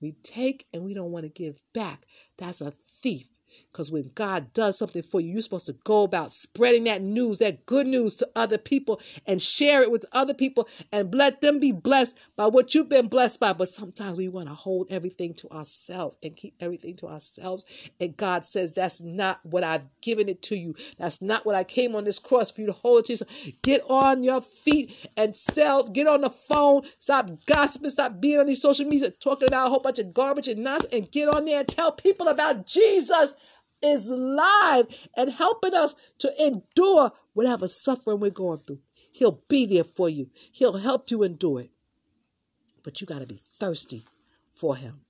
We 0.00 0.12
take 0.22 0.66
and 0.72 0.84
we 0.84 0.94
don't 0.94 1.10
want 1.10 1.24
to 1.26 1.30
give 1.30 1.60
back. 1.74 2.06
That's 2.38 2.60
a 2.60 2.70
thief. 2.70 3.28
Because 3.72 3.90
when 3.90 4.10
God 4.14 4.52
does 4.52 4.78
something 4.78 5.02
for 5.02 5.20
you, 5.20 5.32
you're 5.32 5.42
supposed 5.42 5.66
to 5.66 5.76
go 5.84 6.02
about 6.02 6.32
spreading 6.32 6.84
that 6.84 7.02
news, 7.02 7.38
that 7.38 7.66
good 7.66 7.86
news 7.86 8.14
to 8.16 8.28
other 8.34 8.58
people 8.58 9.00
and 9.26 9.40
share 9.40 9.82
it 9.82 9.90
with 9.90 10.04
other 10.12 10.34
people 10.34 10.68
and 10.92 11.14
let 11.14 11.40
them 11.40 11.60
be 11.60 11.72
blessed 11.72 12.18
by 12.36 12.46
what 12.46 12.74
you've 12.74 12.88
been 12.88 13.08
blessed 13.08 13.40
by. 13.40 13.52
But 13.52 13.68
sometimes 13.68 14.16
we 14.16 14.28
want 14.28 14.48
to 14.48 14.54
hold 14.54 14.88
everything 14.90 15.34
to 15.34 15.50
ourselves 15.50 16.16
and 16.22 16.36
keep 16.36 16.54
everything 16.60 16.96
to 16.96 17.06
ourselves. 17.06 17.64
And 18.00 18.16
God 18.16 18.46
says, 18.46 18.74
That's 18.74 19.00
not 19.00 19.40
what 19.44 19.64
I've 19.64 19.86
given 20.00 20.28
it 20.28 20.42
to 20.42 20.56
you. 20.56 20.74
That's 20.98 21.22
not 21.22 21.46
what 21.46 21.54
I 21.54 21.64
came 21.64 21.94
on 21.94 22.04
this 22.04 22.18
cross 22.18 22.50
for 22.50 22.62
you 22.62 22.66
to 22.68 22.72
hold 22.72 23.10
it 23.10 23.18
to. 23.18 23.26
Get 23.62 23.82
on 23.88 24.24
your 24.24 24.40
feet 24.40 25.08
and 25.16 25.36
sell, 25.36 25.84
get 25.84 26.06
on 26.06 26.22
the 26.22 26.30
phone, 26.30 26.82
stop 26.98 27.30
gossiping, 27.46 27.90
stop 27.90 28.20
being 28.20 28.40
on 28.40 28.46
these 28.46 28.62
social 28.62 28.86
media 28.86 29.10
talking 29.10 29.48
about 29.48 29.66
a 29.66 29.70
whole 29.70 29.80
bunch 29.80 29.98
of 29.98 30.12
garbage 30.14 30.48
and 30.48 30.64
nonsense, 30.64 30.92
and 30.92 31.10
get 31.10 31.28
on 31.28 31.44
there 31.44 31.60
and 31.60 31.68
tell 31.68 31.92
people 31.92 32.28
about 32.28 32.66
Jesus 32.66 33.34
is 33.82 34.08
live 34.08 34.86
and 35.16 35.30
helping 35.30 35.74
us 35.74 35.94
to 36.18 36.32
endure 36.46 37.12
whatever 37.34 37.68
suffering 37.68 38.20
we're 38.20 38.30
going 38.30 38.58
through. 38.58 38.80
He'll 39.12 39.42
be 39.48 39.66
there 39.66 39.84
for 39.84 40.08
you, 40.08 40.30
He'll 40.52 40.78
help 40.78 41.10
you 41.10 41.22
endure 41.22 41.60
it. 41.62 41.70
But 42.82 43.00
you 43.00 43.06
got 43.06 43.20
to 43.20 43.26
be 43.26 43.40
thirsty 43.44 44.04
for 44.54 44.76
Him, 44.76 45.00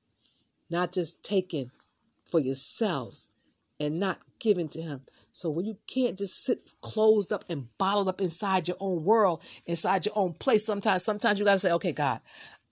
not 0.70 0.92
just 0.92 1.22
taking 1.22 1.70
for 2.30 2.40
yourselves 2.40 3.28
and 3.78 3.98
not 3.98 4.18
giving 4.38 4.68
to 4.68 4.82
Him. 4.82 5.02
So 5.32 5.50
when 5.50 5.64
you 5.64 5.76
can't 5.86 6.18
just 6.18 6.44
sit 6.44 6.60
closed 6.82 7.32
up 7.32 7.44
and 7.48 7.66
bottled 7.78 8.08
up 8.08 8.20
inside 8.20 8.68
your 8.68 8.76
own 8.80 9.04
world, 9.04 9.42
inside 9.66 10.06
your 10.06 10.16
own 10.16 10.34
place, 10.34 10.64
sometimes, 10.64 11.04
sometimes 11.04 11.38
you 11.38 11.44
got 11.44 11.54
to 11.54 11.58
say, 11.58 11.72
okay, 11.72 11.92
God, 11.92 12.20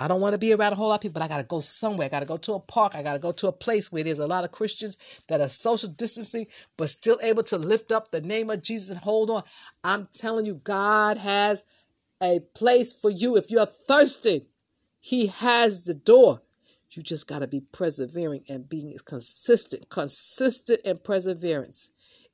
I 0.01 0.07
don't 0.07 0.21
want 0.21 0.35
to 0.35 0.39
be 0.39 0.53
around 0.53 0.73
a 0.73 0.77
whole 0.77 0.89
lot 0.89 0.97
of 0.97 1.01
people, 1.01 1.21
but 1.21 1.25
I 1.25 1.29
got 1.29 1.39
to 1.39 1.45
go 1.45 1.59
somewhere. 1.59 2.07
I 2.07 2.09
got 2.09 2.21
to 2.21 2.27
go 2.27 2.37
to 2.37 2.55
a 2.55 2.61
park. 2.61 2.95
I 2.95 3.03
got 3.03 3.15
to 3.15 3.19
go 3.19 3.33
to 3.33 3.49
a 3.49 3.53
place 3.53 3.91
where 3.91 4.05
there's 4.05 4.21
a 4.21 4.27
lot 4.27 4.45
of 4.45 4.53
Christians 4.53 4.97
that 5.27 5.41
are 5.41 5.49
social 5.49 5.89
distancing, 5.89 6.47
but 6.77 6.89
still 6.89 7.19
able 7.21 7.43
to 7.45 7.59
lift 7.59 7.91
up 7.91 8.11
the 8.11 8.21
name 8.21 8.49
of 8.51 8.63
Jesus 8.63 8.91
and 8.91 8.99
hold 9.01 9.29
on. 9.31 9.43
I'm 9.83 10.07
telling 10.13 10.45
you, 10.45 10.55
God 10.55 11.19
has 11.19 11.65
a 12.23 12.41
place 12.55 12.97
for 12.97 13.11
you. 13.11 13.37
If 13.37 13.51
you're 13.51 13.67
thirsty, 13.67 14.47
He 15.01 15.27
has 15.29 15.83
the 15.83 15.95
door. 15.95 16.43
You 16.93 17.03
just 17.03 17.27
got 17.27 17.41
to 17.41 17.49
be 17.49 17.61
persevering 17.73 18.45
and 18.49 18.69
being 18.69 18.95
consistent, 19.05 19.89
consistent 19.89 20.81
and 20.85 21.03
perseverance 21.03 21.91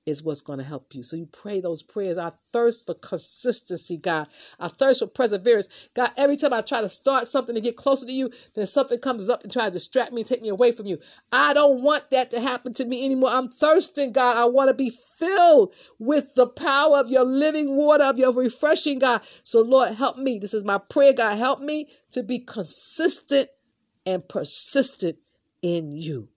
is 0.07 0.23
what's 0.23 0.43
going 0.43 0.59
to 0.59 0.65
help 0.65 0.95
you. 0.95 1.03
So 1.03 1.17
you 1.17 1.27
pray 1.27 1.61
those 1.61 1.83
prayers. 1.83 2.19
I 2.19 2.31
thirst 2.31 2.85
for 2.85 2.95
consistency, 2.95 3.97
God. 3.97 4.29
I 4.61 4.69
thirst 4.69 5.01
for 5.01 5.07
perseverance. 5.07 5.69
God, 5.95 6.11
every 6.17 6.37
time 6.37 6.53
I 6.53 6.61
try 6.61 6.83
to 6.83 6.89
start 6.89 7.27
something 7.27 7.55
to 7.55 7.61
get 7.61 7.77
closer 7.77 8.07
to 8.07 8.13
you, 8.13 8.31
then 8.55 8.67
something 8.67 8.99
comes 8.99 9.29
up 9.29 9.43
and 9.43 9.53
tries 9.53 9.69
to 9.69 9.73
distract 9.73 10.13
me 10.13 10.21
and 10.21 10.29
take 10.29 10.43
me 10.43 10.49
away 10.49 10.73
from 10.73 10.87
you. 10.87 10.99
I 11.33 11.55
don't 11.55 11.83
want 11.83 12.11
that 12.11 12.31
to 12.33 12.41
happen 12.41 12.75
to 12.75 12.85
me 12.85 13.05
anymore. 13.05 13.31
I'm 13.31 13.49
thirsting, 13.49 14.13
God. 14.13 14.37
I 14.37 14.45
want 14.45 14.69
to 14.69 14.75
be 14.75 14.91
filled 14.91 15.75
with 15.99 16.35
the 16.35 16.49
power 16.49 16.99
of 16.99 17.11
your 17.11 17.25
living 17.25 17.77
water, 17.77 18.05
of 18.05 18.19
your 18.19 18.35
refreshing, 18.35 18.99
God. 18.99 19.23
So, 19.43 19.63
Lord, 19.63 19.95
help 19.95 20.19
me. 20.19 20.39
This 20.39 20.55
is 20.55 20.65
my 20.65 20.79
prayer, 20.79 21.15
God. 21.15 21.39
Help 21.39 21.61
me 21.61 21.89
to 22.11 22.23
be 22.23 22.41
consistent 22.41 23.49
and 24.05 24.27
persistent 24.29 25.17
in 25.63 25.97
you. 25.97 26.29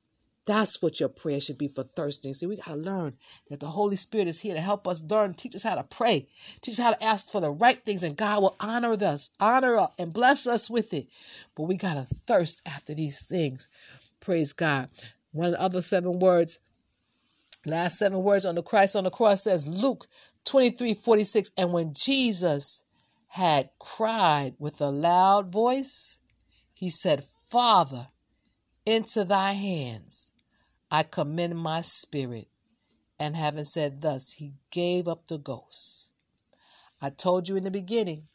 That's 0.47 0.81
what 0.81 1.01
your 1.01 1.09
prayer 1.09 1.41
should 1.41 1.57
be 1.57 1.67
for 1.67 1.83
thirsting. 1.83 2.31
See, 2.31 2.45
we 2.45 2.55
got 2.55 2.67
to 2.67 2.75
learn 2.75 3.17
that 3.49 3.59
the 3.59 3.67
Holy 3.67 3.97
Spirit 3.97 4.29
is 4.29 4.39
here 4.39 4.55
to 4.55 4.61
help 4.61 4.87
us 4.87 5.01
learn, 5.01 5.33
teach 5.33 5.53
us 5.53 5.63
how 5.63 5.75
to 5.75 5.83
pray, 5.83 6.29
teach 6.61 6.75
us 6.75 6.79
how 6.79 6.93
to 6.93 7.03
ask 7.03 7.29
for 7.29 7.41
the 7.41 7.51
right 7.51 7.83
things, 7.83 8.01
and 8.01 8.15
God 8.15 8.41
will 8.41 8.55
honor 8.61 8.93
us, 8.93 9.29
honor 9.41 9.75
us, 9.75 9.89
and 9.99 10.13
bless 10.13 10.47
us 10.47 10.69
with 10.69 10.93
it. 10.93 11.07
But 11.53 11.63
we 11.63 11.75
got 11.75 11.95
to 11.95 12.03
thirst 12.03 12.61
after 12.65 12.95
these 12.95 13.19
things. 13.19 13.67
Praise 14.21 14.53
God. 14.53 14.87
One 15.33 15.47
of 15.47 15.51
the 15.51 15.61
other 15.61 15.81
seven 15.81 16.17
words, 16.17 16.59
last 17.65 17.97
seven 17.97 18.23
words 18.23 18.45
on 18.45 18.55
the 18.55 18.63
Christ 18.63 18.95
on 18.95 19.03
the 19.03 19.11
cross 19.11 19.43
says 19.43 19.67
Luke 19.67 20.07
23 20.45 20.93
46. 20.93 21.51
And 21.57 21.73
when 21.73 21.93
Jesus 21.93 22.83
had 23.27 23.69
cried 23.79 24.55
with 24.59 24.79
a 24.79 24.89
loud 24.89 25.51
voice, 25.51 26.19
he 26.73 26.89
said, 26.89 27.25
Father, 27.25 28.07
into 28.85 29.25
thy 29.25 29.51
hands 29.51 30.31
I 30.89 31.03
commend 31.03 31.57
my 31.57 31.81
spirit. 31.81 32.47
And 33.19 33.35
having 33.35 33.65
said 33.65 34.01
thus, 34.01 34.33
he 34.33 34.53
gave 34.71 35.07
up 35.07 35.27
the 35.27 35.39
ghost. 35.39 36.11
I 37.01 37.09
told 37.09 37.49
you 37.49 37.55
in 37.55 37.63
the 37.63 37.71
beginning, 37.71 38.27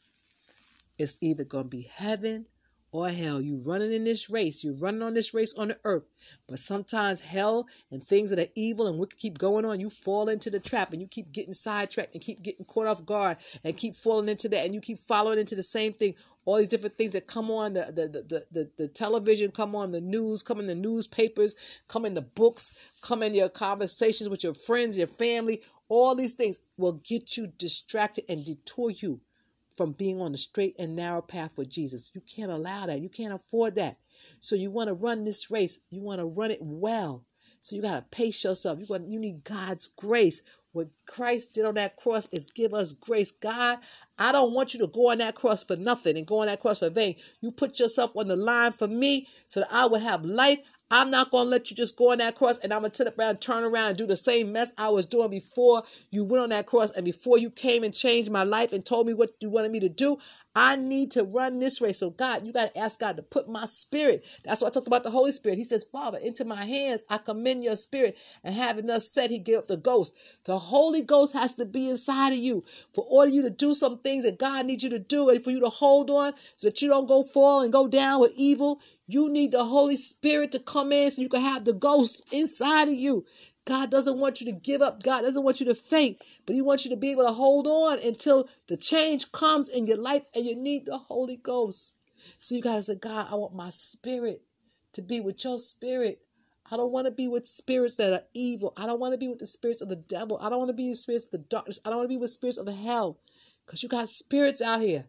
it's 0.98 1.18
either 1.20 1.44
going 1.44 1.64
to 1.64 1.70
be 1.70 1.90
heaven 1.92 2.46
or 2.92 3.08
hell. 3.08 3.40
You 3.40 3.62
running 3.66 3.92
in 3.92 4.04
this 4.04 4.28
race. 4.28 4.62
You're 4.62 4.74
running 4.74 5.02
on 5.02 5.14
this 5.14 5.32
race 5.32 5.54
on 5.54 5.68
the 5.68 5.78
earth. 5.84 6.08
But 6.46 6.58
sometimes 6.58 7.22
hell 7.22 7.66
and 7.90 8.04
things 8.04 8.30
that 8.30 8.38
are 8.38 8.52
evil 8.54 8.86
and 8.86 8.98
we 8.98 9.06
keep 9.06 9.38
going 9.38 9.64
on, 9.64 9.80
you 9.80 9.88
fall 9.88 10.28
into 10.28 10.50
the 10.50 10.60
trap 10.60 10.92
and 10.92 11.00
you 11.00 11.08
keep 11.08 11.32
getting 11.32 11.54
sidetracked 11.54 12.14
and 12.14 12.22
keep 12.22 12.42
getting 12.42 12.66
caught 12.66 12.86
off 12.86 13.04
guard 13.06 13.38
and 13.64 13.76
keep 13.76 13.96
falling 13.96 14.28
into 14.28 14.48
that 14.50 14.64
and 14.64 14.74
you 14.74 14.80
keep 14.80 14.98
following 14.98 15.38
into 15.38 15.54
the 15.54 15.62
same 15.62 15.94
thing 15.94 16.14
all 16.44 16.56
these 16.56 16.68
different 16.68 16.96
things 16.96 17.12
that 17.12 17.26
come 17.26 17.50
on 17.50 17.74
the 17.74 17.84
the, 17.86 18.08
the, 18.08 18.44
the, 18.50 18.70
the 18.76 18.88
television, 18.88 19.50
come 19.50 19.74
on 19.76 19.92
the 19.92 20.00
news, 20.00 20.42
come 20.42 20.60
in 20.60 20.66
the 20.66 20.74
newspapers, 20.74 21.54
come 21.88 22.04
in 22.04 22.14
the 22.14 22.22
books, 22.22 22.74
come 23.02 23.22
in 23.22 23.34
your 23.34 23.48
conversations 23.48 24.28
with 24.28 24.42
your 24.42 24.54
friends, 24.54 24.98
your 24.98 25.06
family. 25.06 25.62
All 25.88 26.14
these 26.14 26.34
things 26.34 26.58
will 26.76 27.00
get 27.04 27.36
you 27.36 27.48
distracted 27.58 28.24
and 28.28 28.44
detour 28.44 28.90
you 28.90 29.20
from 29.70 29.92
being 29.92 30.20
on 30.20 30.32
the 30.32 30.38
straight 30.38 30.76
and 30.78 30.96
narrow 30.96 31.22
path 31.22 31.56
with 31.56 31.70
Jesus. 31.70 32.10
You 32.14 32.20
can't 32.22 32.50
allow 32.50 32.86
that. 32.86 33.00
You 33.00 33.08
can't 33.08 33.34
afford 33.34 33.74
that. 33.76 33.98
So 34.40 34.54
you 34.56 34.70
want 34.70 34.88
to 34.88 34.94
run 34.94 35.24
this 35.24 35.50
race. 35.50 35.78
You 35.90 36.00
want 36.02 36.20
to 36.20 36.26
run 36.26 36.50
it 36.50 36.60
well. 36.60 37.24
So 37.60 37.76
you 37.76 37.82
got 37.82 37.94
to 37.94 38.16
pace 38.16 38.44
yourself. 38.44 38.80
You 38.80 38.86
got 38.86 39.06
you 39.06 39.20
need 39.20 39.44
God's 39.44 39.86
grace. 39.86 40.42
What 40.72 40.88
Christ 41.06 41.54
did 41.54 41.66
on 41.66 41.74
that 41.74 41.96
cross 41.96 42.28
is 42.32 42.50
give 42.50 42.72
us 42.72 42.92
grace. 42.92 43.32
God, 43.32 43.78
I 44.18 44.32
don't 44.32 44.54
want 44.54 44.72
you 44.72 44.80
to 44.80 44.86
go 44.86 45.10
on 45.10 45.18
that 45.18 45.34
cross 45.34 45.62
for 45.62 45.76
nothing 45.76 46.16
and 46.16 46.26
go 46.26 46.40
on 46.40 46.46
that 46.46 46.60
cross 46.60 46.78
for 46.78 46.90
vain. 46.90 47.16
You 47.40 47.52
put 47.52 47.78
yourself 47.78 48.12
on 48.16 48.28
the 48.28 48.36
line 48.36 48.72
for 48.72 48.88
me 48.88 49.28
so 49.48 49.60
that 49.60 49.68
I 49.70 49.86
would 49.86 50.02
have 50.02 50.24
life. 50.24 50.60
I'm 50.90 51.10
not 51.10 51.30
going 51.30 51.46
to 51.46 51.50
let 51.50 51.70
you 51.70 51.76
just 51.76 51.96
go 51.96 52.12
on 52.12 52.18
that 52.18 52.34
cross 52.34 52.58
and 52.58 52.72
I'm 52.72 52.80
going 52.80 52.90
to 52.90 53.04
turn 53.04 53.12
around, 53.18 53.40
turn 53.40 53.64
around 53.64 53.88
and 53.88 53.98
do 53.98 54.06
the 54.06 54.16
same 54.16 54.52
mess 54.52 54.72
I 54.76 54.90
was 54.90 55.06
doing 55.06 55.30
before 55.30 55.82
you 56.10 56.22
went 56.24 56.42
on 56.42 56.50
that 56.50 56.66
cross 56.66 56.90
and 56.90 57.04
before 57.04 57.38
you 57.38 57.50
came 57.50 57.82
and 57.82 57.94
changed 57.94 58.30
my 58.30 58.44
life 58.44 58.74
and 58.74 58.84
told 58.84 59.06
me 59.06 59.14
what 59.14 59.34
you 59.40 59.48
wanted 59.48 59.72
me 59.72 59.80
to 59.80 59.88
do. 59.88 60.18
I 60.54 60.76
need 60.76 61.12
to 61.12 61.24
run 61.24 61.58
this 61.58 61.80
race. 61.80 61.98
So, 61.98 62.10
God, 62.10 62.46
you 62.46 62.52
got 62.52 62.74
to 62.74 62.80
ask 62.80 63.00
God 63.00 63.16
to 63.16 63.22
put 63.22 63.48
my 63.48 63.66
spirit. 63.66 64.24
That's 64.44 64.60
why 64.60 64.68
I 64.68 64.70
talk 64.70 64.86
about 64.86 65.04
the 65.04 65.10
Holy 65.10 65.32
Spirit. 65.32 65.58
He 65.58 65.64
says, 65.64 65.84
Father, 65.84 66.18
into 66.18 66.44
my 66.44 66.64
hands 66.64 67.04
I 67.08 67.18
commend 67.18 67.64
your 67.64 67.76
spirit. 67.76 68.18
And 68.44 68.54
having 68.54 68.86
thus 68.86 69.10
said, 69.10 69.30
he 69.30 69.38
gave 69.38 69.58
up 69.58 69.66
the 69.66 69.76
ghost. 69.76 70.14
The 70.44 70.58
Holy 70.58 71.02
Ghost 71.02 71.32
has 71.34 71.54
to 71.54 71.64
be 71.64 71.88
inside 71.90 72.32
of 72.32 72.38
you 72.38 72.64
for 72.94 73.04
order 73.08 73.30
you 73.30 73.42
to 73.42 73.50
do 73.50 73.74
some 73.74 73.98
things 73.98 74.24
that 74.24 74.38
God 74.38 74.66
needs 74.66 74.84
you 74.84 74.90
to 74.90 74.98
do 74.98 75.30
and 75.30 75.42
for 75.42 75.50
you 75.50 75.60
to 75.60 75.68
hold 75.68 76.10
on 76.10 76.34
so 76.56 76.66
that 76.66 76.82
you 76.82 76.88
don't 76.88 77.08
go 77.08 77.22
fall 77.22 77.62
and 77.62 77.72
go 77.72 77.88
down 77.88 78.20
with 78.20 78.32
evil. 78.36 78.80
You 79.06 79.30
need 79.30 79.52
the 79.52 79.64
Holy 79.64 79.96
Spirit 79.96 80.52
to 80.52 80.60
come 80.60 80.92
in 80.92 81.10
so 81.10 81.22
you 81.22 81.28
can 81.28 81.42
have 81.42 81.64
the 81.64 81.72
ghost 81.74 82.24
inside 82.32 82.88
of 82.88 82.94
you. 82.94 83.26
God 83.64 83.90
doesn't 83.90 84.18
want 84.18 84.40
you 84.40 84.46
to 84.46 84.58
give 84.58 84.82
up. 84.82 85.02
God 85.02 85.22
doesn't 85.22 85.44
want 85.44 85.60
you 85.60 85.66
to 85.66 85.74
faint, 85.74 86.22
but 86.46 86.54
He 86.54 86.62
wants 86.62 86.84
you 86.84 86.90
to 86.90 86.96
be 86.96 87.10
able 87.10 87.26
to 87.26 87.32
hold 87.32 87.66
on 87.66 87.98
until 88.04 88.48
the 88.66 88.76
change 88.76 89.30
comes 89.32 89.68
in 89.68 89.86
your 89.86 89.98
life 89.98 90.22
and 90.34 90.44
you 90.44 90.56
need 90.56 90.86
the 90.86 90.98
Holy 90.98 91.36
Ghost. 91.36 91.96
So 92.40 92.54
you 92.54 92.62
guys 92.62 92.86
say, 92.86 92.96
God, 92.96 93.28
I 93.30 93.34
want 93.36 93.54
my 93.54 93.70
spirit 93.70 94.42
to 94.94 95.02
be 95.02 95.20
with 95.20 95.44
your 95.44 95.58
spirit. 95.58 96.20
I 96.70 96.76
don't 96.76 96.92
want 96.92 97.06
to 97.06 97.12
be 97.12 97.28
with 97.28 97.46
spirits 97.46 97.96
that 97.96 98.12
are 98.12 98.24
evil. 98.34 98.72
I 98.76 98.86
don't 98.86 99.00
want 99.00 99.12
to 99.12 99.18
be 99.18 99.28
with 99.28 99.38
the 99.38 99.46
spirits 99.46 99.80
of 99.80 99.88
the 99.88 99.96
devil. 99.96 100.38
I 100.40 100.48
don't 100.48 100.58
want 100.58 100.70
to 100.70 100.74
be 100.74 100.88
with 100.88 100.98
spirits 100.98 101.26
of 101.26 101.32
the 101.32 101.38
darkness. 101.38 101.80
I 101.84 101.90
don't 101.90 101.98
want 101.98 102.10
to 102.10 102.14
be 102.14 102.20
with 102.20 102.30
spirits 102.30 102.58
of 102.58 102.66
the 102.66 102.72
hell. 102.72 103.18
Because 103.66 103.82
you 103.82 103.88
got 103.88 104.08
spirits 104.08 104.60
out 104.60 104.80
here 104.80 105.06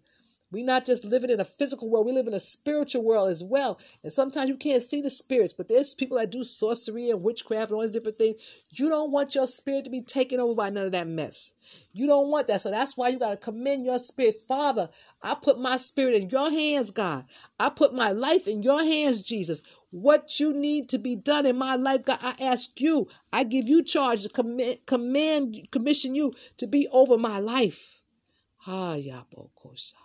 we're 0.53 0.63
not 0.63 0.85
just 0.85 1.03
living 1.03 1.31
in 1.31 1.39
a 1.39 1.45
physical 1.45 1.89
world, 1.89 2.05
we 2.05 2.11
live 2.11 2.27
in 2.27 2.33
a 2.35 2.39
spiritual 2.39 3.03
world 3.03 3.31
as 3.31 3.43
well. 3.43 3.79
And 4.03 4.13
sometimes 4.13 4.47
you 4.49 4.55
can't 4.55 4.83
see 4.83 5.01
the 5.01 5.09
spirits, 5.09 5.51
but 5.51 5.67
there's 5.67 5.95
people 5.95 6.19
that 6.19 6.29
do 6.29 6.43
sorcery 6.43 7.09
and 7.09 7.23
witchcraft 7.23 7.71
and 7.71 7.75
all 7.75 7.81
these 7.81 7.91
different 7.91 8.19
things. 8.19 8.35
You 8.75 8.87
don't 8.87 9.11
want 9.11 9.33
your 9.33 9.47
spirit 9.47 9.83
to 9.85 9.89
be 9.89 10.01
taken 10.01 10.39
over 10.39 10.53
by 10.53 10.69
none 10.69 10.85
of 10.85 10.91
that 10.91 11.07
mess. 11.07 11.53
You 11.91 12.05
don't 12.05 12.29
want 12.29 12.45
that. 12.47 12.61
So 12.61 12.69
that's 12.69 12.95
why 12.95 13.09
you 13.09 13.17
got 13.17 13.31
to 13.31 13.37
commend 13.37 13.83
your 13.85 13.97
spirit. 13.97 14.35
Father, 14.47 14.89
I 15.23 15.35
put 15.35 15.59
my 15.59 15.77
spirit 15.77 16.21
in 16.21 16.29
your 16.29 16.51
hands, 16.51 16.91
God. 16.91 17.25
I 17.59 17.69
put 17.69 17.95
my 17.95 18.11
life 18.11 18.47
in 18.47 18.61
your 18.61 18.83
hands, 18.83 19.23
Jesus. 19.23 19.61
What 19.89 20.39
you 20.39 20.53
need 20.53 20.87
to 20.89 20.99
be 20.99 21.15
done 21.15 21.47
in 21.47 21.57
my 21.57 21.75
life, 21.75 22.05
God, 22.05 22.19
I 22.21 22.35
ask 22.39 22.79
you. 22.79 23.07
I 23.31 23.43
give 23.43 23.67
you 23.67 23.83
charge 23.83 24.21
to 24.23 24.29
command, 24.29 24.77
command 24.85 25.67
commission 25.71 26.13
you 26.13 26.33
to 26.57 26.67
be 26.67 26.87
over 26.91 27.17
my 27.17 27.39
life. 27.39 28.01
Ah, 28.67 28.95
Yabokosa. 28.95 30.02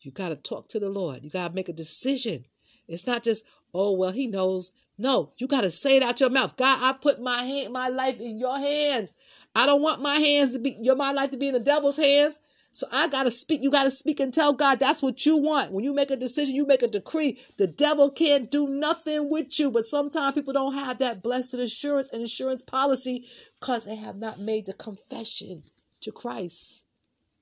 You 0.00 0.12
got 0.12 0.28
to 0.28 0.36
talk 0.36 0.68
to 0.68 0.80
the 0.80 0.88
Lord. 0.88 1.24
You 1.24 1.30
got 1.30 1.48
to 1.48 1.54
make 1.54 1.68
a 1.68 1.72
decision. 1.72 2.44
It's 2.86 3.06
not 3.06 3.22
just, 3.22 3.44
oh, 3.74 3.92
well, 3.92 4.12
he 4.12 4.26
knows. 4.26 4.72
No, 4.96 5.32
you 5.38 5.46
got 5.46 5.60
to 5.62 5.70
say 5.70 5.96
it 5.96 6.02
out 6.02 6.20
your 6.20 6.30
mouth. 6.30 6.56
God, 6.56 6.78
I 6.80 6.96
put 6.96 7.20
my 7.20 7.42
hand, 7.42 7.72
my 7.72 7.88
life 7.88 8.18
in 8.20 8.38
your 8.38 8.58
hands. 8.58 9.14
I 9.54 9.66
don't 9.66 9.82
want 9.82 10.02
my 10.02 10.14
hands 10.14 10.52
to 10.52 10.58
be, 10.58 10.76
your 10.80 10.96
my 10.96 11.12
life 11.12 11.30
to 11.30 11.36
be 11.36 11.48
in 11.48 11.54
the 11.54 11.60
devil's 11.60 11.96
hands. 11.96 12.38
So 12.72 12.86
I 12.92 13.08
got 13.08 13.24
to 13.24 13.30
speak. 13.30 13.62
You 13.62 13.70
got 13.70 13.84
to 13.84 13.90
speak 13.90 14.20
and 14.20 14.32
tell 14.32 14.52
God 14.52 14.78
that's 14.78 15.02
what 15.02 15.24
you 15.26 15.36
want. 15.36 15.72
When 15.72 15.84
you 15.84 15.94
make 15.94 16.10
a 16.10 16.16
decision, 16.16 16.54
you 16.54 16.66
make 16.66 16.82
a 16.82 16.88
decree. 16.88 17.38
The 17.56 17.66
devil 17.66 18.10
can't 18.10 18.50
do 18.50 18.68
nothing 18.68 19.30
with 19.30 19.58
you. 19.58 19.70
But 19.70 19.86
sometimes 19.86 20.34
people 20.34 20.52
don't 20.52 20.74
have 20.74 20.98
that 20.98 21.22
blessed 21.22 21.54
assurance 21.54 22.08
and 22.12 22.20
insurance 22.20 22.62
policy 22.62 23.26
because 23.58 23.84
they 23.84 23.96
have 23.96 24.16
not 24.16 24.38
made 24.38 24.66
the 24.66 24.74
confession 24.74 25.64
to 26.02 26.12
Christ 26.12 26.84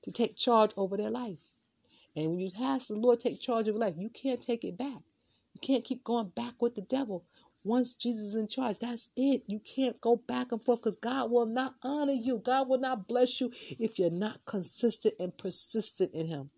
to 0.03 0.11
take 0.11 0.35
charge 0.35 0.71
over 0.75 0.97
their 0.97 1.11
life. 1.11 1.37
And 2.17 2.31
when 2.31 2.39
you 2.39 2.49
ask 2.59 2.87
the 2.87 2.95
Lord 2.95 3.19
take 3.19 3.39
charge 3.39 3.67
of 3.67 3.75
your 3.75 3.79
life, 3.79 3.93
you 3.95 4.09
can't 4.09 4.41
take 4.41 4.63
it 4.63 4.75
back. 4.75 4.97
You 5.53 5.61
can't 5.61 5.83
keep 5.83 6.03
going 6.03 6.29
back 6.29 6.55
with 6.59 6.73
the 6.73 6.81
devil. 6.81 7.23
Once 7.63 7.93
Jesus 7.93 8.29
is 8.29 8.35
in 8.35 8.47
charge, 8.47 8.79
that's 8.79 9.09
it. 9.15 9.43
You 9.45 9.59
can't 9.59 10.01
go 10.01 10.15
back 10.15 10.51
and 10.51 10.59
forth 10.59 10.81
because 10.81 10.97
God 10.97 11.29
will 11.29 11.45
not 11.45 11.75
honor 11.83 12.13
you. 12.13 12.39
God 12.39 12.69
will 12.69 12.79
not 12.79 13.07
bless 13.07 13.39
you 13.39 13.51
if 13.79 13.99
you're 13.99 14.09
not 14.09 14.43
consistent 14.45 15.13
and 15.19 15.37
persistent 15.37 16.11
in 16.13 16.25
Him. 16.25 16.49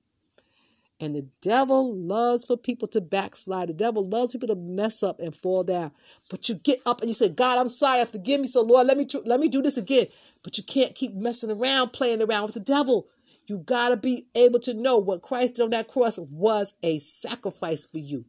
And 1.02 1.14
the 1.16 1.28
devil 1.42 1.94
loves 1.94 2.46
for 2.46 2.56
people 2.56 2.88
to 2.90 3.02
backslide. 3.02 3.70
The 3.70 3.74
devil 3.74 4.06
loves 4.06 4.32
people 4.32 4.50
to 4.50 4.56
mess 4.56 5.04
up 5.04 5.20
and 5.20 5.36
fall 5.36 5.64
down. 5.64 5.92
But 6.30 6.48
you 6.48 6.56
get 6.56 6.82
up 6.86 7.02
and 7.02 7.10
you 7.10 7.14
say, 7.14 7.30
God, 7.30 7.58
I'm 7.58 7.70
sorry, 7.70 8.00
I 8.00 8.06
forgive 8.06 8.40
me. 8.40 8.48
So 8.48 8.62
Lord, 8.62 8.88
let 8.88 8.98
me 8.98 9.08
let 9.26 9.42
me 9.42 9.50
do 9.50 9.62
this 9.62 9.78
again. 9.78 10.08
But 10.42 10.58
you 10.58 10.64
can't 10.64 10.96
keep 10.96 11.14
messing 11.14 11.52
around, 11.52 11.92
playing 11.92 12.22
around 12.22 12.46
with 12.46 12.54
the 12.54 12.62
devil. 12.62 13.08
You 13.50 13.58
got 13.58 13.90
to 13.90 13.98
be 13.98 14.28
able 14.36 14.60
to 14.60 14.74
know 14.74 14.98
what 14.98 15.24
Christ 15.24 15.56
did 15.56 15.64
on 15.64 15.72
that 15.72 15.88
cross 15.88 16.20
was 16.20 16.76
a 16.84 17.00
sacrifice 17.00 17.86
for 17.86 17.98
you. 17.98 18.26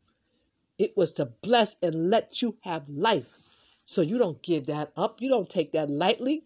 It 0.78 0.96
was 0.96 1.12
to 1.14 1.26
bless 1.26 1.76
and 1.82 2.08
let 2.08 2.40
you 2.40 2.56
have 2.62 2.88
life. 2.88 3.36
So 3.84 4.00
you 4.00 4.16
don't 4.16 4.42
give 4.42 4.66
that 4.66 4.92
up. 4.96 5.20
You 5.20 5.28
don't 5.28 5.48
take 5.48 5.72
that 5.72 5.90
lightly. 5.90 6.44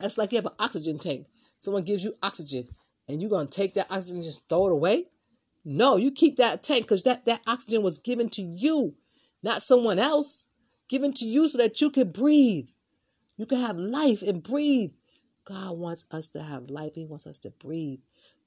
That's 0.00 0.18
like 0.18 0.32
you 0.32 0.36
have 0.36 0.46
an 0.46 0.52
oxygen 0.58 0.98
tank. 0.98 1.26
Someone 1.58 1.84
gives 1.84 2.04
you 2.04 2.14
oxygen 2.22 2.68
and 3.08 3.22
you're 3.22 3.30
going 3.30 3.48
to 3.48 3.56
take 3.56 3.74
that 3.74 3.90
oxygen 3.90 4.16
and 4.18 4.24
just 4.24 4.46
throw 4.48 4.66
it 4.66 4.72
away. 4.72 5.06
No, 5.64 5.96
you 5.96 6.10
keep 6.10 6.36
that 6.36 6.62
tank 6.62 6.82
because 6.82 7.04
that, 7.04 7.24
that 7.24 7.40
oxygen 7.46 7.82
was 7.82 7.98
given 7.98 8.28
to 8.30 8.42
you, 8.42 8.94
not 9.42 9.62
someone 9.62 9.98
else. 9.98 10.46
Given 10.88 11.12
to 11.14 11.26
you 11.26 11.48
so 11.48 11.58
that 11.58 11.80
you 11.80 11.90
can 11.90 12.10
breathe. 12.10 12.68
You 13.36 13.46
can 13.46 13.60
have 13.60 13.76
life 13.76 14.22
and 14.22 14.42
breathe. 14.42 14.92
God 15.48 15.78
wants 15.78 16.04
us 16.10 16.28
to 16.30 16.42
have 16.42 16.68
life. 16.68 16.94
He 16.94 17.06
wants 17.06 17.26
us 17.26 17.38
to 17.38 17.50
breathe. 17.50 18.00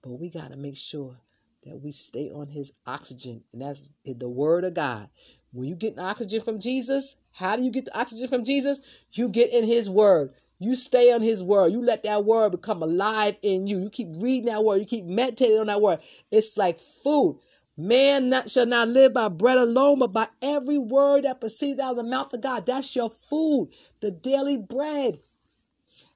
But 0.04 0.20
we 0.20 0.30
got 0.30 0.52
to 0.52 0.58
make 0.58 0.78
sure 0.78 1.18
that 1.66 1.82
we 1.82 1.92
stay 1.92 2.30
on 2.30 2.48
his 2.48 2.74
oxygen. 2.86 3.44
And 3.54 3.64
that's 3.64 3.90
the 4.06 4.30
word 4.30 4.66
of 4.66 4.76
God. 4.76 5.10
When 5.52 5.68
you 5.68 5.74
get 5.74 5.98
oxygen 5.98 6.42
from 6.42 6.60
Jesus, 6.60 7.18
how 7.32 7.56
do 7.56 7.64
you 7.64 7.72
get 7.72 7.86
the 7.86 8.00
oxygen 8.00 8.28
from 8.28 8.46
Jesus? 8.46 8.82
You 9.14 9.30
get 9.30 9.52
in 9.52 9.64
his 9.64 9.90
word. 9.90 10.32
You 10.60 10.76
stay 10.76 11.12
on 11.12 11.24
his 11.24 11.44
word. 11.44 11.72
You 11.72 11.82
let 11.82 12.04
that 12.04 12.24
word 12.24 12.52
become 12.52 12.84
alive 12.84 13.36
in 13.42 13.66
you. 13.66 13.80
You 13.80 13.90
keep 13.90 14.10
reading 14.18 14.46
that 14.46 14.64
word. 14.64 14.78
You 14.78 14.86
keep 14.86 15.06
meditating 15.06 15.60
on 15.60 15.68
that 15.68 15.82
word. 15.82 16.00
It's 16.30 16.56
like 16.56 16.80
food. 16.80 17.40
Man 17.78 18.30
not, 18.30 18.48
shall 18.52 18.68
not 18.68 18.90
live 18.90 19.14
by 19.14 19.28
bread 19.28 19.58
alone, 19.58 19.98
but 19.98 20.14
by 20.14 20.28
every 20.44 20.78
word 20.78 21.24
that 21.24 21.42
proceeds 21.42 21.80
out 21.80 21.98
of 21.98 21.98
the 21.98 22.04
mouth 22.04 22.32
of 22.32 22.42
God. 22.42 22.68
That's 22.68 22.96
your 22.96 23.10
food, 23.10 23.70
the 24.02 24.12
daily 24.12 24.58
bread. 24.58 25.20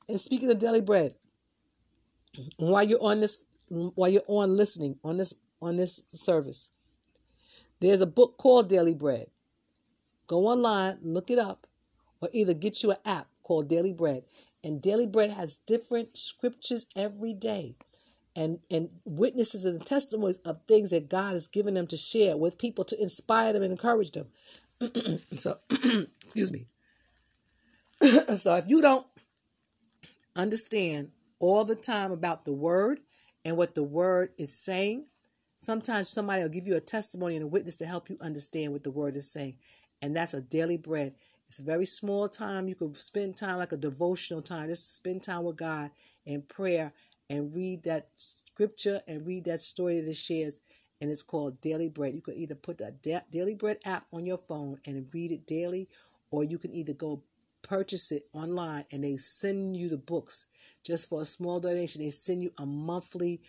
And 0.08 0.20
speaking 0.20 0.50
of 0.52 0.60
daily 0.60 0.82
bread, 0.82 1.16
while 2.58 2.84
you're 2.84 3.04
on 3.04 3.20
this, 3.20 3.44
while 3.70 4.10
you're 4.10 4.22
on 4.28 4.56
listening 4.56 4.98
on 5.04 5.18
this 5.18 5.34
on 5.62 5.76
this 5.76 6.04
service, 6.12 6.72
there's 7.80 8.02
a 8.02 8.08
book 8.08 8.38
called 8.38 8.70
Daily 8.70 8.94
Bread. 8.94 9.28
Go 10.28 10.48
online, 10.48 10.98
look 11.02 11.30
it 11.30 11.40
up, 11.40 11.68
or 12.22 12.30
either 12.32 12.54
get 12.54 12.84
you 12.84 12.92
an 12.92 12.98
app 13.06 13.28
called 13.44 13.68
Daily 13.68 13.94
Bread. 13.94 14.24
And 14.64 14.82
Daily 14.82 15.08
Bread 15.08 15.30
has 15.32 15.58
different 15.68 16.18
scriptures 16.18 16.88
every 16.96 17.34
day 17.34 17.76
and, 18.36 18.60
and 18.72 18.90
witnesses 19.06 19.66
and 19.66 19.84
testimonies 19.86 20.38
of 20.38 20.60
things 20.68 20.90
that 20.90 21.10
God 21.10 21.34
has 21.34 21.48
given 21.48 21.74
them 21.74 21.88
to 21.88 21.98
share 21.98 22.36
with 22.36 22.58
people 22.58 22.84
to 22.86 23.02
inspire 23.02 23.54
them 23.54 23.64
and 23.64 23.72
encourage 23.72 24.12
them. 24.12 24.28
so, 25.38 25.58
excuse 26.24 26.52
me. 26.52 26.66
so, 28.36 28.56
if 28.56 28.68
you 28.68 28.82
don't 28.82 29.06
understand 30.36 31.12
all 31.40 31.66
the 31.66 31.76
time 31.76 32.12
about 32.12 32.46
the 32.46 32.54
word 32.54 33.00
and 33.44 33.58
what 33.58 33.76
the 33.76 33.84
word 33.84 34.30
is 34.38 34.54
saying, 34.54 35.06
sometimes 35.56 36.10
somebody 36.10 36.42
will 36.42 36.50
give 36.50 36.68
you 36.68 36.76
a 36.76 36.82
testimony 36.82 37.36
and 37.36 37.44
a 37.44 37.48
witness 37.48 37.76
to 37.78 37.86
help 37.86 38.10
you 38.10 38.18
understand 38.22 38.74
what 38.74 38.84
the 38.84 38.92
word 38.92 39.16
is 39.16 39.32
saying. 39.32 39.58
And 40.02 40.16
that's 40.16 40.34
a 40.34 40.42
daily 40.42 40.78
bread. 40.78 41.14
It's 41.48 41.60
a 41.60 41.64
very 41.64 41.86
small 41.86 42.28
time. 42.28 42.68
You 42.68 42.76
could 42.76 42.98
spend 42.98 43.38
time 43.38 43.58
like 43.58 43.72
a 43.72 43.78
devotional 43.78 44.42
time, 44.42 44.68
just 44.68 44.96
spend 44.96 45.24
time 45.24 45.44
with 45.44 45.58
God 45.58 45.92
in 46.26 46.42
prayer 46.42 46.92
and 47.30 47.56
read 47.56 47.84
that 47.84 48.10
scripture 48.16 49.02
and 49.08 49.26
read 49.26 49.46
that 49.46 49.62
story 49.62 50.00
that 50.02 50.10
it 50.10 50.18
shares. 50.18 50.60
And 51.02 51.12
it's 51.12 51.24
called 51.24 51.62
Daily 51.62 51.90
Bread. 51.90 52.16
You 52.16 52.22
could 52.22 52.36
either 52.38 52.56
put 52.56 52.78
the 52.78 53.22
Daily 53.30 53.54
Bread 53.54 53.80
app 53.86 54.06
on 54.14 54.26
your 54.26 54.38
phone 54.38 54.80
and 54.88 55.08
read 55.14 55.32
it 55.32 55.46
daily, 55.46 55.90
or 56.32 56.44
you 56.44 56.58
can 56.58 56.74
either 56.74 56.94
go 56.94 57.22
purchase 57.66 58.12
it 58.12 58.24
online 58.34 58.86
and 58.92 59.04
they 59.04 59.18
send 59.18 59.76
you 59.76 59.90
the 59.90 59.98
books 59.98 60.46
just 60.84 61.10
for 61.10 61.22
a 61.22 61.26
small 61.26 61.60
donation. 61.60 62.04
They 62.04 62.12
send 62.12 62.44
you 62.44 62.52
a 62.60 62.66
monthly, 62.66 63.42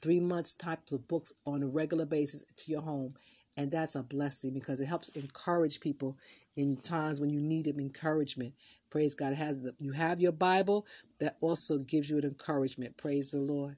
three 0.00 0.20
months 0.20 0.54
type 0.54 0.80
of 0.92 1.08
books 1.08 1.32
on 1.44 1.62
a 1.62 1.66
regular 1.66 2.06
basis 2.06 2.42
to 2.42 2.70
your 2.70 2.82
home. 2.82 3.14
And 3.56 3.70
that's 3.70 3.94
a 3.94 4.02
blessing 4.02 4.52
because 4.52 4.80
it 4.80 4.86
helps 4.86 5.10
encourage 5.10 5.80
people 5.80 6.16
in 6.56 6.76
times 6.76 7.20
when 7.20 7.30
you 7.30 7.40
need 7.40 7.66
encouragement. 7.66 8.54
Praise 8.90 9.14
God. 9.14 9.32
It 9.32 9.38
has 9.38 9.60
the, 9.60 9.74
you 9.78 9.92
have 9.92 10.20
your 10.20 10.32
Bible 10.32 10.86
that 11.18 11.36
also 11.40 11.78
gives 11.78 12.10
you 12.10 12.18
an 12.18 12.24
encouragement. 12.24 12.96
Praise 12.96 13.32
the 13.32 13.38
Lord. 13.38 13.76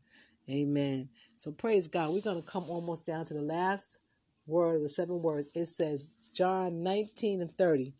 Amen. 0.51 1.09
So 1.36 1.53
praise 1.53 1.88
God. 1.88 2.11
We're 2.11 2.20
going 2.20 2.40
to 2.40 2.47
come 2.47 2.64
almost 2.68 3.05
down 3.05 3.26
to 3.26 3.34
the 3.34 3.42
last 3.42 3.99
word 4.47 4.76
of 4.76 4.82
the 4.82 4.88
seven 4.88 5.20
words. 5.22 5.49
It 5.55 5.66
says 5.66 6.11
John 6.32 6.82
19 6.82 7.40
and 7.40 7.53
30. 7.53 7.94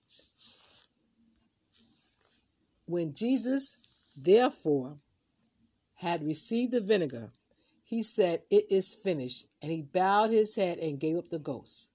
When 2.87 3.15
Jesus, 3.15 3.77
therefore, 4.17 4.99
had 5.97 6.25
received 6.25 6.73
the 6.73 6.81
vinegar, 6.81 7.33
he 7.85 8.03
said, 8.03 8.43
It 8.51 8.71
is 8.71 8.95
finished. 8.95 9.47
And 9.63 9.71
he 9.71 9.83
bowed 9.83 10.31
his 10.31 10.57
head 10.57 10.79
and 10.79 11.01
gave 11.01 11.17
up 11.17 11.29
the 11.29 11.39
ghost. 11.39 11.91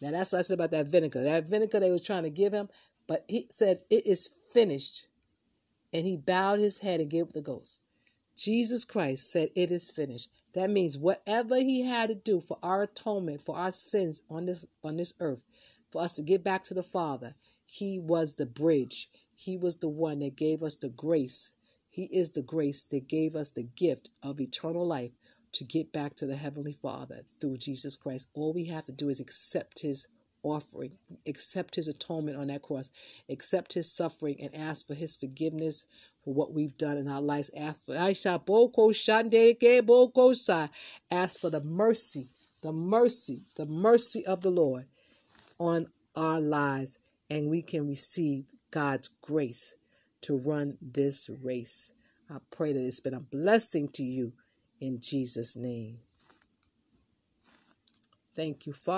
Now 0.00 0.10
that's 0.10 0.32
what 0.32 0.40
I 0.40 0.42
said 0.42 0.54
about 0.54 0.72
that 0.72 0.86
vinegar. 0.86 1.22
That 1.22 1.46
vinegar 1.46 1.80
they 1.80 1.90
was 1.90 2.02
trying 2.02 2.24
to 2.24 2.30
give 2.30 2.52
him, 2.52 2.68
but 3.06 3.24
he 3.28 3.46
said, 3.50 3.78
It 3.90 4.06
is 4.06 4.30
finished. 4.52 5.06
And 5.92 6.06
he 6.06 6.16
bowed 6.16 6.58
his 6.58 6.78
head 6.78 7.00
and 7.00 7.10
gave 7.10 7.24
up 7.24 7.32
the 7.32 7.42
ghost. 7.42 7.80
Jesus 8.36 8.84
Christ 8.84 9.30
said, 9.30 9.50
It 9.54 9.70
is 9.70 9.90
finished. 9.90 10.28
That 10.54 10.70
means 10.70 10.98
whatever 10.98 11.56
he 11.56 11.82
had 11.82 12.08
to 12.08 12.14
do 12.14 12.40
for 12.40 12.58
our 12.62 12.82
atonement, 12.82 13.40
for 13.40 13.56
our 13.56 13.72
sins 13.72 14.22
on 14.28 14.46
this 14.46 14.66
on 14.82 14.96
this 14.96 15.14
earth, 15.20 15.42
for 15.90 16.02
us 16.02 16.12
to 16.14 16.22
get 16.22 16.42
back 16.42 16.64
to 16.64 16.74
the 16.74 16.82
Father, 16.82 17.34
he 17.64 17.98
was 17.98 18.34
the 18.34 18.46
bridge. 18.46 19.08
He 19.44 19.56
was 19.56 19.78
the 19.78 19.88
one 19.88 20.20
that 20.20 20.36
gave 20.36 20.62
us 20.62 20.76
the 20.76 20.88
grace. 20.88 21.54
He 21.90 22.04
is 22.04 22.30
the 22.30 22.42
grace 22.42 22.84
that 22.84 23.08
gave 23.08 23.34
us 23.34 23.50
the 23.50 23.64
gift 23.64 24.08
of 24.22 24.40
eternal 24.40 24.86
life 24.86 25.10
to 25.54 25.64
get 25.64 25.92
back 25.92 26.14
to 26.14 26.26
the 26.26 26.36
Heavenly 26.36 26.74
Father 26.74 27.22
through 27.40 27.56
Jesus 27.56 27.96
Christ. 27.96 28.28
All 28.34 28.52
we 28.52 28.66
have 28.66 28.86
to 28.86 28.92
do 28.92 29.08
is 29.08 29.18
accept 29.18 29.80
His 29.80 30.06
offering, 30.44 30.92
accept 31.26 31.74
His 31.74 31.88
atonement 31.88 32.38
on 32.38 32.46
that 32.46 32.62
cross, 32.62 32.88
accept 33.28 33.72
His 33.72 33.90
suffering, 33.90 34.36
and 34.40 34.54
ask 34.54 34.86
for 34.86 34.94
His 34.94 35.16
forgiveness 35.16 35.86
for 36.22 36.32
what 36.32 36.52
we've 36.52 36.76
done 36.76 36.96
in 36.96 37.08
our 37.08 37.20
lives. 37.20 37.50
Ask 37.56 37.86
for 37.86 37.96
ask 37.96 38.22
for 41.40 41.50
the 41.50 41.60
mercy, 41.64 42.30
the 42.60 42.72
mercy, 42.72 43.42
the 43.56 43.66
mercy 43.66 44.24
of 44.24 44.40
the 44.40 44.50
Lord 44.52 44.86
on 45.58 45.88
our 46.14 46.40
lives, 46.40 46.96
and 47.28 47.50
we 47.50 47.60
can 47.60 47.88
receive 47.88 48.51
God's 48.72 49.10
grace 49.22 49.76
to 50.22 50.38
run 50.38 50.76
this 50.82 51.30
race. 51.42 51.92
I 52.28 52.38
pray 52.50 52.72
that 52.72 52.84
it's 52.84 53.00
been 53.00 53.14
a 53.14 53.20
blessing 53.20 53.88
to 53.90 54.02
you 54.02 54.32
in 54.80 54.98
Jesus' 55.00 55.56
name. 55.56 55.98
Thank 58.34 58.66
you, 58.66 58.72
Father. 58.72 58.90